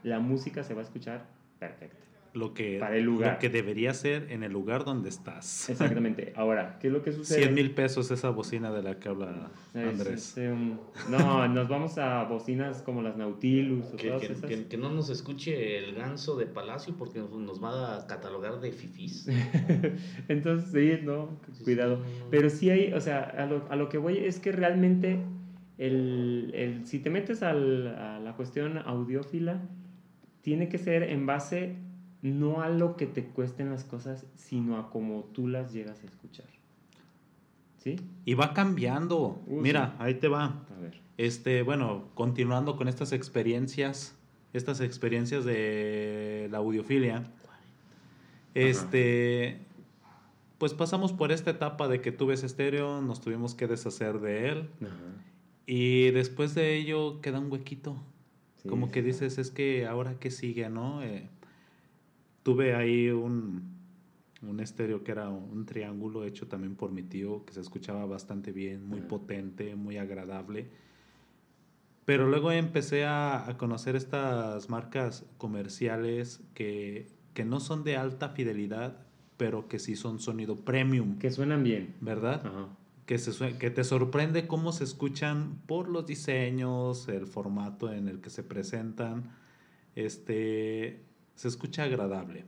la 0.03 0.19
música 0.19 0.63
se 0.63 0.73
va 0.73 0.81
a 0.81 0.83
escuchar 0.83 1.25
perfecta. 1.59 2.04
Lo 2.35 2.53
que, 2.53 2.79
Para 2.79 2.97
el 2.97 3.03
lugar. 3.05 3.33
lo 3.33 3.39
que 3.39 3.49
debería 3.49 3.93
ser 3.93 4.27
en 4.31 4.43
el 4.43 4.51
lugar 4.51 4.83
donde 4.85 5.09
estás. 5.09 5.69
Exactamente. 5.69 6.33
Ahora, 6.35 6.77
¿qué 6.79 6.87
es 6.87 6.93
lo 6.93 7.01
que 7.01 7.11
sucede? 7.13 7.43
100 7.43 7.53
mil 7.53 7.71
pesos 7.71 8.11
esa 8.11 8.29
bocina 8.29 8.71
de 8.71 8.83
la 8.83 8.99
que 8.99 9.09
habla 9.09 9.49
Es- 9.73 9.87
Andrés. 9.87 10.37
es, 10.37 10.51
um, 10.51 10.77
no, 11.09 11.47
nos 11.47 11.67
vamos 11.69 11.97
a 11.97 12.23
bocinas 12.25 12.81
como 12.81 13.01
las 13.01 13.15
Nautilus 13.17 13.85
o 13.93 13.95
Que, 13.95 14.07
todas 14.09 14.21
que- 14.21 14.33
esas. 14.33 14.49
que- 14.49 14.67
que 14.67 14.77
no 14.77 14.89
nos 14.91 15.09
escuche 15.09 15.77
el 15.77 15.95
ganso 15.95 16.35
de 16.35 16.45
Palacio 16.45 16.93
porque 16.97 17.19
nos, 17.19 17.31
nos 17.31 17.63
va 17.63 17.95
a 17.97 18.07
catalogar 18.07 18.59
de 18.59 18.71
fifís. 18.73 19.27
Entonces, 20.27 20.71
sí, 20.71 21.05
no, 21.05 21.39
cuidado. 21.63 22.03
Pero 22.29 22.49
sí 22.49 22.69
hay, 22.69 22.93
o 22.93 23.01
sea, 23.01 23.21
a 23.23 23.45
lo, 23.45 23.65
a 23.69 23.75
lo 23.75 23.89
que 23.89 23.97
voy 23.97 24.17
es 24.17 24.39
que 24.39 24.51
realmente, 24.51 25.19
el, 25.77 26.51
el- 26.53 26.85
si 26.85 26.99
te 26.99 27.09
metes 27.09 27.43
al- 27.43 27.87
a 27.95 28.19
la 28.19 28.33
cuestión 28.35 28.77
audiófila, 28.77 29.61
tiene 30.41 30.69
que 30.69 30.77
ser 30.77 31.03
en 31.03 31.25
base 31.25 31.75
no 32.25 32.61
a 32.61 32.69
lo 32.69 32.95
que 32.95 33.05
te 33.05 33.25
cuesten 33.25 33.69
las 33.69 33.83
cosas, 33.83 34.25
sino 34.33 34.77
a 34.77 34.89
cómo 34.89 35.25
tú 35.33 35.47
las 35.47 35.71
llegas 35.71 36.01
a 36.01 36.07
escuchar. 36.07 36.47
¿Sí? 37.77 37.97
Y 38.25 38.33
va 38.33 38.53
cambiando. 38.53 39.43
Uy, 39.45 39.61
Mira, 39.61 39.95
ahí 39.99 40.15
te 40.15 40.27
va. 40.27 40.65
A 40.75 40.81
ver. 40.81 40.99
Este, 41.17 41.61
bueno, 41.61 42.09
continuando 42.15 42.77
con 42.77 42.87
estas 42.87 43.11
experiencias, 43.11 44.15
estas 44.53 44.81
experiencias 44.81 45.45
de 45.45 46.47
la 46.51 46.57
audiofilia, 46.57 47.31
este, 48.55 49.59
pues 50.57 50.73
pasamos 50.73 51.13
por 51.13 51.31
esta 51.31 51.51
etapa 51.51 51.87
de 51.87 52.01
que 52.01 52.11
tú 52.11 52.25
ves 52.25 52.43
estéreo, 52.43 53.01
nos 53.01 53.21
tuvimos 53.21 53.53
que 53.53 53.67
deshacer 53.67 54.19
de 54.19 54.49
él 54.49 54.69
y 55.67 56.09
después 56.09 56.55
de 56.55 56.75
ello 56.75 57.21
queda 57.21 57.39
un 57.39 57.51
huequito. 57.51 58.01
Sí, 58.63 58.69
Como 58.69 58.89
que 58.89 59.03
dices, 59.03 59.37
es 59.37 59.51
que 59.51 59.85
ahora 59.85 60.15
qué 60.19 60.31
sigue, 60.31 60.69
¿no? 60.69 61.03
Eh, 61.03 61.29
tuve 62.45 62.75
ahí 62.75 63.09
un, 63.09 63.63
un 64.47 64.59
estéreo 64.59 65.03
que 65.03 65.11
era 65.11 65.29
un 65.29 65.65
triángulo 65.65 66.23
hecho 66.25 66.45
también 66.47 66.75
por 66.75 66.91
mi 66.91 67.01
tío, 67.01 67.43
que 67.43 67.53
se 67.53 67.59
escuchaba 67.61 68.05
bastante 68.05 68.51
bien, 68.51 68.85
muy 68.85 68.99
Ah. 68.99 69.07
potente, 69.07 69.75
muy 69.75 69.97
agradable. 69.97 70.67
Pero 72.05 72.27
luego 72.29 72.51
empecé 72.51 73.03
a, 73.03 73.49
a 73.49 73.57
conocer 73.57 73.95
estas 73.95 74.69
marcas 74.69 75.25
comerciales 75.39 76.43
que, 76.53 77.07
que 77.33 77.45
no 77.45 77.59
son 77.59 77.83
de 77.83 77.97
alta 77.97 78.29
fidelidad, 78.29 78.99
pero 79.37 79.67
que 79.67 79.79
sí 79.79 79.95
son 79.95 80.19
sonido 80.19 80.57
premium, 80.57 81.17
Que 81.17 81.31
suenan 81.31 81.63
bien. 81.63 81.95
¿verdad? 81.99 82.45
Ajá. 82.45 82.67
que, 83.07 83.17
se, 83.17 83.57
que 83.57 83.71
te 83.71 83.83
sorprende 83.83 84.45
cómo 84.45 84.71
se 84.71 84.83
escuchan 84.83 85.55
por 85.65 85.89
los 85.89 86.05
diseños, 86.05 87.07
el 87.07 87.25
formato 87.25 87.91
en 87.91 88.07
el 88.07 88.21
que 88.21 88.29
se 88.29 88.43
presentan. 88.43 89.31
Este, 89.95 91.04
se 91.35 91.47
escucha 91.47 91.83
agradable. 91.83 92.45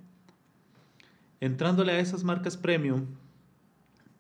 Entrándole 1.40 1.92
a 1.92 2.00
esas 2.00 2.24
marcas 2.24 2.58
premium, 2.58 3.06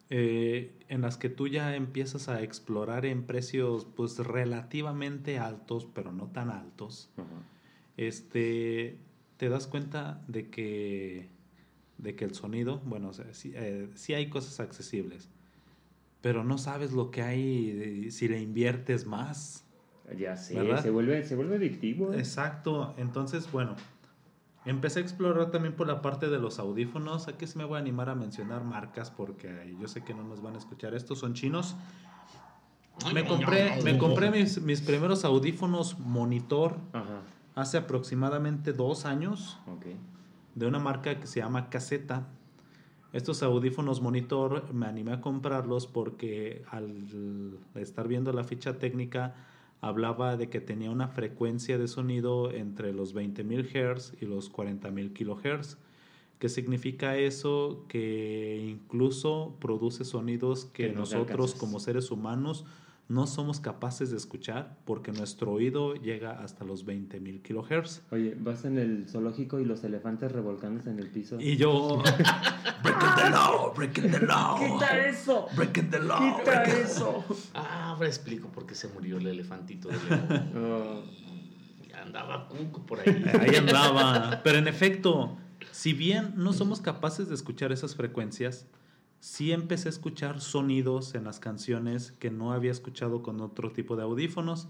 eh, 0.09 0.71
en 0.87 1.01
las 1.01 1.17
que 1.17 1.29
tú 1.29 1.47
ya 1.47 1.75
empiezas 1.75 2.29
a 2.29 2.41
explorar 2.41 3.05
en 3.05 3.23
precios 3.23 3.85
pues 3.95 4.17
relativamente 4.19 5.37
altos, 5.39 5.87
pero 5.93 6.11
no 6.13 6.27
tan 6.27 6.49
altos, 6.49 7.09
este, 7.97 8.97
te 9.37 9.49
das 9.49 9.67
cuenta 9.67 10.21
de 10.27 10.49
que, 10.49 11.29
de 11.97 12.15
que 12.15 12.25
el 12.25 12.35
sonido, 12.35 12.79
bueno, 12.85 13.09
o 13.09 13.13
sea, 13.13 13.33
sí, 13.33 13.51
eh, 13.55 13.89
sí 13.95 14.13
hay 14.13 14.29
cosas 14.29 14.59
accesibles, 14.59 15.27
pero 16.21 16.43
no 16.43 16.57
sabes 16.57 16.91
lo 16.93 17.11
que 17.11 17.21
hay 17.23 17.71
de- 17.71 18.11
si 18.11 18.27
le 18.27 18.39
inviertes 18.39 19.05
más. 19.05 19.65
Ya 20.17 20.37
sé, 20.37 20.55
¿Verdad? 20.55 20.81
se 20.83 20.89
vuelve, 20.89 21.25
se 21.25 21.35
vuelve 21.35 21.57
adictivo. 21.57 22.13
¿eh? 22.13 22.19
Exacto, 22.19 22.93
entonces, 22.97 23.51
bueno, 23.51 23.75
empecé 24.67 24.99
a 24.99 25.01
explorar 25.01 25.49
también 25.51 25.75
por 25.75 25.87
la 25.87 26.01
parte 26.01 26.29
de 26.29 26.39
los 26.39 26.59
audífonos. 26.59 27.27
Aquí 27.27 27.47
sí 27.47 27.57
me 27.57 27.63
voy 27.63 27.77
a 27.77 27.79
animar 27.79 28.09
a 28.09 28.15
mencionar 28.15 28.63
marcas 28.63 29.11
porque 29.11 29.75
yo 29.79 29.87
sé 29.87 30.03
que 30.03 30.13
no 30.13 30.23
nos 30.23 30.41
van 30.41 30.55
a 30.55 30.57
escuchar. 30.57 30.93
Estos 30.93 31.19
son 31.19 31.33
chinos. 31.33 31.75
Me 33.13 33.25
compré, 33.25 33.81
me 33.83 33.97
compré 33.97 34.31
mis, 34.31 34.61
mis 34.61 34.81
primeros 34.81 35.23
audífonos 35.23 35.99
monitor 35.99 36.77
Ajá, 36.93 37.21
hace 37.55 37.77
aproximadamente 37.77 38.73
dos 38.73 39.05
años 39.05 39.59
ok. 39.67 39.85
de 40.55 40.65
una 40.65 40.79
marca 40.79 41.19
que 41.19 41.27
se 41.27 41.39
llama 41.39 41.69
Caseta. 41.69 42.27
Estos 43.13 43.43
audífonos 43.43 44.01
monitor 44.01 44.73
me 44.73 44.87
animé 44.87 45.13
a 45.13 45.21
comprarlos 45.21 45.87
porque 45.87 46.63
al 46.71 47.57
estar 47.75 48.07
viendo 48.07 48.33
la 48.33 48.43
ficha 48.43 48.79
técnica 48.79 49.35
hablaba 49.81 50.37
de 50.37 50.49
que 50.49 50.59
tenía 50.59 50.91
una 50.91 51.07
frecuencia 51.07 51.77
de 51.77 51.87
sonido 51.87 52.51
entre 52.51 52.93
los 52.93 53.15
20.000 53.15 53.95
Hz 53.95 54.13
y 54.21 54.25
los 54.25 54.51
40.000 54.51 55.13
kHz. 55.13 55.77
¿Qué 56.39 56.49
significa 56.49 57.17
eso? 57.17 57.85
Que 57.87 58.63
incluso 58.69 59.55
produce 59.59 60.05
sonidos 60.05 60.65
que, 60.65 60.87
Que 60.87 60.93
no 60.93 60.99
nosotros 60.99 61.55
como 61.55 61.79
seres 61.79 62.11
humanos 62.11 62.65
no 63.09 63.25
somos 63.25 63.59
capaces 63.61 64.11
de 64.11 64.17
escuchar 64.17 64.77
porque 64.85 65.11
nuestro 65.11 65.51
oído 65.53 65.95
llega 65.95 66.43
hasta 66.43 66.65
los 66.65 66.85
20.000 66.85 67.41
kHz. 67.41 68.01
Oye, 68.11 68.35
vas 68.37 68.65
en 68.65 68.77
el 68.77 69.07
zoológico 69.07 69.59
y 69.59 69.65
los 69.65 69.83
elefantes 69.83 70.31
revolcándose 70.31 70.89
en 70.89 70.99
el 70.99 71.09
piso. 71.09 71.39
Y 71.39 71.55
yo. 71.55 72.01
breaking 72.83 73.15
the 73.15 73.29
law, 73.29 73.73
breaking 73.73 74.11
the 74.11 74.19
law. 74.19 74.81
eso! 75.07 75.47
Breaking 75.55 75.89
the 75.89 75.99
law. 75.99 76.37
¡Quita 76.39 76.63
eso! 76.63 77.23
Ah, 77.53 77.91
ahora 77.91 78.07
explico 78.07 78.49
por 78.49 78.65
qué 78.65 78.75
se 78.75 78.89
murió 78.89 79.17
el 79.17 79.27
elefantito 79.27 79.89
de 79.89 79.97
León. 79.97 80.51
Oh, 80.57 81.01
Andaba 82.01 82.47
cuco 82.47 82.85
por 82.85 82.99
ahí. 82.99 83.23
Ahí 83.41 83.55
andaba. 83.55 84.41
Pero 84.43 84.57
en 84.59 84.67
efecto, 84.67 85.37
si 85.71 85.93
bien 85.93 86.33
no 86.35 86.53
somos 86.53 86.81
capaces 86.81 87.27
de 87.27 87.35
escuchar 87.35 87.71
esas 87.71 87.95
frecuencias, 87.95 88.67
sí 89.19 89.51
empecé 89.51 89.89
a 89.89 89.91
escuchar 89.91 90.41
sonidos 90.41 91.15
en 91.15 91.23
las 91.23 91.39
canciones 91.39 92.11
que 92.11 92.31
no 92.31 92.53
había 92.53 92.71
escuchado 92.71 93.21
con 93.23 93.41
otro 93.41 93.71
tipo 93.71 93.95
de 93.95 94.03
audífonos. 94.03 94.67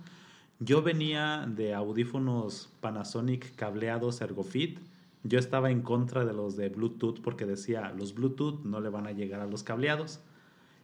Yo 0.60 0.82
venía 0.82 1.46
de 1.48 1.74
audífonos 1.74 2.70
Panasonic 2.82 3.56
cableados 3.56 4.22
Ergofit. 4.22 4.80
Yo 5.24 5.40
estaba 5.40 5.70
en 5.70 5.82
contra 5.82 6.26
de 6.26 6.34
los 6.34 6.56
de 6.56 6.70
Bluetooth 6.70 7.22
porque 7.22 7.46
decía, 7.46 7.94
los 7.98 8.14
Bluetooth 8.14 8.64
no 8.64 8.82
le 8.82 8.90
van 8.90 9.08
a 9.08 9.12
llegar 9.12 9.42
a 9.42 9.48
los 9.48 9.64
cableados. 9.64 10.20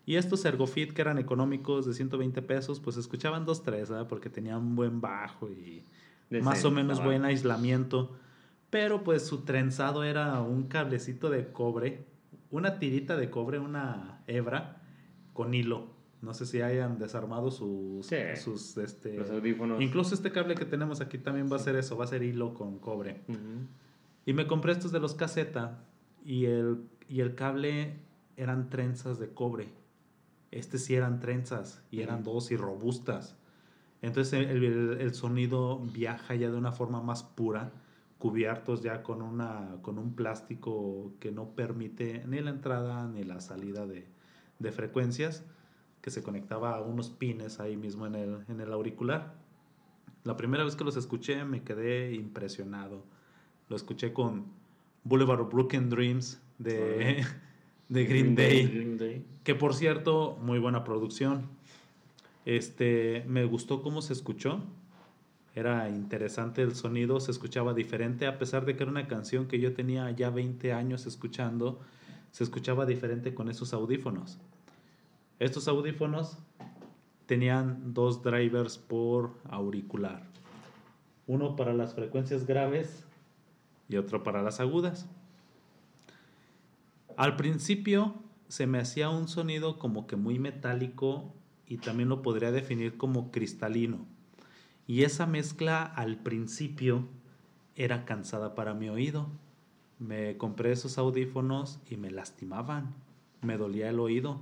Y 0.05 0.17
estos 0.17 0.43
Ergofit 0.43 0.91
que 0.91 1.01
eran 1.01 1.17
económicos 1.17 1.85
de 1.85 1.93
120 1.93 2.41
pesos, 2.41 2.79
pues 2.79 2.97
escuchaban 2.97 3.45
dos, 3.45 3.63
tres, 3.63 3.89
¿verdad? 3.89 4.07
Porque 4.07 4.29
tenían 4.29 4.57
un 4.57 4.75
buen 4.75 4.99
bajo 4.99 5.49
y 5.49 5.83
más 6.41 6.65
o 6.65 6.71
menos 6.71 7.01
buen 7.01 7.23
aislamiento. 7.23 8.11
Pero 8.69 9.03
pues 9.03 9.25
su 9.25 9.39
trenzado 9.41 10.03
era 10.03 10.41
un 10.41 10.63
cablecito 10.63 11.29
de 11.29 11.51
cobre, 11.51 12.05
una 12.53 12.79
tirita 12.79 13.17
de 13.17 13.29
cobre, 13.29 13.59
una 13.59 14.21
hebra 14.27 14.81
con 15.33 15.53
hilo. 15.53 15.87
No 16.21 16.33
sé 16.33 16.45
si 16.45 16.61
hayan 16.61 16.99
desarmado 16.99 17.51
sus, 17.51 18.05
Sí. 18.05 18.15
sus 18.37 18.77
este, 18.77 19.17
Los 19.17 19.29
audífonos. 19.29 19.81
Incluso 19.81 20.15
este 20.15 20.31
cable 20.31 20.55
que 20.55 20.63
tenemos 20.65 21.01
aquí 21.01 21.17
también 21.17 21.51
va 21.51 21.57
a 21.57 21.59
ser 21.59 21.75
eso, 21.75 21.97
va 21.97 22.05
a 22.05 22.07
ser 22.07 22.23
hilo 22.23 22.53
con 22.53 22.79
cobre. 22.79 23.21
Y 24.25 24.31
me 24.33 24.47
compré 24.47 24.71
estos 24.71 24.91
de 24.93 24.99
los 25.01 25.15
caseta 25.15 25.83
y 26.23 26.45
el, 26.45 26.83
y 27.09 27.19
el 27.19 27.35
cable 27.35 27.95
eran 28.37 28.69
trenzas 28.69 29.19
de 29.19 29.33
cobre. 29.33 29.67
Este 30.51 30.77
sí 30.77 30.95
eran 30.95 31.19
trenzas 31.19 31.83
y 31.91 32.01
eran 32.01 32.23
dos 32.23 32.51
y 32.51 32.55
robustas. 32.55 33.35
Entonces 34.01 34.33
el, 34.33 34.63
el- 34.63 35.01
el 35.01 35.13
sonido 35.13 35.79
viaja 35.79 36.35
ya 36.35 36.49
de 36.51 36.57
una 36.57 36.71
forma 36.71 37.01
más 37.01 37.23
pura, 37.23 37.71
cubiertos 38.23 38.81
ya 38.81 39.03
con, 39.03 39.21
una, 39.21 39.79
con 39.81 39.99
un 39.99 40.15
plástico 40.15 41.11
que 41.19 41.33
no 41.33 41.49
permite 41.49 42.23
ni 42.25 42.39
la 42.39 42.51
entrada 42.51 43.05
ni 43.05 43.25
la 43.25 43.41
salida 43.41 43.85
de, 43.85 44.07
de 44.59 44.71
frecuencias, 44.71 45.43
que 45.99 46.09
se 46.09 46.23
conectaba 46.23 46.77
a 46.77 46.81
unos 46.81 47.09
pines 47.09 47.59
ahí 47.59 47.75
mismo 47.75 48.07
en 48.07 48.15
el, 48.15 48.45
en 48.47 48.61
el 48.61 48.71
auricular. 48.71 49.35
La 50.23 50.37
primera 50.37 50.63
vez 50.63 50.77
que 50.77 50.85
los 50.85 50.95
escuché 50.95 51.43
me 51.43 51.63
quedé 51.63 52.13
impresionado. 52.13 53.03
Lo 53.67 53.75
escuché 53.75 54.13
con 54.13 54.45
Boulevard 55.03 55.41
of 55.41 55.51
Broken 55.51 55.89
Dreams 55.89 56.41
de, 56.59 57.25
de 57.89 58.05
Green 58.05 58.35
Green 58.35 58.35
Day. 58.35 58.67
Green 58.69 58.97
Day. 58.97 59.25
Que 59.43 59.53
por 59.53 59.73
cierto, 59.73 60.37
muy 60.41 60.59
buena 60.59 60.85
producción. 60.85 61.49
Este, 62.45 63.25
me 63.27 63.43
gustó 63.43 63.81
cómo 63.81 64.01
se 64.01 64.13
escuchó. 64.13 64.63
Era 65.55 65.89
interesante 65.89 66.63
el 66.63 66.75
sonido, 66.75 67.19
se 67.19 67.31
escuchaba 67.31 67.73
diferente, 67.73 68.25
a 68.25 68.39
pesar 68.39 68.65
de 68.65 68.75
que 68.75 68.83
era 68.83 68.91
una 68.91 69.07
canción 69.07 69.47
que 69.47 69.59
yo 69.59 69.73
tenía 69.73 70.09
ya 70.11 70.31
20 70.31 70.73
años 70.73 71.05
escuchando, 71.05 71.79
se 72.31 72.43
escuchaba 72.43 72.87
diferente 72.87 73.35
con 73.35 73.49
esos 73.49 73.73
audífonos. 73.73 74.39
Estos 75.39 75.67
audífonos 75.67 76.39
tenían 77.27 77.93
dos 77.93 78.23
drivers 78.23 78.79
por 78.79 79.31
auricular. 79.49 80.23
Uno 81.27 81.55
para 81.55 81.73
las 81.73 81.93
frecuencias 81.93 82.47
graves 82.47 83.05
y 83.89 83.97
otro 83.97 84.23
para 84.23 84.41
las 84.41 84.59
agudas. 84.59 85.07
Al 87.15 87.35
principio 87.35 88.15
se 88.47 88.65
me 88.65 88.79
hacía 88.79 89.09
un 89.09 89.27
sonido 89.27 89.77
como 89.77 90.07
que 90.07 90.15
muy 90.15 90.39
metálico 90.39 91.31
y 91.67 91.77
también 91.77 92.09
lo 92.09 92.21
podría 92.23 92.51
definir 92.51 92.97
como 92.97 93.31
cristalino. 93.31 94.07
Y 94.87 95.03
esa 95.03 95.25
mezcla 95.25 95.83
al 95.83 96.17
principio 96.17 97.07
era 97.75 98.05
cansada 98.05 98.55
para 98.55 98.73
mi 98.73 98.89
oído. 98.89 99.27
Me 99.99 100.37
compré 100.37 100.71
esos 100.71 100.97
audífonos 100.97 101.79
y 101.89 101.95
me 101.97 102.11
lastimaban, 102.11 102.93
me 103.41 103.57
dolía 103.57 103.89
el 103.89 103.99
oído. 103.99 104.41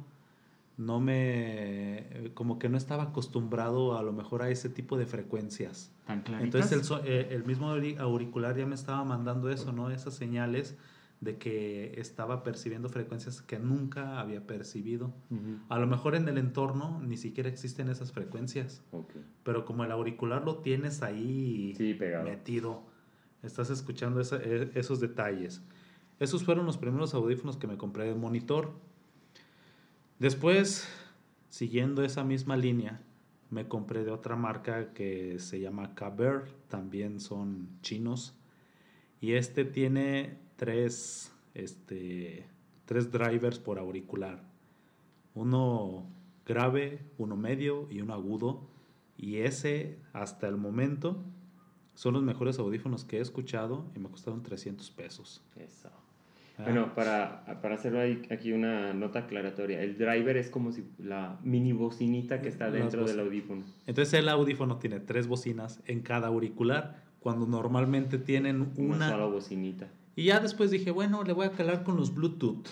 No 0.78 1.00
me, 1.00 2.32
como 2.34 2.58
que 2.58 2.70
no 2.70 2.78
estaba 2.78 3.04
acostumbrado 3.04 3.98
a 3.98 4.02
lo 4.04 4.14
mejor 4.14 4.42
a 4.42 4.50
ese 4.50 4.70
tipo 4.70 4.98
de 4.98 5.06
frecuencias. 5.06 5.92
¿Tan? 6.24 6.42
Entonces 6.46 6.90
el, 6.92 7.08
eh, 7.08 7.28
el 7.32 7.44
mismo 7.46 7.72
auri- 7.76 7.98
auricular 8.00 8.58
ya 8.58 8.66
me 8.66 8.74
estaba 8.76 9.04
mandando 9.04 9.50
eso, 9.50 9.72
¿no? 9.74 9.92
Esas 9.92 10.16
señales 10.16 10.76
de 11.22 11.38
que 11.38 11.94
estaba 12.02 12.44
percibiendo 12.44 12.90
frecuencias 12.90 13.42
que 13.44 13.60
nunca 13.60 14.20
había 14.20 14.46
percibido. 14.48 15.14
A 15.70 15.78
lo 15.80 15.86
mejor 15.88 16.16
en 16.16 16.28
el 16.28 16.38
entorno 16.40 17.00
ni 17.00 17.16
siquiera 17.16 17.48
existen 17.48 17.90
esas 17.90 18.12
frecuencias, 18.12 18.84
pero 19.44 19.64
como 19.64 19.84
el 19.86 19.92
auricular 19.92 20.44
lo 20.44 20.58
tienes 20.58 21.04
ahí 21.04 21.74
Sí, 21.78 21.94
metido, 22.24 22.84
estás 23.44 23.70
escuchando 23.70 24.20
esa- 24.20 24.42
e- 24.44 24.72
esos 24.74 25.00
detalles. 25.00 25.62
Esos 26.20 26.44
fueron 26.44 26.66
los 26.66 26.78
primeros 26.78 27.14
audífonos 27.14 27.58
que 27.58 27.68
me 27.68 27.78
compré 27.78 28.06
de 28.06 28.16
monitor. 28.16 28.74
Después, 30.20 30.88
siguiendo 31.50 32.04
esa 32.04 32.24
misma 32.24 32.58
línea, 32.58 33.02
me 33.50 33.68
compré 33.68 34.04
de 34.04 34.12
otra 34.12 34.36
marca 34.36 34.94
que 34.94 35.38
se 35.40 35.60
llama 35.60 35.94
Caber, 35.96 36.44
también 36.68 37.20
son 37.20 37.70
chinos. 37.82 38.36
Y 39.20 39.34
este 39.34 39.66
tiene 39.66 40.38
tres, 40.62 41.34
este, 41.56 42.46
tres 42.86 43.12
drivers 43.12 43.58
por 43.58 43.80
auricular. 43.80 44.44
Uno 45.34 46.06
grave, 46.46 47.00
uno 47.18 47.36
medio 47.36 47.88
y 47.90 48.00
uno 48.02 48.14
agudo. 48.14 48.70
Y 49.18 49.38
ese, 49.38 49.98
hasta 50.14 50.48
el 50.48 50.58
momento, 50.58 51.24
son 51.96 52.14
los 52.14 52.22
mejores 52.22 52.60
audífonos 52.60 53.06
que 53.06 53.18
he 53.18 53.22
escuchado 53.22 53.86
y 53.96 54.00
me 54.00 54.10
costaron 54.10 54.44
300 54.44 54.92
pesos. 54.92 55.44
Eso. 55.56 55.90
Ah, 56.60 56.64
Bueno, 56.66 56.94
para, 56.94 57.44
para 57.64 57.74
hacerlo 57.74 58.00
ahí, 58.00 58.22
aquí 58.30 58.52
una 58.54 58.94
nota 58.94 59.20
aclaratoria. 59.20 59.82
El 59.82 59.98
driver 59.98 60.38
es 60.38 60.52
como 60.52 60.72
si 60.72 60.86
la 61.00 61.40
mini 61.44 61.74
bocinita 61.74 62.40
que 62.44 62.50
está 62.50 62.70
dentro 62.70 63.04
del 63.04 63.20
audífono. 63.20 63.64
Entonces 63.88 64.14
el 64.14 64.30
audífono 64.30 64.78
tiene 64.78 65.00
tres 65.00 65.26
bocinas 65.26 65.82
en 65.88 66.02
cada 66.02 66.28
auricular, 66.28 67.02
cuando 67.20 67.48
normalmente 67.48 68.20
tienen 68.20 68.74
Una, 68.78 68.96
una. 68.96 69.10
sola 69.10 69.26
bocinita. 69.26 69.88
Y 70.16 70.26
ya 70.26 70.40
después 70.40 70.72
dije, 70.72 70.92
bueno, 70.92 71.24
le 71.24 71.34
voy 71.34 71.46
a 71.46 71.52
calar 71.52 71.84
con 71.84 71.96
los 71.98 72.14
Bluetooth. 72.14 72.68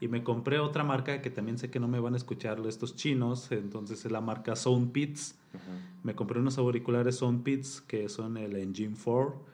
Y 0.00 0.08
me 0.08 0.22
compré 0.22 0.58
otra 0.58 0.84
marca 0.84 1.22
que 1.22 1.30
también 1.30 1.58
sé 1.58 1.70
que 1.70 1.80
no 1.80 1.88
me 1.88 1.98
van 1.98 2.14
a 2.14 2.16
escuchar 2.18 2.60
estos 2.66 2.94
chinos, 2.94 3.50
entonces 3.52 4.04
es 4.04 4.12
la 4.12 4.20
marca 4.20 4.54
Soundpits. 4.54 5.38
Ajá. 5.54 5.96
Me 6.02 6.14
compré 6.14 6.40
unos 6.40 6.58
auriculares 6.58 7.16
Soundpits 7.16 7.80
que 7.80 8.08
son 8.08 8.36
el 8.36 8.56
Engine 8.56 8.94
4 9.02 9.50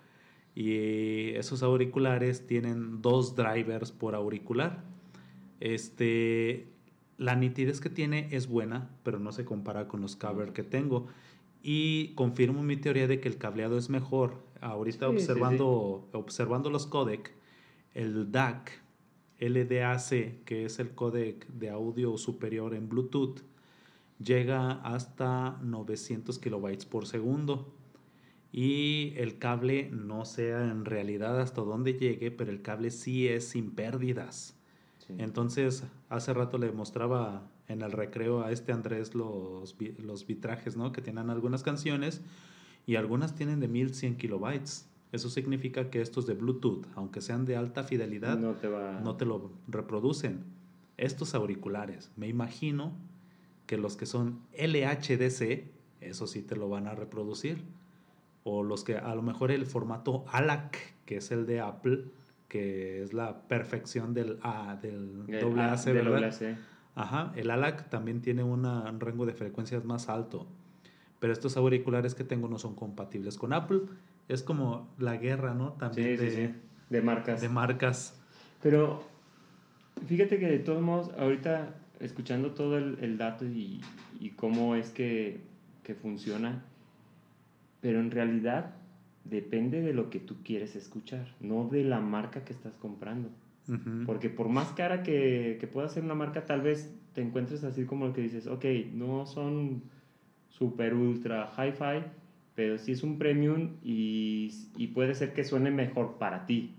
y 0.56 1.34
esos 1.34 1.62
auriculares 1.62 2.46
tienen 2.46 3.02
dos 3.02 3.36
drivers 3.36 3.92
por 3.92 4.14
auricular. 4.14 4.82
Este, 5.60 6.66
la 7.18 7.36
nitidez 7.36 7.78
que 7.78 7.90
tiene 7.90 8.28
es 8.30 8.48
buena, 8.48 8.88
pero 9.02 9.18
no 9.18 9.32
se 9.32 9.44
compara 9.44 9.86
con 9.86 10.00
los 10.00 10.16
cover 10.16 10.54
que 10.54 10.62
tengo. 10.62 11.08
Y 11.62 12.14
confirmo 12.14 12.62
mi 12.62 12.76
teoría 12.76 13.06
de 13.06 13.20
que 13.20 13.28
el 13.28 13.36
cableado 13.36 13.76
es 13.76 13.90
mejor. 13.90 14.45
Ahorita 14.66 15.06
Sí, 15.10 15.12
sí, 15.12 15.22
observando, 15.22 16.08
observando 16.12 16.70
los 16.70 16.86
codec, 16.86 17.32
el 17.94 18.32
DAC, 18.32 18.72
LDAC, 19.38 20.44
que 20.44 20.64
es 20.64 20.78
el 20.78 20.90
codec 20.90 21.46
de 21.48 21.70
audio 21.70 22.16
superior 22.18 22.74
en 22.74 22.88
Bluetooth, 22.88 23.40
llega 24.18 24.72
hasta 24.82 25.58
900 25.62 26.38
kilobytes 26.38 26.84
por 26.84 27.06
segundo. 27.06 27.72
Y 28.52 29.12
el 29.16 29.38
cable, 29.38 29.90
no 29.92 30.24
sé 30.24 30.50
en 30.50 30.84
realidad 30.84 31.40
hasta 31.40 31.60
dónde 31.60 31.94
llegue, 31.94 32.30
pero 32.30 32.50
el 32.50 32.62
cable 32.62 32.90
sí 32.90 33.28
es 33.28 33.48
sin 33.48 33.70
pérdidas. 33.72 34.58
Entonces, 35.18 35.84
hace 36.08 36.34
rato 36.34 36.58
le 36.58 36.72
mostraba 36.72 37.48
en 37.68 37.82
el 37.82 37.92
recreo 37.92 38.42
a 38.42 38.50
este 38.50 38.72
Andrés 38.72 39.14
los, 39.14 39.76
los 39.98 40.26
vitrajes, 40.26 40.76
¿no? 40.76 40.90
Que 40.90 41.00
tienen 41.00 41.30
algunas 41.30 41.62
canciones 41.62 42.22
y 42.86 42.96
algunas 42.96 43.34
tienen 43.34 43.60
de 43.60 43.68
1100 43.68 44.16
kilobytes. 44.16 44.88
Eso 45.12 45.28
significa 45.28 45.90
que 45.90 46.00
estos 46.00 46.26
de 46.26 46.34
Bluetooth, 46.34 46.86
aunque 46.94 47.20
sean 47.20 47.44
de 47.44 47.56
alta 47.56 47.82
fidelidad, 47.84 48.38
no 48.38 48.54
te 48.54 48.68
va... 48.68 49.00
no 49.00 49.16
te 49.16 49.24
lo 49.24 49.50
reproducen. 49.68 50.44
Estos 50.96 51.34
auriculares, 51.34 52.10
me 52.16 52.28
imagino 52.28 52.92
que 53.66 53.76
los 53.76 53.96
que 53.96 54.06
son 54.06 54.40
LHDC, 54.56 55.64
eso 56.00 56.26
sí 56.26 56.42
te 56.42 56.56
lo 56.56 56.68
van 56.68 56.86
a 56.86 56.94
reproducir. 56.94 57.62
O 58.44 58.62
los 58.62 58.84
que 58.84 58.96
a 58.96 59.14
lo 59.14 59.22
mejor 59.22 59.50
el 59.50 59.66
formato 59.66 60.24
ALAC, 60.28 60.78
que 61.04 61.16
es 61.16 61.30
el 61.32 61.46
de 61.46 61.60
Apple, 61.60 62.04
que 62.48 63.02
es 63.02 63.12
la 63.12 63.42
perfección 63.48 64.14
del 64.14 64.38
A, 64.42 64.76
del 64.80 65.26
doble 65.40 65.62
ah, 65.62 65.72
AC, 65.72 65.86
¿verdad? 65.92 66.24
AC. 66.24 66.56
Ajá, 66.94 67.32
el 67.36 67.50
ALAC 67.50 67.90
también 67.90 68.22
tiene 68.22 68.42
una- 68.44 68.88
un 68.90 69.00
rango 69.00 69.26
de 69.26 69.34
frecuencias 69.34 69.84
más 69.84 70.08
alto. 70.08 70.46
Pero 71.20 71.32
estos 71.32 71.56
auriculares 71.56 72.14
que 72.14 72.24
tengo 72.24 72.48
no 72.48 72.58
son 72.58 72.74
compatibles 72.74 73.38
con 73.38 73.52
Apple. 73.52 73.80
Es 74.28 74.42
como 74.42 74.88
la 74.98 75.16
guerra, 75.16 75.54
¿no? 75.54 75.72
También 75.74 76.16
Sí, 76.18 76.24
de, 76.24 76.30
sí, 76.30 76.36
sí. 76.46 76.54
De 76.90 77.02
marcas. 77.02 77.40
de 77.40 77.48
marcas. 77.48 78.20
Pero 78.62 79.02
fíjate 80.06 80.38
que 80.38 80.46
de 80.46 80.58
todos 80.58 80.82
modos, 80.82 81.10
ahorita 81.18 81.74
escuchando 82.00 82.52
todo 82.52 82.76
el, 82.76 82.98
el 83.00 83.16
dato 83.18 83.44
y, 83.46 83.80
y 84.20 84.30
cómo 84.30 84.74
es 84.76 84.90
que, 84.90 85.40
que 85.82 85.94
funciona, 85.94 86.64
pero 87.80 88.00
en 88.00 88.10
realidad 88.10 88.74
depende 89.24 89.80
de 89.80 89.92
lo 89.94 90.10
que 90.10 90.20
tú 90.20 90.36
quieres 90.44 90.76
escuchar, 90.76 91.34
no 91.40 91.68
de 91.68 91.84
la 91.84 92.00
marca 92.00 92.44
que 92.44 92.52
estás 92.52 92.74
comprando. 92.76 93.30
Porque 94.06 94.30
por 94.30 94.48
más 94.48 94.68
cara 94.72 95.02
que, 95.02 95.56
que 95.58 95.66
pueda 95.66 95.88
ser 95.88 96.04
una 96.04 96.14
marca, 96.14 96.44
tal 96.46 96.60
vez 96.62 96.94
te 97.14 97.20
encuentres 97.20 97.64
así 97.64 97.84
como 97.84 98.06
lo 98.06 98.12
que 98.12 98.20
dices, 98.20 98.46
ok, 98.46 98.64
no 98.92 99.26
son 99.26 99.82
super 100.48 100.94
ultra 100.94 101.52
hi-fi, 101.56 102.04
pero 102.54 102.78
sí 102.78 102.92
es 102.92 103.02
un 103.02 103.18
premium 103.18 103.76
y, 103.82 104.50
y 104.76 104.88
puede 104.88 105.14
ser 105.14 105.34
que 105.34 105.44
suene 105.44 105.70
mejor 105.70 106.16
para 106.18 106.46
ti 106.46 106.74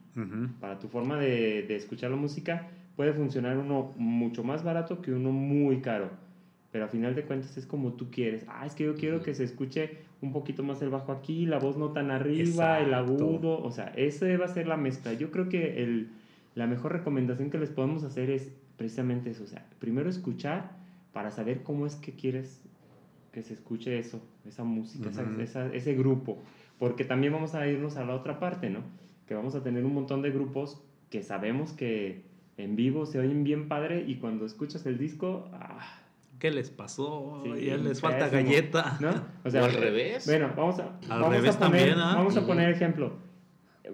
para 0.60 0.80
tu 0.80 0.88
forma 0.88 1.18
de, 1.18 1.64
de 1.68 1.76
escuchar 1.76 2.10
la 2.10 2.18
música, 2.18 2.68
puede 2.96 3.14
funcionar 3.14 3.58
uno 3.58 3.94
mucho 3.98 4.44
más 4.44 4.64
barato 4.64 5.02
que 5.02 5.14
uno 5.14 5.32
muy 5.32 5.82
caro. 5.82 6.10
Pero 6.72 6.86
a 6.86 6.88
final 6.88 7.16
de 7.16 7.24
cuentas 7.24 7.56
es 7.58 7.66
como 7.66 7.94
tú 7.94 8.10
quieres. 8.12 8.44
Ah, 8.48 8.66
es 8.66 8.74
que 8.74 8.84
yo 8.84 8.96
quiero 8.96 9.22
que 9.22 9.34
se 9.34 9.44
escuche 9.44 9.98
un 10.22 10.34
poquito 10.34 10.64
más 10.64 10.82
el 10.82 10.90
bajo 10.90 11.12
aquí, 11.12 11.46
la 11.46 11.60
voz 11.60 11.78
no 11.78 11.92
tan 11.92 12.12
arriba, 12.12 12.80
el 12.80 12.94
agudo. 12.94 13.62
O 13.62 13.72
sea, 13.72 13.94
esa 13.96 14.26
va 14.38 14.46
a 14.46 14.50
ser 14.50 14.68
la 14.68 14.78
mezcla. 14.78 15.14
Yo 15.14 15.32
creo 15.32 15.50
que 15.50 15.84
el, 15.84 16.10
la 16.56 16.68
mejor 16.68 16.92
recomendación 16.92 17.50
que 17.50 17.58
les 17.58 17.70
podemos 17.70 18.04
hacer 18.04 18.30
es 18.30 18.52
precisamente 18.76 19.30
eso. 19.30 19.44
O 19.44 19.48
sea, 19.48 19.66
primero 19.80 20.10
escuchar 20.10 20.72
para 21.14 21.32
saber 21.32 21.64
cómo 21.64 21.86
es 21.86 21.96
que 21.96 22.14
quieres 22.14 22.62
que 23.32 23.42
se 23.44 23.54
escuche 23.54 24.00
eso, 24.00 24.22
esa 24.46 24.64
música, 24.64 25.10
esa- 25.10 25.24
Ujú. 25.24 25.42
esa- 25.42 25.74
ese 25.74 25.94
grupo. 25.96 26.38
Porque 26.80 27.04
también 27.06 27.34
vamos 27.34 27.56
a 27.56 27.68
irnos 27.68 27.98
a 27.98 28.06
la 28.06 28.14
otra 28.16 28.40
parte, 28.40 28.70
¿no? 28.70 28.82
que 29.28 29.36
vamos 29.36 29.56
a 29.56 29.62
tener 29.64 29.84
un 29.84 29.94
montón 29.94 30.22
de 30.22 30.32
grupos 30.32 30.82
que 31.10 31.22
sabemos 31.22 31.74
que 31.74 32.24
en 32.56 32.78
vivo 32.78 33.06
se 33.06 33.20
oyen 33.20 33.44
bien 33.44 33.68
padre 33.68 34.06
y 34.08 34.16
cuando 34.16 34.46
escuchas 34.46 34.86
el 34.86 34.98
disco, 34.98 35.50
ah, 35.54 35.80
¿Qué 36.40 36.50
les 36.52 36.70
pasó? 36.70 37.42
Sí, 37.44 37.66
ya 37.66 37.78
les 37.78 38.00
falta 38.00 38.30
pésimo. 38.30 38.44
galleta. 38.50 38.98
¿no? 39.02 39.10
O 39.10 39.64
al 39.66 39.74
revés. 39.74 40.26
Bueno, 40.28 40.54
vamos 40.56 40.80
a, 40.80 40.98
Al 41.10 41.20
vamos 41.22 41.30
revés 41.36 41.56
a 41.56 41.60
poner, 41.60 41.80
también, 41.82 42.00
¿ah? 42.00 42.16
vamos 42.16 42.38
a 42.38 42.46
poner 42.46 42.70
ejemplo. 42.70 43.14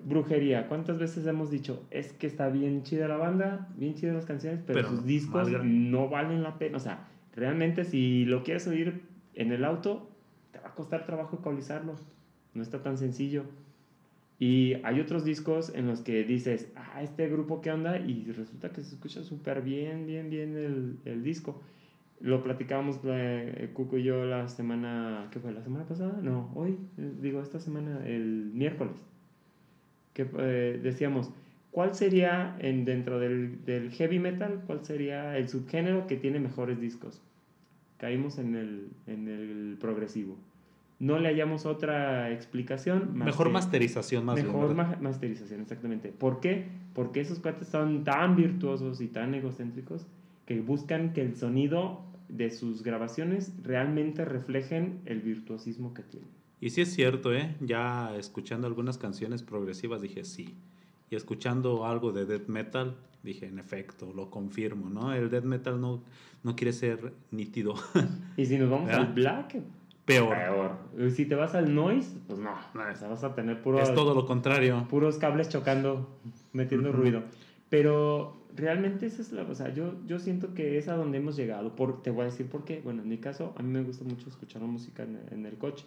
Brujería, 0.03 0.67
¿cuántas 0.67 0.97
veces 0.99 1.25
hemos 1.25 1.49
dicho? 1.51 1.86
Es 1.91 2.13
que 2.13 2.27
está 2.27 2.49
bien 2.49 2.84
chida 2.84 3.07
la 3.07 3.17
banda, 3.17 3.69
bien 3.77 3.95
chidas 3.95 4.15
las 4.15 4.25
canciones, 4.25 4.59
pero, 4.65 4.79
Pero 4.79 4.89
sus 4.89 5.05
discos 5.05 5.49
no 5.63 6.09
valen 6.09 6.43
la 6.43 6.57
pena. 6.57 6.77
O 6.77 6.79
sea, 6.79 7.07
realmente 7.36 7.86
si 7.86 8.25
lo 8.25 8.43
quieres 8.43 8.67
oír 8.67 9.01
en 9.36 9.51
el 9.51 9.65
auto, 9.65 10.09
te 10.51 10.59
va 10.59 10.69
a 10.69 10.75
costar 10.75 11.05
trabajo 11.05 11.38
ecualizarlo. 11.38 11.95
No 12.53 12.61
está 12.61 12.81
tan 12.84 12.97
sencillo. 12.97 13.43
Y 14.39 14.73
hay 14.84 14.99
otros 14.99 15.23
discos 15.23 15.73
en 15.73 15.88
los 15.88 16.01
que 16.01 16.23
dices, 16.23 16.71
ah, 16.75 17.01
este 17.01 17.29
grupo 17.29 17.61
qué 17.61 17.71
onda, 17.71 17.99
y 17.99 18.31
resulta 18.31 18.71
que 18.71 18.81
se 18.81 18.95
escucha 18.95 19.23
súper 19.23 19.61
bien, 19.61 20.05
bien, 20.05 20.29
bien 20.29 20.57
el, 20.57 20.97
el 21.05 21.23
disco. 21.23 21.61
Lo 22.19 22.41
platicábamos 22.43 22.99
eh, 23.05 23.69
Cuco 23.73 23.97
y 23.97 24.03
yo 24.03 24.25
la 24.25 24.47
semana, 24.47 25.27
¿qué 25.31 25.39
fue? 25.39 25.51
¿La 25.51 25.61
semana 25.61 25.86
pasada? 25.86 26.19
No, 26.21 26.51
hoy, 26.55 26.77
eh, 26.97 27.11
digo, 27.21 27.41
esta 27.41 27.59
semana, 27.59 28.05
el 28.05 28.51
miércoles. 28.53 28.95
Que 30.13 30.27
eh, 30.38 30.79
decíamos, 30.81 31.31
¿cuál 31.71 31.95
sería 31.95 32.55
en, 32.59 32.86
dentro 32.86 33.19
del, 33.19 33.65
del 33.65 33.91
heavy 33.91 34.19
metal, 34.19 34.63
cuál 34.67 34.86
sería 34.86 35.38
el 35.38 35.49
subgénero 35.49 36.07
que 36.07 36.15
tiene 36.17 36.39
mejores 36.39 36.79
discos? 36.79 37.21
Caímos 38.04 38.38
en 38.38 38.56
el, 38.56 38.89
en 39.08 39.30
el 39.30 39.78
progresivo. 39.80 40.36
No 40.99 41.20
le 41.20 41.30
hallamos 41.30 41.66
otra 41.66 42.32
explicación. 42.32 43.16
más 43.18 43.28
Mejor 43.28 43.47
que- 43.47 43.54
masterización 43.54 44.26
más 44.26 44.36
bien, 44.36 44.47
Mejor 44.47 44.76
¿verdad? 44.76 44.89
ma- 44.89 44.97
masterización, 45.01 45.62
exactamente. 45.62 46.10
¿Por 46.10 46.41
qué? 46.41 46.66
Porque 46.93 47.22
esos 47.22 47.39
cuates 47.39 47.70
son 47.70 48.04
tan 48.04 48.36
virtuosos 48.36 48.99
y 48.99 49.08
tan 49.08 49.34
egocéntricos 49.36 50.06
que 50.45 50.60
buscan 50.60 51.14
que 51.14 51.22
el 51.22 51.38
sonido 51.38 52.01
de 52.28 52.51
sus 52.51 52.84
grabaciones 52.84 53.54
realmente 53.64 54.26
reflejen 54.26 54.99
el 55.06 55.22
virtuosismo 55.22 55.93
que 55.93 56.04
tienen. 56.04 56.28
Y 56.60 56.72
sí 56.72 56.82
es 56.82 56.93
cierto, 56.93 57.34
¿eh? 57.34 57.56
Ya 57.62 58.14
escuchando 58.18 58.68
algunas 58.68 58.97
canciones 58.97 59.43
progresivas 59.43 60.01
dije 60.01 60.26
sí. 60.26 60.56
Y 61.14 61.16
escuchando 61.16 61.86
algo 61.86 62.11
de 62.11 62.26
death 62.26 62.47
metal 62.47 62.95
dije 63.22 63.45
en 63.45 63.59
efecto, 63.59 64.11
lo 64.16 64.32
confirmo, 64.32 64.89
¿no? 64.89 65.14
El 65.14 65.30
death 65.30 65.43
metal 65.43 65.80
no, 65.80 66.01
no 66.41 66.55
quiere 66.55 66.74
ser 66.74 67.14
nítido. 67.30 67.76
Y 68.36 68.47
si 68.47 68.57
nos 68.57 68.68
vamos 68.72 68.88
¿Verdad? 68.88 69.01
al 69.05 69.14
black, 69.14 69.55
Peor. 70.05 70.36
peor. 70.36 71.11
Si 71.11 71.26
te 71.28 71.36
vas 71.36 71.53
al 71.53 71.76
noise, 71.76 72.18
pues 72.26 72.39
no. 72.39 72.53
O 72.53 72.95
sea, 72.95 73.09
vas 73.09 73.24
a 73.24 73.36
tener 73.36 73.61
puro, 73.61 73.80
Es 73.80 73.93
todo 73.93 74.16
lo 74.16 74.26
contrario. 74.26 74.88
puros 74.89 75.20
cables 75.20 75.49
chocando, 75.49 76.09
metiendo 76.51 76.89
Ujú. 76.89 76.97
ruido. 76.97 77.22
Pero 77.70 78.36
realmente 78.55 79.05
esa 79.05 79.22
es 79.22 79.32
la, 79.32 79.43
o 79.43 79.53
sea, 79.53 79.72
yo, 79.72 79.93
yo 80.07 80.18
siento 80.18 80.55
que 80.55 80.80
es 80.80 80.88
a 80.88 80.95
donde 80.95 81.20
hemos 81.20 81.36
llegado. 81.36 81.76
Por, 81.76 82.01
te 82.01 82.09
voy 82.09 82.24
a 82.24 82.26
decir 82.26 82.47
por 82.47 82.66
qué. 82.66 82.82
Bueno, 82.84 83.03
en 83.03 83.09
mi 83.09 83.20
caso, 83.20 83.53
a 83.55 83.61
mí 83.61 83.70
me 83.72 83.84
gusta 83.84 84.03
mucho 84.03 84.30
escuchar 84.30 84.64
la 84.64 84.68
música 84.68 85.03
en, 85.03 85.20
en 85.30 85.45
el 85.45 85.59
coche. 85.59 85.86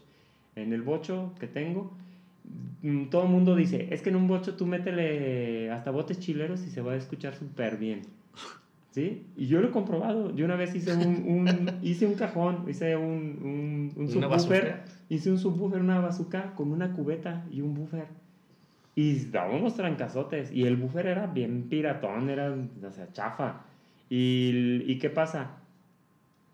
En 0.55 0.73
el 0.73 0.83
bocho 0.83 1.33
que 1.41 1.49
tengo, 1.49 1.91
todo 3.11 3.25
el 3.25 3.29
mundo 3.31 3.57
dice, 3.57 3.89
es 3.91 4.03
que 4.03 4.11
en 4.11 4.17
un 4.17 4.29
bocho 4.29 4.55
tú 4.55 4.67
métele 4.67 5.71
hasta 5.71 5.91
botes 5.91 6.19
chileros 6.21 6.65
y 6.67 6.71
se 6.71 6.81
va 6.81 6.93
a 6.93 6.97
escuchar 6.97 7.35
súper 7.35 7.77
bien. 7.79 8.03
¿Sí? 8.93 9.25
Y 9.37 9.47
yo 9.47 9.61
lo 9.61 9.69
he 9.69 9.71
comprobado. 9.73 10.35
Yo 10.35 10.45
una 10.47 10.57
vez 10.57 10.75
hice 10.75 10.95
un, 10.95 11.25
un- 11.27 11.71
hice 11.83 12.07
un 12.07 12.15
cajón, 12.15 12.65
hice 12.69 12.97
un, 12.97 13.13
un, 13.43 13.93
un 13.97 14.17
¿Una 14.17 14.39
subwoofer. 14.39 14.83
Hice 15.09 15.31
un 15.31 15.39
subwoofer, 15.39 15.81
una 15.81 16.01
bazooka 16.01 16.55
con 16.55 16.73
una 16.73 16.93
cubeta 16.93 17.45
y 17.53 17.61
un 17.61 17.75
buffer. 17.75 18.07
Y 18.95 19.17
daba 19.27 19.55
unos 19.55 19.75
trancazotes. 19.77 20.51
Y 20.51 20.65
el 20.65 20.77
buffer 20.77 21.07
era 21.09 21.27
bien 21.27 21.65
piratón, 21.69 22.31
era, 22.31 22.51
o 22.53 22.91
sea, 22.91 23.13
chafa. 23.13 23.65
¿Y, 24.09 24.83
y 24.87 24.99
qué 24.99 25.11
pasa? 25.11 25.59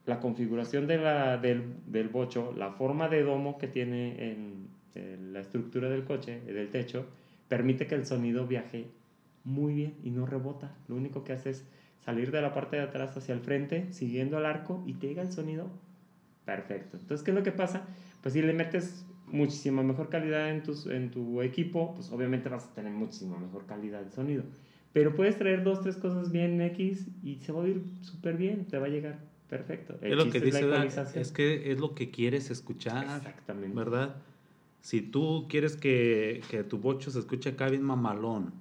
La 0.06 0.18
configuración 0.18 0.88
de 0.88 0.98
la, 0.98 1.36
del, 1.36 1.62
del 1.86 2.08
bocho, 2.08 2.52
la 2.58 2.72
forma 2.72 3.08
de 3.08 3.22
domo 3.22 3.56
que 3.58 3.68
tiene 3.68 4.32
en, 4.32 4.61
en 4.61 4.61
la 4.94 5.40
estructura 5.40 5.88
del 5.88 6.04
coche, 6.04 6.40
del 6.40 6.70
techo, 6.70 7.06
permite 7.48 7.86
que 7.86 7.94
el 7.94 8.06
sonido 8.06 8.46
viaje 8.46 8.86
muy 9.44 9.74
bien 9.74 9.94
y 10.02 10.10
no 10.10 10.26
rebota. 10.26 10.74
Lo 10.88 10.96
único 10.96 11.24
que 11.24 11.32
hace 11.32 11.50
es 11.50 11.64
salir 12.04 12.30
de 12.30 12.42
la 12.42 12.52
parte 12.52 12.76
de 12.76 12.82
atrás 12.82 13.16
hacia 13.16 13.34
el 13.34 13.40
frente, 13.40 13.92
siguiendo 13.92 14.38
el 14.38 14.46
arco, 14.46 14.82
y 14.86 14.94
te 14.94 15.08
llega 15.08 15.22
el 15.22 15.32
sonido 15.32 15.70
perfecto. 16.44 16.96
Entonces, 16.96 17.24
¿qué 17.24 17.30
es 17.30 17.36
lo 17.36 17.42
que 17.42 17.52
pasa? 17.52 17.86
Pues 18.22 18.34
si 18.34 18.42
le 18.42 18.52
metes 18.52 19.04
muchísima 19.26 19.82
mejor 19.82 20.08
calidad 20.08 20.50
en, 20.50 20.62
tus, 20.62 20.86
en 20.86 21.10
tu 21.10 21.42
equipo, 21.42 21.94
pues 21.94 22.10
obviamente 22.10 22.48
vas 22.48 22.66
a 22.66 22.74
tener 22.74 22.92
muchísima 22.92 23.38
mejor 23.38 23.66
calidad 23.66 24.02
de 24.02 24.10
sonido. 24.10 24.44
Pero 24.92 25.14
puedes 25.14 25.38
traer 25.38 25.62
dos, 25.62 25.80
tres 25.80 25.96
cosas 25.96 26.30
bien 26.30 26.60
X 26.60 27.06
y 27.22 27.36
se 27.36 27.52
va 27.52 27.60
a 27.60 27.62
oír 27.62 27.82
súper 28.02 28.36
bien, 28.36 28.66
te 28.66 28.78
va 28.78 28.86
a 28.86 28.90
llegar 28.90 29.18
perfecto. 29.48 29.96
El 30.02 30.12
Es 30.12 30.18
lo 30.18 30.24
que 30.24 30.40
chiste 30.42 30.48
es 30.48 30.64
la 30.66 30.84
dice, 30.84 31.20
es 31.20 31.32
que 31.32 31.72
es 31.72 31.80
lo 31.80 31.94
que 31.94 32.10
quieres 32.10 32.50
escuchar, 32.50 33.04
Exactamente. 33.04 33.74
¿verdad? 33.74 34.16
Si 34.82 35.00
tú 35.00 35.46
quieres 35.48 35.76
que, 35.76 36.42
que 36.50 36.62
tu 36.64 36.76
bocho 36.78 37.10
se 37.10 37.18
escuche 37.20 37.50
acá 37.50 37.68
bien 37.70 37.82
mamalón, 37.82 38.52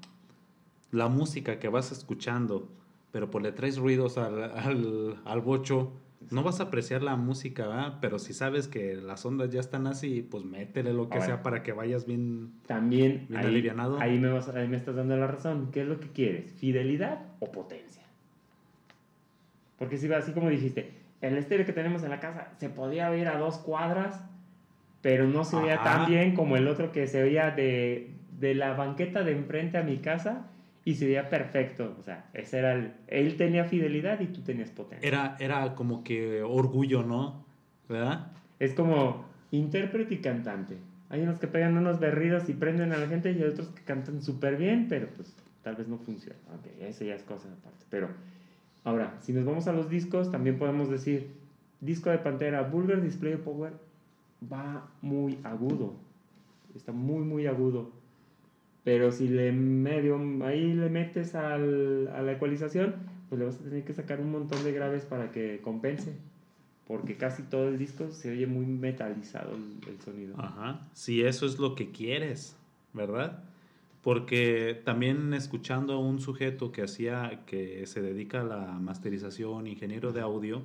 la 0.92 1.10
música 1.10 1.60
que 1.60 1.68
vas 1.68 1.92
escuchando 1.92 2.70
pero 3.12 3.30
pues 3.30 3.44
le 3.44 3.52
traes 3.52 3.78
ruidos 3.78 4.18
al, 4.18 4.42
al, 4.42 5.18
al 5.26 5.42
bocho, 5.42 5.92
no 6.30 6.44
vas 6.44 6.62
a 6.62 6.64
apreciar 6.64 7.04
la 7.04 7.18
música, 7.18 7.68
¿verdad? 7.68 7.98
Pero 8.00 8.20
si 8.20 8.34
sabes 8.34 8.70
que 8.70 8.96
las 8.96 9.26
ondas 9.26 9.50
ya 9.50 9.60
están 9.60 9.86
así, 9.86 10.22
pues 10.22 10.46
métele 10.46 10.94
lo 10.94 11.10
que 11.10 11.16
Ahora. 11.16 11.26
sea 11.26 11.44
para 11.44 11.62
que 11.62 11.74
vayas 11.74 12.06
bien. 12.06 12.54
También 12.68 13.26
Bien 13.28 13.42
ahí, 13.42 13.48
alivianado. 13.48 14.00
ahí 14.00 14.18
me, 14.18 14.30
vas, 14.30 14.48
ahí 14.48 14.68
me 14.70 14.78
estás 14.78 14.96
dando 14.96 15.18
la 15.18 15.28
razón. 15.28 15.72
¿Qué 15.74 15.82
es 15.82 15.88
lo 15.88 16.00
que 16.00 16.08
quieres? 16.08 16.54
¿Fidelidad 16.54 17.26
o 17.40 17.52
potencia? 17.52 18.04
Porque 19.78 19.98
si 19.98 20.08
va 20.08 20.18
así 20.20 20.32
como 20.32 20.50
dijiste, 20.50 20.94
el 21.20 21.38
estéreo 21.38 21.66
que 21.66 21.74
tenemos 21.74 22.02
en 22.04 22.12
la 22.12 22.22
casa 22.22 22.54
se 22.60 22.70
podía 22.70 23.10
oír 23.10 23.28
a 23.28 23.38
dos 23.38 23.58
cuadras, 23.58 24.24
pero 25.02 25.28
no 25.28 25.44
se 25.44 25.56
oía 25.56 25.76
Ajá. 25.76 25.84
tan 25.84 26.10
bien 26.10 26.36
como 26.36 26.58
el 26.58 26.68
otro 26.68 26.92
que 26.92 27.08
se 27.08 27.24
oía 27.24 27.52
de, 27.52 28.12
de 28.40 28.56
la 28.56 28.74
banqueta 28.74 29.24
de 29.24 29.32
enfrente 29.32 29.78
a 29.78 29.84
mi 29.84 29.98
casa 29.98 30.48
y 30.86 30.96
se 30.96 31.06
oía 31.06 31.30
perfecto. 31.30 31.96
O 32.00 32.04
sea, 32.04 32.30
ese 32.34 32.60
era 32.60 32.74
el, 32.74 32.94
él 33.08 33.38
tenía 33.38 33.66
fidelidad 33.66 34.20
y 34.20 34.28
tú 34.28 34.42
tenías 34.42 34.70
potencia. 34.70 35.08
Era, 35.08 35.38
era 35.40 35.76
como 35.76 36.04
que 36.04 36.42
orgullo, 36.44 37.04
¿no? 37.04 37.46
¿Verdad? 37.90 38.32
Es 38.60 38.74
como 38.74 39.26
intérprete 39.52 40.16
y 40.16 40.18
cantante. 40.18 40.78
Hay 41.10 41.22
unos 41.22 41.40
que 41.40 41.48
pegan 41.48 41.78
unos 41.78 42.00
berridos 42.00 42.48
y 42.48 42.54
prenden 42.54 42.94
a 42.94 42.98
la 42.98 43.08
gente 43.08 43.32
y 43.32 43.42
hay 43.42 43.50
otros 43.50 43.68
que 43.70 43.82
cantan 43.84 44.22
súper 44.22 44.56
bien, 44.56 44.88
pero 44.88 45.08
pues 45.16 45.36
tal 45.62 45.76
vez 45.76 45.88
no 45.88 45.98
funciona. 45.98 46.40
Ok, 46.56 46.68
eso 46.82 47.04
ya 47.04 47.16
es 47.16 47.24
cosa 47.24 47.50
aparte. 47.50 47.86
Pero 47.90 48.08
ahora, 48.84 49.18
si 49.20 49.34
nos 49.34 49.44
vamos 49.44 49.68
a 49.68 49.74
los 49.74 49.90
discos, 49.90 50.32
también 50.32 50.58
podemos 50.58 50.90
decir, 50.90 51.32
disco 51.82 52.10
de 52.10 52.20
Pantera, 52.20 52.62
Vulgar 52.62 53.02
Display 53.02 53.36
Power, 53.36 53.74
va 54.52 54.90
muy 55.02 55.38
agudo. 55.44 55.94
Está 56.76 56.92
muy, 56.92 57.24
muy 57.24 57.48
agudo. 57.48 57.92
Pero 58.84 59.12
si 59.12 59.28
le 59.28 59.52
medio, 59.52 60.18
ahí 60.46 60.74
le 60.74 60.90
metes 60.90 61.36
al- 61.36 62.08
a 62.10 62.22
la 62.22 62.32
ecualización, 62.34 62.96
pues 63.30 63.40
le 63.40 63.46
vas 63.46 63.56
a 63.60 63.64
tener 63.64 63.84
que 63.84 63.94
sacar 63.94 64.20
un 64.20 64.32
montón 64.32 64.64
de 64.64 64.72
graves 64.72 65.06
para 65.06 65.32
que 65.32 65.60
compense. 65.62 66.14
Porque 66.88 67.16
casi 67.16 67.44
todo 67.44 67.70
el 67.70 67.78
disco 67.78 68.12
se 68.12 68.32
oye 68.32 68.48
muy 68.48 68.66
metalizado 68.66 69.56
el, 69.56 69.78
el 69.88 70.02
sonido. 70.02 70.36
Ajá. 70.38 70.88
Si 70.94 71.22
eso 71.22 71.46
es 71.46 71.60
lo 71.60 71.76
que 71.76 71.92
quieres, 71.92 72.58
¿verdad? 72.94 73.44
Porque 74.02 74.82
también 74.84 75.34
escuchando 75.36 75.94
a 75.94 76.00
un 76.00 76.20
sujeto 76.20 76.72
que 76.72 76.82
hacía, 76.82 77.44
que 77.46 77.86
se 77.86 78.02
dedica 78.02 78.42
a 78.42 78.44
la 78.44 78.66
masterización, 78.80 79.68
ingeniero 79.68 80.12
de 80.12 80.22
audio, 80.22 80.64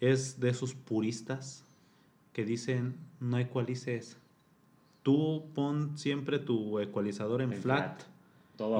es 0.00 0.38
de 0.40 0.50
esos 0.50 0.72
puristas 0.74 1.64
que 2.32 2.44
dicen 2.44 2.96
no 3.20 3.38
ecualices. 3.38 4.16
Tú 5.02 5.46
pon 5.54 5.96
siempre 5.96 6.38
tu 6.38 6.78
ecualizador 6.78 7.42
en 7.42 7.52
En 7.52 7.62
flat, 7.62 8.02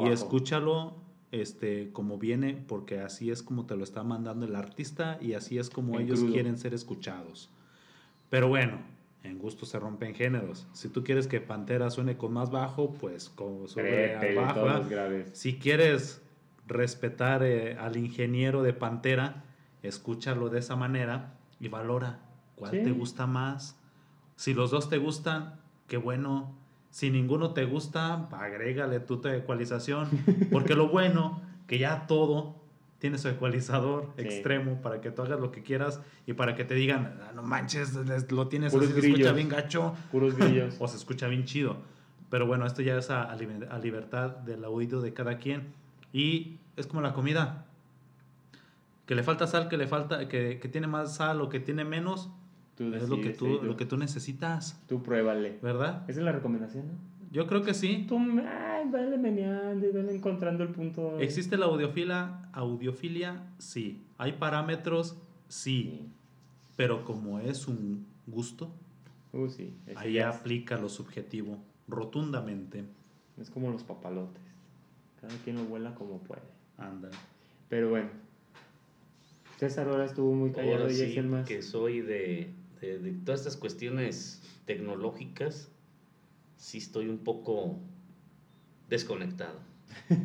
y 0.04 0.08
escúchalo 0.10 0.94
este 1.32 1.90
como 1.92 2.18
viene 2.18 2.62
porque 2.66 3.00
así 3.00 3.30
es 3.30 3.42
como 3.42 3.64
te 3.64 3.76
lo 3.76 3.84
está 3.84 4.02
mandando 4.02 4.46
el 4.46 4.56
artista 4.56 5.16
y 5.20 5.34
así 5.34 5.58
es 5.58 5.70
como 5.70 5.94
En 5.96 6.06
ellos 6.06 6.20
crudo. 6.20 6.32
quieren 6.32 6.58
ser 6.58 6.74
escuchados. 6.74 7.50
Pero 8.28 8.48
bueno, 8.48 8.78
en 9.22 9.38
gusto 9.38 9.66
se 9.66 9.78
rompen 9.78 10.14
géneros. 10.14 10.66
Si 10.72 10.88
tú 10.88 11.04
quieres 11.04 11.26
que 11.26 11.40
Pantera 11.40 11.90
suene 11.90 12.16
con 12.16 12.32
más 12.32 12.50
bajo, 12.50 12.92
pues 12.92 13.32
todos 13.36 13.74
¿verdad? 13.74 14.78
los 14.80 14.88
graves. 14.88 15.30
Si 15.34 15.58
quieres 15.58 16.22
respetar 16.66 17.42
eh, 17.42 17.76
al 17.78 17.96
ingeniero 17.96 18.62
de 18.62 18.72
Pantera, 18.72 19.44
escúchalo 19.82 20.48
de 20.48 20.60
esa 20.60 20.76
manera 20.76 21.34
y 21.58 21.68
valora 21.68 22.20
cuál 22.60 22.70
Sí. 22.70 22.82
te 22.84 22.92
gusta 22.92 23.26
más. 23.26 23.76
Si 24.36 24.54
los 24.54 24.70
dos 24.70 24.88
te 24.88 24.98
gustan, 24.98 25.54
qué 25.88 25.96
bueno. 25.96 26.54
Si 26.90 27.10
ninguno 27.10 27.52
te 27.52 27.64
gusta, 27.64 28.28
agrégale 28.32 29.00
tu 29.00 29.20
ecualización. 29.26 30.08
Porque 30.52 30.74
lo 30.76 30.88
bueno, 30.88 31.42
que 31.66 31.78
ya 31.78 32.06
todo 32.06 32.54
tiene 32.98 33.16
su 33.18 33.28
ecualizador 33.28 34.12
Sí. 34.16 34.22
extremo 34.22 34.82
para 34.82 35.00
que 35.00 35.10
tú 35.10 35.22
hagas 35.22 35.40
lo 35.40 35.50
que 35.50 35.62
quieras 35.62 36.00
y 36.26 36.34
para 36.34 36.54
que 36.54 36.64
te 36.64 36.74
digan, 36.74 37.18
"Ah, 37.22 37.32
no 37.34 37.42
manches, 37.42 37.94
lo 38.30 38.48
tienes 38.48 38.72
Puros 38.72 38.90
así, 38.90 39.00
se 39.00 39.06
escucha 39.08 39.32
bien 39.32 39.48
gacho 39.48 39.94
Puros 40.12 40.36
grillos. 40.36 40.76
o 40.80 40.86
se 40.88 40.96
escucha 40.96 41.26
bien 41.28 41.44
chido. 41.44 41.76
Pero 42.28 42.46
bueno, 42.46 42.66
esto 42.66 42.82
ya 42.82 42.96
es 42.96 43.10
a 43.10 43.34
libertad 43.82 44.30
del 44.38 44.64
oído 44.64 45.00
de 45.00 45.12
cada 45.14 45.38
quien. 45.38 45.72
Y 46.12 46.58
es 46.76 46.86
como 46.86 47.00
la 47.00 47.12
comida. 47.12 47.64
Que 49.06 49.14
le 49.16 49.22
falta 49.24 49.46
sal, 49.46 49.68
que 49.68 49.76
le 49.76 49.86
falta, 49.88 50.28
que, 50.28 50.60
que 50.60 50.68
tiene 50.68 50.86
más 50.86 51.16
sal 51.16 51.40
o 51.40 51.48
que 51.48 51.58
tiene 51.58 51.84
menos, 51.84 52.30
Tú 52.80 52.94
es 52.94 53.10
lo 53.10 53.20
que, 53.20 53.28
tú, 53.30 53.44
sí, 53.44 53.58
lo 53.66 53.76
que 53.76 53.84
tú 53.84 53.98
necesitas, 53.98 54.80
Tú 54.88 55.02
pruébale. 55.02 55.58
¿verdad? 55.62 56.02
Esa 56.08 56.20
es 56.20 56.24
la 56.24 56.32
recomendación, 56.32 56.86
¿no? 56.86 56.92
Yo 57.30 57.46
creo 57.46 57.60
que 57.62 57.74
sí. 57.74 58.06
Tú, 58.08 58.16
ay, 58.18 58.88
vale 58.90 59.18
meneando 59.18 59.86
y 59.86 59.92
vale 59.92 60.14
encontrando 60.16 60.64
el 60.64 60.70
punto. 60.70 61.20
¿Existe 61.20 61.58
la 61.58 61.66
audiofilia? 61.66 62.48
Audiofilia, 62.54 63.42
sí. 63.58 64.02
¿Hay 64.16 64.32
parámetros? 64.32 65.18
Sí. 65.48 65.82
Sí. 66.00 66.08
Pero 66.76 67.04
como 67.04 67.38
es 67.38 67.68
un 67.68 68.06
gusto, 68.26 68.72
Uh, 69.34 69.46
sí. 69.48 69.74
ahí 69.94 70.16
es- 70.16 70.24
aplica 70.24 70.78
lo 70.78 70.88
subjetivo 70.88 71.58
rotundamente. 71.86 72.84
Es 73.38 73.50
como 73.50 73.70
los 73.70 73.84
papalotes. 73.84 74.42
Cada 75.20 75.34
quien 75.44 75.56
lo 75.56 75.64
vuela 75.64 75.94
como 75.94 76.18
puede. 76.20 76.40
Anda. 76.78 77.10
Pero 77.68 77.90
bueno. 77.90 78.08
César 79.58 79.88
ahora 79.88 80.06
estuvo 80.06 80.32
muy 80.34 80.52
callado 80.52 80.84
Ahora 80.84 80.92
y 80.92 81.00
es 81.00 81.12
sí 81.12 81.18
el 81.18 81.26
más. 81.26 81.46
que 81.46 81.60
soy 81.62 82.00
de, 82.00 82.54
de- 82.86 83.12
todas 83.24 83.40
estas 83.40 83.56
cuestiones 83.56 84.42
tecnológicas, 84.66 85.70
sí 86.56 86.78
estoy 86.78 87.08
un 87.08 87.18
poco 87.18 87.78
desconectado. 88.88 89.58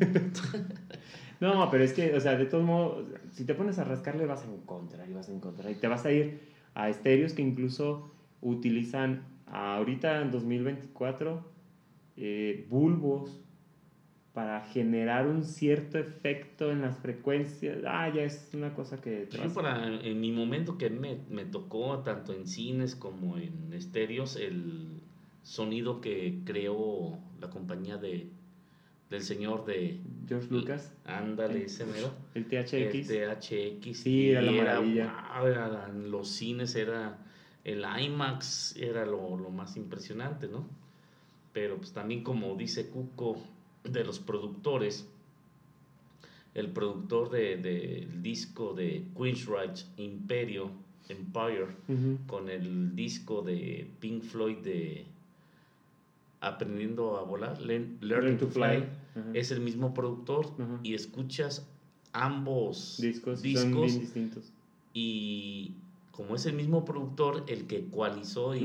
No, 1.38 1.70
pero 1.70 1.84
es 1.84 1.92
que, 1.92 2.14
o 2.14 2.20
sea, 2.20 2.36
de 2.36 2.46
todos 2.46 2.64
modos, 2.64 3.08
si 3.32 3.44
te 3.44 3.54
pones 3.54 3.78
a 3.78 3.84
rascarle 3.84 4.24
vas 4.24 4.42
a 4.44 4.50
encontrar 4.50 5.06
y 5.06 5.12
vas 5.12 5.28
a 5.28 5.32
encontrar. 5.32 5.70
Y 5.70 5.74
te 5.74 5.86
vas 5.86 6.06
a 6.06 6.12
ir 6.12 6.40
a 6.74 6.88
estéreos 6.88 7.34
que 7.34 7.42
incluso 7.42 8.10
utilizan 8.40 9.22
ahorita 9.46 10.22
en 10.22 10.30
2024 10.30 11.44
eh, 12.16 12.66
bulbos 12.70 13.44
para 14.36 14.60
generar 14.60 15.26
un 15.26 15.44
cierto 15.44 15.96
efecto 15.96 16.70
en 16.70 16.82
las 16.82 16.98
frecuencias. 16.98 17.78
Ah, 17.86 18.12
ya 18.14 18.20
es 18.22 18.50
una 18.52 18.74
cosa 18.74 19.00
que... 19.00 19.26
Yo 19.32 19.54
para, 19.54 19.86
en 19.86 20.20
mi 20.20 20.30
momento 20.30 20.76
que 20.76 20.90
me, 20.90 21.20
me 21.30 21.46
tocó, 21.46 22.00
tanto 22.00 22.34
en 22.34 22.46
cines 22.46 22.94
como 22.94 23.38
en 23.38 23.72
estéreos, 23.72 24.36
el 24.36 25.00
sonido 25.42 26.02
que 26.02 26.40
creó 26.44 27.18
la 27.40 27.48
compañía 27.48 27.96
de, 27.96 28.28
del 29.08 29.22
señor 29.22 29.64
de... 29.64 30.00
George 30.28 30.48
Lucas, 30.50 30.92
Ándale, 31.06 31.64
ese 31.64 31.86
mero. 31.86 32.10
el 32.34 32.44
THX. 32.44 33.08
El 33.08 33.38
THX. 33.38 33.98
Sí, 33.98 34.32
era 34.32 34.42
la 34.42 34.52
maravilla. 34.52 35.14
wow, 35.38 35.46
era- 35.46 35.86
en 35.88 36.10
los 36.10 36.28
cines 36.28 36.74
era 36.74 37.24
el 37.64 37.82
IMAX, 38.02 38.76
era 38.76 39.06
lo, 39.06 39.38
lo 39.38 39.48
más 39.48 39.78
impresionante, 39.78 40.46
¿no? 40.46 40.68
Pero 41.54 41.78
pues 41.78 41.94
también 41.94 42.22
como 42.22 42.54
dice 42.54 42.90
Cuco 42.90 43.38
de 43.92 44.04
los 44.04 44.18
productores, 44.18 45.06
el 46.54 46.70
productor 46.70 47.30
de- 47.30 47.56
del 47.56 48.22
disco 48.22 48.72
de 48.74 49.04
Queensryche 49.16 49.86
Imperio, 49.98 50.70
Empire, 51.08 51.66
con 52.26 52.48
el 52.48 52.96
disco 52.96 53.42
de 53.42 53.88
Pink 54.00 54.22
Floyd 54.22 54.58
de 54.58 55.06
Aprendiendo 56.40 57.16
a 57.16 57.22
volar, 57.22 57.60
Learn- 57.60 57.96
Learning 58.00 58.36
to 58.38 58.46
Fly, 58.48 58.84
es 59.34 59.50
el 59.50 59.60
mismo 59.60 59.94
productor 59.94 60.46
y 60.82 60.94
escuchas 60.94 61.66
ambos 62.12 62.98
discos, 63.00 63.42
discos 63.42 63.98
distintos. 64.00 64.52
y 64.92 65.72
como 66.12 66.34
es 66.34 66.46
el 66.46 66.54
mismo 66.54 66.84
productor 66.84 67.44
el 67.48 67.66
que 67.66 67.78
ecualizó 67.78 68.54
y 68.54 68.60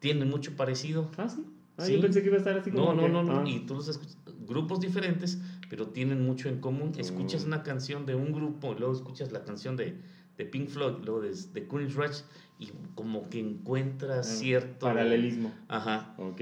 tiene 0.00 0.24
mucho 0.24 0.56
parecido. 0.56 1.08
Ah, 1.16 1.28
sí. 1.28 1.44
Ah, 1.78 1.84
Sí. 1.86 1.94
yo 1.94 2.00
pensé 2.00 2.20
que 2.22 2.26
iba 2.26 2.36
a 2.36 2.38
estar 2.38 2.58
así 2.58 2.70
como 2.70 2.86
No, 2.86 2.94
no, 2.94 3.02
que- 3.02 3.08
no, 3.08 3.22
no, 3.22 3.40
ah. 3.40 3.44
y 3.48 3.60
tú 3.60 3.74
los 3.76 3.88
escuchas, 3.88 4.18
grupos 4.46 4.80
diferentes, 4.80 5.38
pero 5.70 5.88
tienen 5.88 6.24
mucho 6.24 6.48
en 6.48 6.60
común. 6.60 6.92
Escuchas 6.98 7.44
Mm. 7.44 7.48
una 7.48 7.62
canción 7.62 8.04
de 8.06 8.14
un 8.16 8.32
grupo 8.32 8.74
luego 8.74 8.92
escuchas 8.94 9.30
la 9.32 9.44
canción 9.44 9.76
de, 9.76 9.96
de 10.36 10.44
Pink 10.44 10.68
Floyd, 10.68 11.04
luego 11.04 11.20
de, 11.20 11.30
de 11.34 11.66
Queen's 11.68 11.94
Rush 11.94 12.20
y 12.58 12.70
como 12.94 13.28
que 13.30 13.38
encuentras 13.40 14.28
Ah, 14.28 14.34
cierto 14.34 14.86
Paralelismo. 14.86 15.52
Ajá. 15.68 16.14
Ok. 16.18 16.40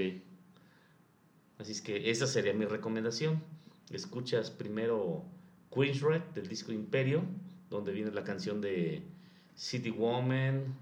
Así 1.59 1.71
es 1.71 1.81
que 1.81 2.09
esa 2.11 2.27
sería 2.27 2.53
mi 2.53 2.65
recomendación. 2.65 3.41
Escuchas 3.91 4.51
primero 4.51 5.23
Queen's 5.73 6.01
Red 6.01 6.21
del 6.35 6.47
disco 6.47 6.71
Imperio, 6.71 7.23
donde 7.69 7.91
viene 7.91 8.11
la 8.11 8.23
canción 8.23 8.61
de 8.61 9.01
City 9.55 9.89
Woman, 9.89 10.75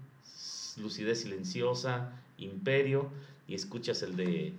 Lucidez 0.78 1.20
Silenciosa, 1.22 2.12
Imperio, 2.38 3.10
y 3.48 3.54
escuchas 3.54 4.02
el 4.02 4.16
de 4.16 4.52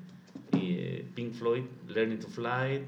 eh, 0.53 1.05
Pink 1.15 1.33
Floyd, 1.33 1.63
Learning 1.87 2.19
to 2.19 2.27
Fly. 2.27 2.83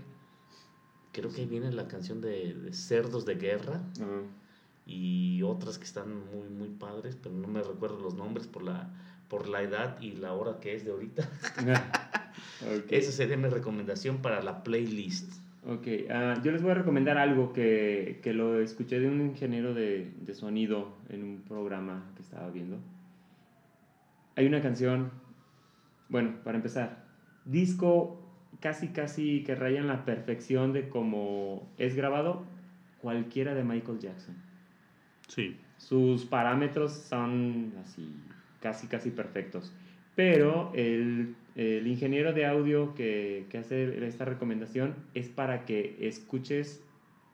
Creo 1.12 1.32
que 1.32 1.42
ahí 1.42 1.48
viene 1.48 1.72
la 1.72 1.88
canción 1.88 2.22
de, 2.22 2.54
de 2.54 2.74
Cerdos 2.74 3.26
de 3.26 3.36
Guerra 3.36 3.82
Ah. 4.02 4.22
y 4.86 5.42
otras 5.44 5.78
que 5.78 5.86
están 5.86 6.10
muy, 6.32 6.48
muy 6.50 6.70
padres, 6.70 7.18
pero 7.22 7.36
no 7.36 7.48
me 7.48 7.62
recuerdo 7.64 8.00
los 8.00 8.14
nombres 8.16 8.48
por 8.48 8.64
la, 8.64 8.90
por 9.28 9.48
la 9.48 9.62
edad 9.64 10.00
y 10.02 10.12
la 10.14 10.34
hora 10.34 10.60
que 10.60 10.76
es 10.76 10.86
de 10.86 10.92
ahorita. 10.92 11.30
Ok. 12.62 12.86
Esa 12.92 13.12
sería 13.12 13.36
mi 13.38 13.50
recomendación 13.50 14.18
para 14.22 14.42
la 14.42 14.64
playlist. 14.64 15.34
Ok, 15.68 15.88
ah, 16.10 16.36
yo 16.44 16.52
les 16.52 16.62
voy 16.62 16.72
a 16.72 16.76
recomendar 16.76 17.18
algo 17.18 17.52
que, 17.52 18.20
que 18.24 18.34
lo 18.34 18.62
escuché 18.62 19.00
de 19.00 19.08
un 19.10 19.22
ingeniero 19.22 19.74
de, 19.74 20.14
de 20.22 20.34
sonido 20.34 20.94
en 21.10 21.24
un 21.24 21.42
programa 21.42 22.12
que 22.16 22.22
estaba 22.22 22.50
viendo. 22.50 22.78
Hay 24.36 24.46
una 24.46 24.62
canción, 24.62 25.12
bueno, 26.10 26.36
para 26.44 26.58
empezar, 26.58 27.06
disco 27.46 28.20
casi 28.60 28.90
casi 28.90 29.44
que 29.44 29.56
raya 29.56 29.80
en 29.80 29.88
la 29.88 30.06
perfección 30.06 30.74
de 30.74 30.90
cómo 30.90 31.68
es 31.78 31.96
grabado 31.96 32.44
cualquiera 33.02 33.54
de 33.54 33.64
Michael 33.64 34.00
Jackson. 34.00 34.36
Sí. 35.28 35.58
Sus 35.78 36.26
parámetros 36.26 36.92
son 36.92 37.74
así, 37.82 38.14
casi 38.60 38.88
casi 38.88 39.12
perfectos. 39.12 39.74
Pero 40.16 40.72
el, 40.76 41.36
el 41.56 41.88
ingeniero 41.88 42.34
de 42.34 42.46
audio 42.46 42.94
que, 42.96 43.46
que 43.50 43.60
hace 43.60 44.06
esta 44.06 44.26
recomendación 44.26 44.96
es 45.14 45.30
para 45.30 45.66
que 45.66 45.96
escuches 46.02 46.84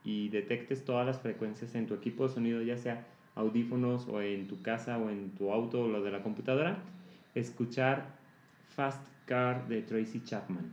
y 0.03 0.29
detectes 0.29 0.85
todas 0.85 1.07
las 1.07 1.19
frecuencias 1.19 1.73
en 1.73 1.87
tu 1.87 1.95
equipo 1.95 2.27
de 2.27 2.33
sonido, 2.33 2.61
ya 2.61 2.77
sea 2.77 3.07
audífonos 3.33 4.07
o 4.07 4.21
en 4.21 4.47
tu 4.47 4.61
casa 4.61 4.97
o 4.99 5.09
en 5.09 5.31
tu 5.31 5.51
auto 5.51 5.85
o 5.85 5.87
lo 5.87 6.03
de 6.03 6.11
la 6.11 6.21
computadora, 6.21 6.83
escuchar 7.33 8.14
Fast 8.75 9.05
Car 9.25 9.67
de 9.67 9.81
Tracy 9.81 10.21
Chapman. 10.23 10.71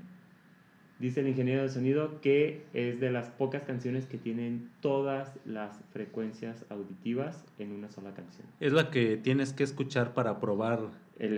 Dice 0.98 1.20
el 1.20 1.28
ingeniero 1.28 1.62
de 1.62 1.68
sonido 1.68 2.20
que 2.20 2.64
es 2.74 3.00
de 3.00 3.10
las 3.10 3.28
pocas 3.30 3.62
canciones 3.64 4.06
que 4.06 4.18
tienen 4.18 4.70
todas 4.80 5.32
las 5.44 5.80
frecuencias 5.92 6.64
auditivas 6.68 7.44
en 7.58 7.72
una 7.72 7.90
sola 7.90 8.12
canción. 8.14 8.46
Es 8.60 8.72
la 8.72 8.90
que 8.90 9.16
tienes 9.16 9.52
que 9.52 9.64
escuchar 9.64 10.14
para 10.14 10.38
probar 10.38 10.80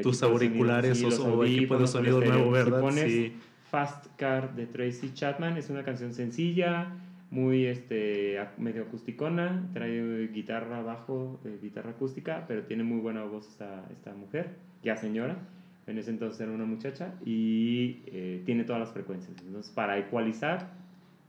tus 0.03 0.23
auriculares 0.23 0.99
sonido, 0.99 1.17
sí, 1.17 1.23
o, 1.23 1.39
o 1.39 1.45
equipo 1.45 1.79
de 1.79 1.87
sonido 1.87 2.21
nuevo. 2.21 2.45
Si 2.45 2.51
¿verdad? 2.51 2.81
pones 2.81 3.13
Sí. 3.13 3.37
Fast 3.71 4.07
Car 4.17 4.55
de 4.55 4.67
Tracy 4.67 5.13
Chapman 5.15 5.57
es 5.57 5.71
una 5.71 5.83
canción 5.83 6.13
sencilla, 6.13 6.93
muy 7.31 7.67
este, 7.67 8.39
medio 8.59 8.83
acusticona, 8.83 9.69
trae 9.73 10.29
guitarra 10.29 10.83
bajo, 10.83 11.41
eh, 11.45 11.59
guitarra 11.61 11.91
acústica, 11.91 12.45
pero 12.47 12.63
tiene 12.63 12.85
muy 12.85 13.01
buena 13.01 13.25
voz 13.25 13.49
esta, 13.49 13.85
esta 13.91 14.15
mujer, 14.15 14.57
ya 14.83 14.97
señora, 14.97 15.39
en 15.87 15.99
ese 15.99 16.11
entonces 16.11 16.41
era 16.41 16.53
una 16.53 16.65
muchacha, 16.65 17.15
y 17.25 18.03
eh, 18.07 18.43
tiene 18.47 18.65
todas 18.65 18.81
las 18.81 18.93
frecuencias. 18.93 19.37
Entonces, 19.45 19.71
para 19.73 19.99
ecualizar, 19.99 20.73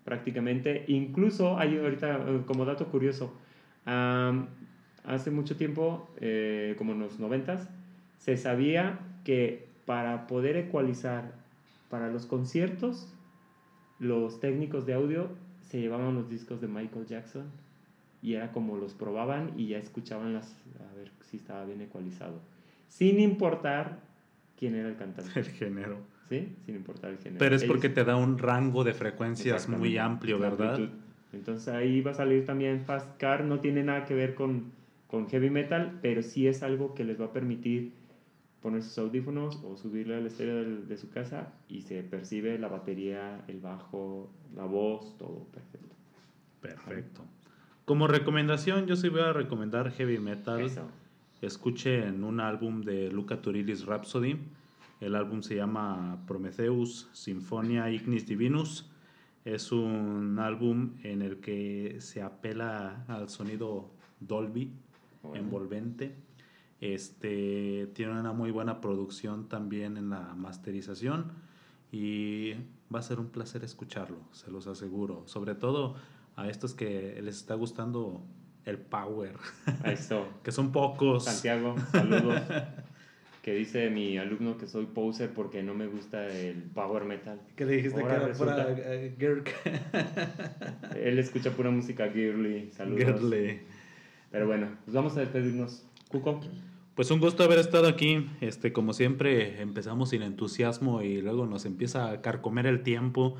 prácticamente, 0.03 0.85
incluso 0.87 1.57
hay 1.57 1.77
ahorita, 1.77 2.25
eh, 2.27 2.41
como 2.45 2.65
dato 2.65 2.87
curioso, 2.87 3.33
am, 3.85 4.47
hace 5.03 5.31
mucho 5.31 5.57
tiempo, 5.57 6.09
eh, 6.21 6.75
como 6.77 6.93
en 6.93 6.99
los 6.99 7.19
noventas, 7.19 7.69
se 8.17 8.37
sabía 8.37 8.99
que 9.23 9.67
para 9.85 10.27
poder 10.27 10.55
ecualizar 10.55 11.33
para 11.89 12.09
los 12.09 12.25
conciertos, 12.25 13.13
los 13.99 14.39
técnicos 14.39 14.85
de 14.85 14.93
audio 14.93 15.29
se 15.61 15.79
llevaban 15.79 16.15
los 16.15 16.29
discos 16.29 16.61
de 16.61 16.67
Michael 16.67 17.05
Jackson 17.05 17.45
y 18.21 18.33
era 18.33 18.51
como 18.51 18.77
los 18.77 18.93
probaban 18.93 19.51
y 19.55 19.67
ya 19.67 19.77
escuchaban 19.77 20.33
las 20.33 20.51
a 20.79 20.95
ver 20.95 21.11
si 21.21 21.37
estaba 21.37 21.65
bien 21.65 21.81
ecualizado, 21.81 22.39
sin 22.87 23.19
importar 23.19 23.99
quién 24.57 24.75
era 24.75 24.89
el 24.89 24.95
cantante, 24.95 25.39
El 25.39 25.45
género. 25.45 25.97
¿sí? 26.29 26.55
Sin 26.65 26.75
importar 26.75 27.11
el 27.11 27.17
género. 27.17 27.39
Pero 27.39 27.55
es 27.55 27.63
Ellos- 27.63 27.73
porque 27.73 27.89
te 27.89 28.03
da 28.03 28.15
un 28.15 28.37
rango 28.37 28.83
de 28.83 28.93
frecuencias 28.93 29.67
muy 29.69 29.97
amplio, 29.97 30.39
¿verdad? 30.39 30.79
Entonces 31.33 31.67
ahí 31.67 32.01
va 32.01 32.11
a 32.11 32.13
salir 32.13 32.45
también 32.45 32.81
Fast 32.85 33.17
Car, 33.17 33.43
no 33.43 33.59
tiene 33.59 33.83
nada 33.83 34.05
que 34.05 34.13
ver 34.13 34.35
con, 34.35 34.71
con 35.07 35.27
heavy 35.29 35.49
metal, 35.49 35.99
pero 36.01 36.23
sí 36.23 36.47
es 36.47 36.63
algo 36.63 36.93
que 36.95 37.03
les 37.03 37.19
va 37.19 37.25
a 37.25 37.33
permitir 37.33 37.91
poner 38.61 38.81
sus 38.81 38.97
audífonos 38.97 39.61
o 39.63 39.75
subirle 39.77 40.15
al 40.15 40.25
estéreo 40.25 40.55
del- 40.55 40.87
de 40.87 40.97
su 40.97 41.09
casa 41.11 41.53
y 41.69 41.81
se 41.81 42.01
percibe 42.03 42.57
la 42.57 42.67
batería, 42.69 43.43
el 43.47 43.59
bajo, 43.59 44.31
la 44.55 44.63
voz, 44.65 45.15
todo 45.17 45.45
perfecto. 45.53 45.95
Perfecto. 46.61 47.21
Como 47.83 48.07
recomendación, 48.07 48.87
yo 48.87 48.95
sí 48.95 49.09
voy 49.09 49.21
a 49.21 49.33
recomendar 49.33 49.91
heavy 49.91 50.17
metal. 50.17 50.61
Eso. 50.61 50.89
Escuchen 51.41 52.23
un 52.23 52.39
álbum 52.39 52.81
de 52.81 53.11
Luca 53.11 53.41
Turilli's 53.41 53.85
Rhapsody. 53.85 54.37
El 55.01 55.15
álbum 55.15 55.41
se 55.41 55.55
llama 55.55 56.23
Prometheus 56.25 57.09
Sinfonia 57.11 57.91
Ignis 57.91 58.25
Divinus. 58.25 58.89
Es 59.43 59.71
un 59.71 60.39
álbum 60.39 60.93
en 61.03 61.21
el 61.21 61.39
que 61.39 61.97
se 61.99 62.21
apela 62.21 63.05
al 63.07 63.29
sonido 63.29 63.91
Dolby, 64.19 64.71
Bueno. 65.21 65.35
envolvente. 65.35 66.15
Este 66.81 67.87
tiene 67.93 68.19
una 68.19 68.33
muy 68.33 68.51
buena 68.51 68.81
producción 68.81 69.47
también 69.49 69.97
en 69.97 70.09
la 70.09 70.33
masterización 70.35 71.31
y 71.91 72.53
va 72.93 72.99
a 72.99 73.01
ser 73.01 73.19
un 73.19 73.27
placer 73.27 73.63
escucharlo, 73.63 74.17
se 74.31 74.51
los 74.51 74.67
aseguro. 74.67 75.23
Sobre 75.25 75.55
todo 75.55 75.95
a 76.35 76.49
estos 76.49 76.73
que 76.73 77.19
les 77.21 77.37
está 77.37 77.55
gustando 77.55 78.23
el 78.65 78.77
power, 78.77 79.33
Eso. 79.83 80.27
que 80.43 80.51
son 80.51 80.71
pocos. 80.71 81.25
Santiago, 81.25 81.75
saludos. 81.91 82.41
que 83.41 83.53
dice 83.53 83.89
mi 83.91 84.17
alumno 84.17 84.57
que 84.57 84.65
soy 84.67 84.87
poser 84.87 85.29
porque 85.29 85.61
no 85.61 85.73
me 85.75 85.85
gusta 85.87 86.25
el 86.27 86.63
power 86.73 87.03
metal. 87.05 87.39
Que 87.55 87.65
le 87.65 87.75
dijiste 87.77 88.01
Ahora 88.01 88.31
que 88.33 88.43
era 88.43 88.75
eh, 88.77 89.15
girl- 89.19 89.43
Él 90.99 91.19
escucha 91.19 91.51
pura 91.51 91.69
música 91.69 92.09
girly. 92.09 92.71
Saludos. 92.71 93.19
girly. 93.21 93.59
Pero 94.31 94.47
bueno, 94.47 94.69
pues 94.85 94.95
vamos 94.95 95.15
a 95.17 95.21
despedirnos. 95.21 95.85
Cuco. 96.09 96.41
Pues 96.95 97.11
un 97.11 97.19
gusto 97.19 97.43
haber 97.43 97.59
estado 97.59 97.87
aquí. 97.87 98.27
Este, 98.41 98.71
como 98.73 98.93
siempre, 98.93 99.61
empezamos 99.61 100.09
sin 100.09 100.21
entusiasmo 100.23 101.01
y 101.01 101.21
luego 101.21 101.45
nos 101.45 101.65
empieza 101.65 102.09
a 102.09 102.21
carcomer 102.21 102.65
el 102.65 102.83
tiempo. 102.83 103.35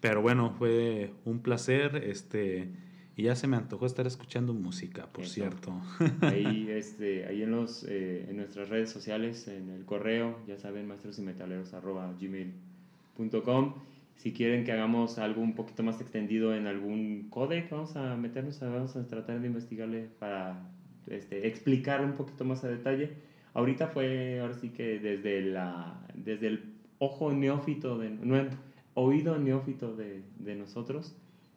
Pero 0.00 0.22
bueno, 0.22 0.54
fue 0.58 1.12
un 1.24 1.40
placer. 1.40 1.96
Este, 2.04 2.68
y 3.16 3.22
ya 3.24 3.34
se 3.34 3.46
me 3.46 3.56
antojó 3.56 3.86
estar 3.86 4.06
escuchando 4.06 4.52
música, 4.54 5.06
por 5.10 5.24
Eso. 5.24 5.32
cierto. 5.34 5.72
Ahí, 6.20 6.66
este, 6.70 7.26
ahí 7.26 7.42
en, 7.42 7.50
los, 7.50 7.84
eh, 7.88 8.26
en 8.28 8.36
nuestras 8.36 8.68
redes 8.68 8.90
sociales, 8.90 9.48
en 9.48 9.70
el 9.70 9.84
correo, 9.86 10.38
ya 10.46 10.58
saben, 10.58 10.86
maestros 10.86 11.18
y 11.18 11.22
metaleros 11.22 11.72
arroba 11.74 12.12
gmail.com. 12.20 13.74
Si 14.16 14.32
quieren 14.32 14.64
que 14.64 14.72
hagamos 14.72 15.18
algo 15.18 15.42
un 15.42 15.54
poquito 15.54 15.82
más 15.82 16.00
extendido 16.00 16.54
en 16.54 16.66
algún 16.66 17.28
codec, 17.30 17.70
vamos 17.70 17.96
a 17.96 18.16
meternos, 18.16 18.62
a- 18.62 18.68
vamos 18.70 18.96
a 18.96 19.06
tratar 19.06 19.40
de 19.40 19.46
investigarle 19.46 20.08
para 20.18 20.70
este, 21.06 21.46
explicar 21.46 22.04
un 22.04 22.12
poquito 22.14 22.44
más 22.44 22.64
a 22.64 22.68
detalle. 22.68 23.12
Ahorita 23.54 23.88
fue, 23.88 24.40
ahora 24.40 24.54
sí 24.54 24.70
que 24.70 24.98
desde, 24.98 25.42
la, 25.42 26.06
desde 26.14 26.48
el 26.48 26.64
ojo 26.98 27.32
neófito, 27.32 27.98
de, 27.98 28.10
no, 28.10 28.42
oído 28.94 29.38
neófito 29.38 29.94
de, 29.94 30.22
de 30.38 30.54
nosotros, 30.56 31.14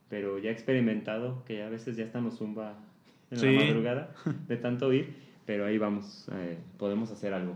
pero 0.10 0.39
ya 0.39 0.51
experimentado, 0.51 1.43
que 1.45 1.64
a 1.64 1.70
veces 1.70 1.95
ya 1.97 2.05
hasta 2.05 2.20
nos 2.22 2.38
zumba 2.38 2.78
en 3.32 3.38
Sí. 3.39 3.45
la 3.55 3.64
madrugada 3.66 4.14
de 4.47 4.57
tanto 4.57 4.88
oír, 4.88 5.14
pero 5.45 5.66
ahí 5.66 5.78
vamos, 5.78 6.28
eh, 6.34 6.57
podemos 6.78 7.12
hacer 7.12 7.34
algo 7.34 7.53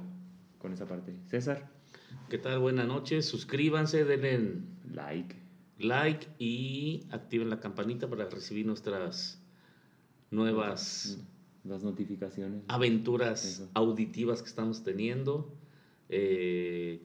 con 0.59 0.71
esa 0.73 0.87
parte. 0.87 1.13
César, 1.27 1.67
¿Qué 2.29 2.37
tal? 2.37 2.59
Buenas 2.59 2.87
noches. 2.87 3.25
Suscríbanse, 3.25 4.05
denle 4.05 4.61
like. 4.91 5.35
like 5.79 6.27
y 6.39 7.03
activen 7.11 7.49
la 7.49 7.59
campanita 7.59 8.07
para 8.09 8.29
recibir 8.29 8.65
nuestras 8.65 9.41
nuevas 10.31 11.19
Las 11.63 11.83
notificaciones. 11.83 12.63
aventuras 12.67 13.45
Eso. 13.45 13.69
auditivas 13.73 14.41
que 14.41 14.49
estamos 14.49 14.83
teniendo. 14.83 15.53
Eh, 16.09 17.01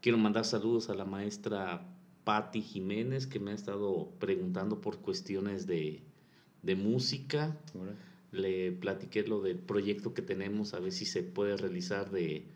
quiero 0.00 0.18
mandar 0.18 0.44
saludos 0.44 0.88
a 0.90 0.94
la 0.94 1.04
maestra 1.04 1.86
Patti 2.24 2.60
Jiménez 2.62 3.26
que 3.26 3.38
me 3.38 3.50
ha 3.50 3.54
estado 3.54 4.10
preguntando 4.18 4.80
por 4.80 4.98
cuestiones 4.98 5.66
de, 5.66 6.02
de 6.62 6.74
música. 6.76 7.56
Le 8.32 8.72
platiqué 8.72 9.22
lo 9.22 9.40
del 9.42 9.58
proyecto 9.58 10.12
que 10.14 10.22
tenemos, 10.22 10.74
a 10.74 10.80
ver 10.80 10.90
si 10.92 11.04
se 11.06 11.22
puede 11.22 11.56
realizar 11.56 12.10
de, 12.10 12.46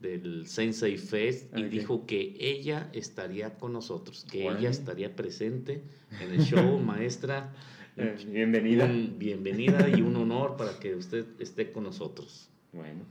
del 0.00 0.46
Sensei 0.46 0.98
Fest. 0.98 1.56
Y 1.58 1.64
Ok. 1.64 1.70
dijo 1.70 2.06
que 2.06 2.36
ella 2.38 2.88
estaría 2.92 3.58
con 3.58 3.72
nosotros, 3.72 4.24
que 4.30 4.46
ella 4.48 4.70
estaría 4.70 5.16
presente 5.16 5.82
en 6.20 6.30
el 6.30 6.40
show, 6.44 6.78
maestra. 6.78 7.52
eh, 7.96 8.14
bienvenida. 8.30 8.84
Un- 8.84 9.16
bienvenida 9.18 9.88
y 9.88 10.02
un 10.02 10.14
honor 10.16 10.56
para 10.56 10.78
que 10.78 10.94
usted 10.94 11.24
esté 11.40 11.72
con 11.72 11.82
nosotros. 11.84 12.50
Bueno, 12.72 13.04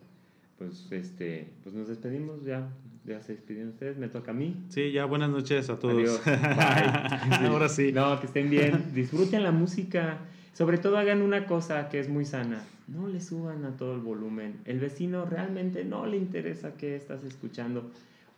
pues 0.57 0.89
este, 0.91 1.49
pues 1.63 1.73
nos 1.75 1.87
despedimos 1.89 2.45
ya. 2.45 2.71
Ya 3.07 3.21
se 3.21 3.33
despidieron 3.33 3.69
ustedes, 3.69 3.97
me 3.97 4.07
toca 4.07 4.31
a 4.31 4.33
mí. 4.33 4.55
Sí, 4.69 4.91
ya 4.91 5.05
buenas 5.05 5.29
noches 5.29 5.69
a 5.69 5.77
todos. 5.77 6.21
Bye. 6.25 7.47
Ahora 7.47 7.69
sí. 7.69 7.91
No, 7.91 8.19
que 8.19 8.25
estén 8.25 8.49
bien. 8.49 8.83
Disfruten 8.95 9.43
la 9.43 9.51
música. 9.51 10.17
Sobre 10.53 10.79
todo 10.79 10.97
hagan 10.97 11.21
una 11.21 11.45
cosa 11.45 11.89
que 11.89 11.99
es 11.99 12.09
muy 12.09 12.25
sana. 12.25 12.63
No 12.87 13.07
le 13.07 13.21
suban 13.21 13.63
a 13.65 13.77
todo 13.77 13.93
el 13.93 14.01
volumen. 14.01 14.55
El 14.65 14.79
vecino 14.79 15.25
realmente 15.25 15.85
no 15.85 16.07
le 16.07 16.17
interesa 16.17 16.77
qué 16.77 16.95
estás 16.95 17.23
escuchando. 17.23 17.91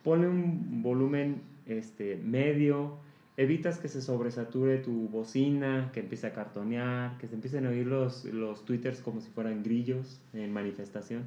Ponle 0.04 0.28
un 0.28 0.82
volumen 0.82 1.40
este, 1.66 2.16
medio. 2.16 2.98
Evitas 3.38 3.78
que 3.78 3.88
se 3.88 4.02
sobresature 4.02 4.78
tu 4.78 5.08
bocina, 5.08 5.90
que 5.94 6.00
empiece 6.00 6.26
a 6.26 6.34
cartonear, 6.34 7.16
que 7.18 7.28
se 7.28 7.36
empiecen 7.36 7.64
a 7.66 7.70
oír 7.70 7.86
los, 7.86 8.24
los 8.26 8.64
twitters 8.66 9.00
como 9.00 9.20
si 9.20 9.30
fueran 9.30 9.62
grillos 9.62 10.20
en 10.34 10.52
manifestación. 10.52 11.22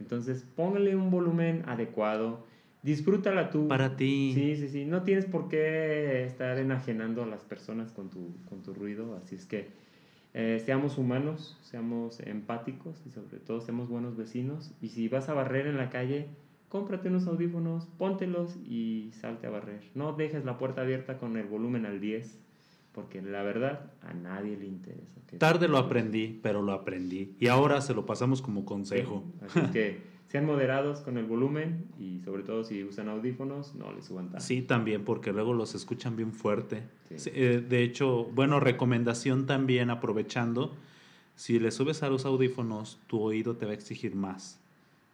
Entonces, 0.00 0.44
póngale 0.56 0.94
un 0.96 1.10
volumen 1.10 1.64
adecuado 1.66 2.46
disfrútala 2.82 3.50
tú. 3.50 3.68
Para 3.68 3.96
ti. 3.96 4.32
Sí, 4.34 4.56
sí, 4.56 4.68
sí. 4.68 4.84
No 4.84 5.02
tienes 5.02 5.26
por 5.26 5.48
qué 5.48 6.24
estar 6.24 6.58
enajenando 6.58 7.22
a 7.22 7.26
las 7.26 7.44
personas 7.44 7.92
con 7.92 8.10
tu, 8.10 8.34
con 8.48 8.62
tu 8.62 8.74
ruido. 8.74 9.16
Así 9.16 9.34
es 9.34 9.46
que 9.46 9.68
eh, 10.34 10.62
seamos 10.64 10.98
humanos, 10.98 11.58
seamos 11.62 12.20
empáticos 12.20 13.02
y 13.06 13.10
sobre 13.10 13.38
todo 13.38 13.60
seamos 13.60 13.88
buenos 13.88 14.16
vecinos. 14.16 14.72
Y 14.80 14.88
si 14.88 15.08
vas 15.08 15.28
a 15.28 15.34
barrer 15.34 15.66
en 15.66 15.76
la 15.76 15.90
calle, 15.90 16.28
cómprate 16.68 17.08
unos 17.08 17.26
audífonos, 17.26 17.86
póntelos 17.98 18.56
y 18.64 19.10
salte 19.12 19.46
a 19.46 19.50
barrer. 19.50 19.82
No 19.94 20.12
dejes 20.12 20.44
la 20.44 20.58
puerta 20.58 20.82
abierta 20.82 21.18
con 21.18 21.36
el 21.36 21.46
volumen 21.46 21.86
al 21.86 22.00
10, 22.00 22.38
porque 22.92 23.22
la 23.22 23.42
verdad 23.42 23.92
a 24.02 24.12
nadie 24.12 24.56
le 24.56 24.66
interesa. 24.66 25.18
Tarde 25.38 25.68
lo 25.68 25.78
aprendí, 25.78 26.40
pero 26.42 26.62
lo 26.62 26.72
aprendí. 26.72 27.36
Y 27.38 27.48
ahora 27.48 27.80
se 27.80 27.92
lo 27.94 28.06
pasamos 28.06 28.40
como 28.40 28.64
consejo. 28.64 29.24
Así 29.42 29.58
es 29.60 29.70
que 29.70 29.98
sean 30.28 30.44
moderados 30.44 31.00
con 31.00 31.16
el 31.16 31.24
volumen 31.24 31.86
y 31.98 32.20
sobre 32.20 32.42
todo 32.42 32.62
si 32.62 32.84
usan 32.84 33.08
audífonos, 33.08 33.74
no 33.74 33.92
les 33.92 34.04
suban 34.04 34.26
tanto. 34.26 34.44
Sí, 34.44 34.62
también, 34.62 35.04
porque 35.04 35.32
luego 35.32 35.54
los 35.54 35.74
escuchan 35.74 36.16
bien 36.16 36.32
fuerte. 36.32 36.82
Sí. 37.16 37.30
Eh, 37.34 37.64
de 37.66 37.82
hecho, 37.82 38.24
bueno, 38.34 38.60
recomendación 38.60 39.46
también, 39.46 39.88
aprovechando, 39.88 40.74
si 41.34 41.58
le 41.58 41.70
subes 41.70 42.02
a 42.02 42.10
los 42.10 42.26
audífonos, 42.26 42.98
tu 43.06 43.20
oído 43.20 43.56
te 43.56 43.64
va 43.64 43.72
a 43.72 43.74
exigir 43.74 44.14
más. 44.14 44.60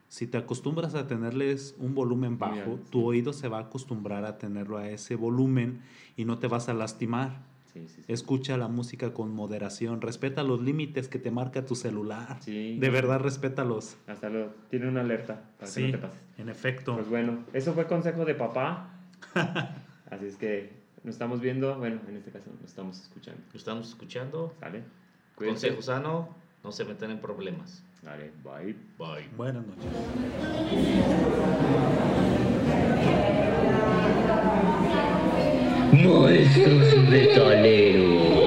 Si 0.08 0.26
te 0.26 0.36
acostumbras 0.36 0.94
a 0.94 1.06
tenerles 1.06 1.74
un 1.78 1.94
volumen 1.94 2.38
bajo, 2.38 2.78
tu 2.90 3.04
oído 3.04 3.32
se 3.32 3.48
va 3.48 3.58
a 3.58 3.62
acostumbrar 3.62 4.24
a 4.24 4.38
tenerlo 4.38 4.78
a 4.78 4.88
ese 4.88 5.16
volumen 5.16 5.80
y 6.16 6.24
no 6.24 6.38
te 6.38 6.46
vas 6.46 6.68
a 6.68 6.74
lastimar. 6.74 7.42
Sí, 7.74 7.88
sí, 7.88 8.02
sí. 8.06 8.12
Escucha 8.12 8.56
la 8.56 8.68
música 8.68 9.12
con 9.12 9.34
moderación, 9.34 10.00
respeta 10.00 10.44
los 10.44 10.62
límites 10.62 11.08
que 11.08 11.18
te 11.18 11.32
marca 11.32 11.66
tu 11.66 11.74
celular. 11.74 12.38
Sí. 12.40 12.78
De 12.78 12.88
verdad, 12.88 13.18
respétalos. 13.18 13.96
Hasta 14.06 14.28
lo 14.28 14.50
tiene 14.70 14.86
una 14.86 15.00
alerta 15.00 15.42
para 15.58 15.72
que 15.72 15.80
no 15.80 15.90
te 15.90 15.98
pases. 15.98 16.20
en 16.38 16.48
efecto. 16.48 16.94
Pues 16.94 17.08
bueno, 17.08 17.44
eso 17.52 17.74
fue 17.74 17.88
consejo 17.88 18.24
de 18.24 18.36
papá. 18.36 18.90
Así 20.10 20.26
es 20.26 20.36
que 20.36 20.70
nos 21.02 21.16
estamos 21.16 21.40
viendo, 21.40 21.76
bueno, 21.76 22.00
en 22.08 22.16
este 22.16 22.30
caso 22.30 22.48
nos 22.60 22.70
estamos 22.70 23.00
escuchando. 23.00 23.42
Lo 23.52 23.58
estamos 23.58 23.88
escuchando. 23.88 24.54
¿Sale? 24.60 24.84
Cuídense. 25.34 25.66
Consejo 25.66 25.82
sano, 25.82 26.28
no 26.62 26.70
se 26.70 26.84
metan 26.84 27.10
en 27.10 27.18
problemas. 27.18 27.82
Vale, 28.04 28.30
bye. 28.44 28.76
Bye. 28.98 29.28
Buenas 29.36 29.64
noches. 29.66 29.84
Monstruos 36.02 37.08
metaleros. 37.08 38.43